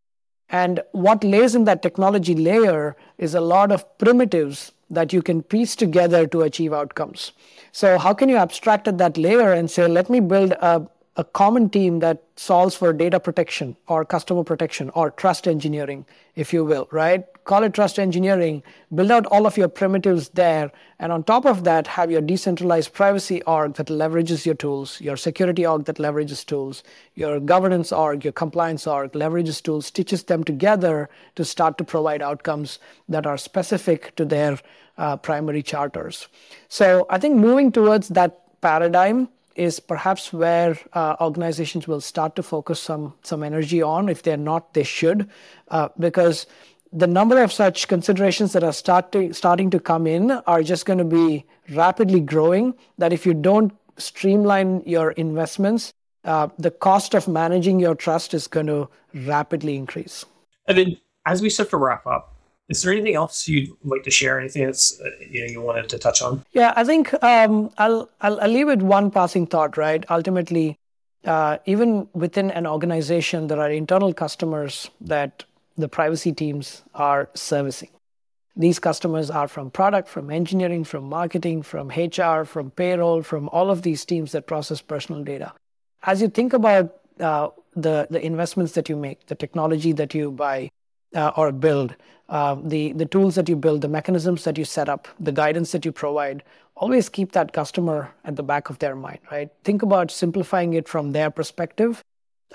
And 0.48 0.80
what 0.92 1.22
lays 1.22 1.54
in 1.54 1.64
that 1.64 1.82
technology 1.82 2.34
layer 2.34 2.96
is 3.18 3.34
a 3.34 3.40
lot 3.40 3.70
of 3.70 3.84
primitives 3.98 4.72
that 4.90 5.12
you 5.12 5.22
can 5.22 5.42
piece 5.42 5.76
together 5.76 6.26
to 6.26 6.42
achieve 6.42 6.72
outcomes. 6.72 7.32
So, 7.72 7.98
how 7.98 8.12
can 8.12 8.28
you 8.28 8.36
abstract 8.36 8.88
at 8.88 8.98
that 8.98 9.16
layer 9.16 9.52
and 9.52 9.70
say, 9.70 9.86
let 9.86 10.10
me 10.10 10.20
build 10.20 10.52
a, 10.52 10.86
a 11.16 11.24
common 11.24 11.70
team 11.70 12.00
that 12.00 12.22
solves 12.36 12.74
for 12.74 12.92
data 12.92 13.20
protection 13.20 13.76
or 13.86 14.04
customer 14.04 14.42
protection 14.42 14.90
or 14.90 15.10
trust 15.10 15.46
engineering, 15.46 16.04
if 16.34 16.52
you 16.52 16.64
will, 16.64 16.88
right? 16.90 17.24
Call 17.50 17.64
it 17.64 17.74
trust 17.74 17.98
engineering, 17.98 18.62
build 18.94 19.10
out 19.10 19.26
all 19.26 19.44
of 19.44 19.56
your 19.56 19.66
primitives 19.66 20.28
there, 20.28 20.70
and 21.00 21.10
on 21.10 21.24
top 21.24 21.44
of 21.44 21.64
that, 21.64 21.88
have 21.88 22.08
your 22.08 22.20
decentralized 22.20 22.92
privacy 22.92 23.42
org 23.42 23.74
that 23.74 23.88
leverages 23.88 24.46
your 24.46 24.54
tools, 24.54 25.00
your 25.00 25.16
security 25.16 25.66
org 25.66 25.84
that 25.86 25.96
leverages 25.96 26.46
tools, 26.46 26.84
your 27.16 27.40
governance 27.40 27.90
org, 27.90 28.22
your 28.22 28.32
compliance 28.32 28.86
org 28.86 29.10
leverages 29.14 29.60
tools, 29.60 29.86
stitches 29.86 30.22
them 30.22 30.44
together 30.44 31.08
to 31.34 31.44
start 31.44 31.76
to 31.78 31.82
provide 31.82 32.22
outcomes 32.22 32.78
that 33.08 33.26
are 33.26 33.36
specific 33.36 34.14
to 34.14 34.24
their 34.24 34.56
uh, 34.96 35.16
primary 35.16 35.60
charters. 35.60 36.28
So 36.68 37.04
I 37.10 37.18
think 37.18 37.34
moving 37.34 37.72
towards 37.72 38.10
that 38.10 38.60
paradigm 38.60 39.28
is 39.56 39.80
perhaps 39.80 40.32
where 40.32 40.78
uh, 40.92 41.16
organizations 41.20 41.88
will 41.88 42.00
start 42.00 42.36
to 42.36 42.42
focus 42.42 42.80
some 42.80 43.14
some 43.22 43.42
energy 43.42 43.82
on. 43.82 44.08
If 44.08 44.22
they're 44.22 44.36
not, 44.36 44.72
they 44.74 44.84
should, 44.84 45.28
uh, 45.68 45.88
because 45.98 46.46
the 46.92 47.06
number 47.06 47.42
of 47.42 47.52
such 47.52 47.88
considerations 47.88 48.52
that 48.52 48.64
are 48.64 48.72
starting 48.72 49.32
starting 49.32 49.70
to 49.70 49.80
come 49.80 50.06
in 50.06 50.30
are 50.30 50.62
just 50.62 50.86
going 50.86 50.98
to 50.98 51.04
be 51.04 51.44
rapidly 51.70 52.20
growing. 52.20 52.74
That 52.98 53.12
if 53.12 53.24
you 53.24 53.34
don't 53.34 53.72
streamline 53.96 54.82
your 54.84 55.12
investments, 55.12 55.92
uh, 56.24 56.48
the 56.58 56.70
cost 56.70 57.14
of 57.14 57.28
managing 57.28 57.80
your 57.80 57.94
trust 57.94 58.34
is 58.34 58.46
going 58.46 58.66
to 58.66 58.88
rapidly 59.14 59.76
increase. 59.76 60.24
And 60.66 60.78
then, 60.78 60.96
as 61.26 61.42
we 61.42 61.50
start 61.50 61.70
to 61.70 61.76
wrap 61.76 62.06
up, 62.06 62.34
is 62.68 62.82
there 62.82 62.92
anything 62.92 63.14
else 63.14 63.48
you'd 63.48 63.70
like 63.84 64.04
to 64.04 64.10
share? 64.10 64.38
Anything 64.38 64.66
that's 64.66 65.00
uh, 65.00 65.10
you 65.28 65.40
know 65.40 65.52
you 65.52 65.60
wanted 65.60 65.88
to 65.90 65.98
touch 65.98 66.22
on? 66.22 66.44
Yeah, 66.52 66.72
I 66.76 66.84
think 66.84 67.12
um, 67.22 67.70
I'll, 67.78 68.08
I'll, 68.20 68.40
I'll 68.40 68.50
leave 68.50 68.66
with 68.66 68.82
one 68.82 69.10
passing 69.10 69.46
thought. 69.46 69.76
Right, 69.76 70.04
ultimately, 70.10 70.78
uh, 71.24 71.58
even 71.66 72.08
within 72.14 72.50
an 72.50 72.66
organization, 72.66 73.48
there 73.48 73.60
are 73.60 73.70
internal 73.70 74.14
customers 74.14 74.90
that 75.00 75.44
the 75.80 75.88
privacy 75.88 76.32
teams 76.32 76.82
are 76.94 77.30
servicing. 77.34 77.90
These 78.56 78.78
customers 78.78 79.30
are 79.30 79.48
from 79.48 79.70
product, 79.70 80.08
from 80.08 80.30
engineering, 80.30 80.84
from 80.84 81.04
marketing, 81.04 81.62
from 81.62 81.88
HR, 81.88 82.44
from 82.44 82.70
payroll, 82.70 83.22
from 83.22 83.48
all 83.50 83.70
of 83.70 83.82
these 83.82 84.04
teams 84.04 84.32
that 84.32 84.46
process 84.46 84.80
personal 84.80 85.22
data. 85.24 85.52
As 86.02 86.20
you 86.20 86.28
think 86.28 86.52
about 86.52 86.96
uh, 87.20 87.48
the 87.74 88.06
the 88.10 88.24
investments 88.24 88.72
that 88.72 88.88
you 88.88 88.96
make, 88.96 89.26
the 89.26 89.34
technology 89.34 89.92
that 89.92 90.14
you 90.14 90.30
buy 90.30 90.70
uh, 91.14 91.32
or 91.36 91.52
build, 91.52 91.94
uh, 92.28 92.56
the, 92.62 92.92
the 92.92 93.06
tools 93.06 93.34
that 93.34 93.48
you 93.48 93.56
build, 93.56 93.80
the 93.80 93.88
mechanisms 93.88 94.44
that 94.44 94.56
you 94.56 94.64
set 94.64 94.88
up, 94.88 95.08
the 95.18 95.32
guidance 95.32 95.72
that 95.72 95.84
you 95.84 95.92
provide, 95.92 96.42
always 96.76 97.08
keep 97.08 97.32
that 97.32 97.52
customer 97.52 98.12
at 98.24 98.36
the 98.36 98.42
back 98.42 98.70
of 98.70 98.78
their 98.78 98.94
mind, 98.94 99.18
right? 99.30 99.50
Think 99.64 99.82
about 99.82 100.10
simplifying 100.10 100.72
it 100.74 100.88
from 100.88 101.12
their 101.12 101.30
perspective 101.30 102.02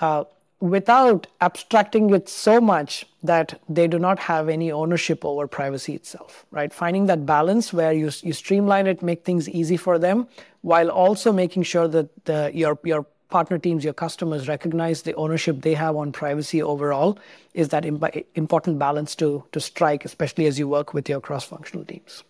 uh, 0.00 0.24
without 0.60 1.26
abstracting 1.40 2.12
it 2.14 2.28
so 2.28 2.60
much 2.60 3.06
that 3.22 3.60
they 3.68 3.86
do 3.86 3.98
not 3.98 4.18
have 4.18 4.48
any 4.48 4.72
ownership 4.72 5.24
over 5.24 5.46
privacy 5.46 5.94
itself, 5.94 6.46
right? 6.50 6.72
Finding 6.72 7.06
that 7.06 7.26
balance 7.26 7.72
where 7.72 7.92
you, 7.92 8.10
you 8.22 8.32
streamline 8.32 8.86
it, 8.86 9.02
make 9.02 9.24
things 9.24 9.48
easy 9.48 9.76
for 9.76 9.98
them, 9.98 10.26
while 10.62 10.90
also 10.90 11.32
making 11.32 11.62
sure 11.62 11.88
that 11.88 12.24
the, 12.24 12.50
your, 12.54 12.78
your 12.84 13.06
partner 13.28 13.58
teams, 13.58 13.84
your 13.84 13.92
customers 13.92 14.48
recognize 14.48 15.02
the 15.02 15.14
ownership 15.14 15.60
they 15.60 15.74
have 15.74 15.96
on 15.96 16.10
privacy 16.12 16.62
overall 16.62 17.18
is 17.54 17.68
that 17.68 17.84
Im- 17.84 18.02
important 18.34 18.78
balance 18.78 19.14
to, 19.16 19.44
to 19.52 19.60
strike, 19.60 20.04
especially 20.04 20.46
as 20.46 20.58
you 20.58 20.68
work 20.68 20.94
with 20.94 21.08
your 21.08 21.20
cross 21.20 21.44
functional 21.44 21.84
teams. 21.84 22.24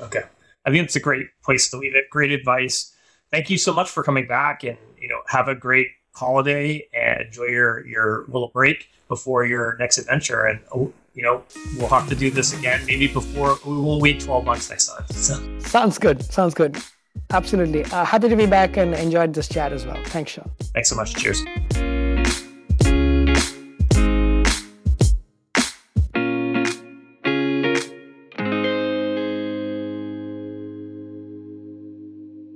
Okay. 0.00 0.22
I 0.64 0.70
think 0.70 0.84
it's 0.84 0.96
a 0.96 1.00
great 1.00 1.26
place 1.42 1.70
to 1.70 1.76
leave 1.76 1.94
it. 1.96 2.04
Great 2.10 2.30
advice. 2.30 2.94
Thank 3.30 3.50
you 3.50 3.58
so 3.58 3.72
much 3.72 3.90
for 3.90 4.02
coming 4.02 4.26
back 4.26 4.62
and 4.62 4.76
you 5.00 5.08
know 5.08 5.22
have 5.26 5.48
a 5.48 5.54
great 5.54 5.88
holiday 6.12 6.86
and 6.94 7.22
enjoy 7.22 7.44
your 7.44 7.86
your 7.86 8.24
little 8.28 8.48
break 8.48 8.90
before 9.08 9.44
your 9.44 9.76
next 9.78 9.98
adventure 9.98 10.46
and 10.46 10.60
oh, 10.74 10.92
you 11.14 11.22
know 11.22 11.42
we'll 11.76 11.88
have 11.88 12.08
to 12.08 12.14
do 12.14 12.30
this 12.30 12.56
again 12.58 12.84
maybe 12.86 13.06
before 13.06 13.58
we 13.66 13.72
will 13.72 14.00
wait 14.00 14.20
12 14.20 14.44
months 14.44 14.70
next 14.70 14.86
time 14.86 15.06
so. 15.10 15.58
sounds 15.60 15.98
good 15.98 16.22
sounds 16.24 16.54
good 16.54 16.82
Absolutely. 17.30 17.84
Uh, 17.84 18.04
happy 18.04 18.28
to 18.28 18.36
be 18.36 18.46
back 18.46 18.76
and 18.76 18.94
enjoyed 18.94 19.34
this 19.34 19.48
chat 19.48 19.72
as 19.72 19.86
well. 19.86 19.98
Thanks, 20.06 20.32
Sean. 20.32 20.50
Thanks 20.74 20.88
so 20.88 20.96
much. 20.96 21.14
Cheers. 21.14 21.44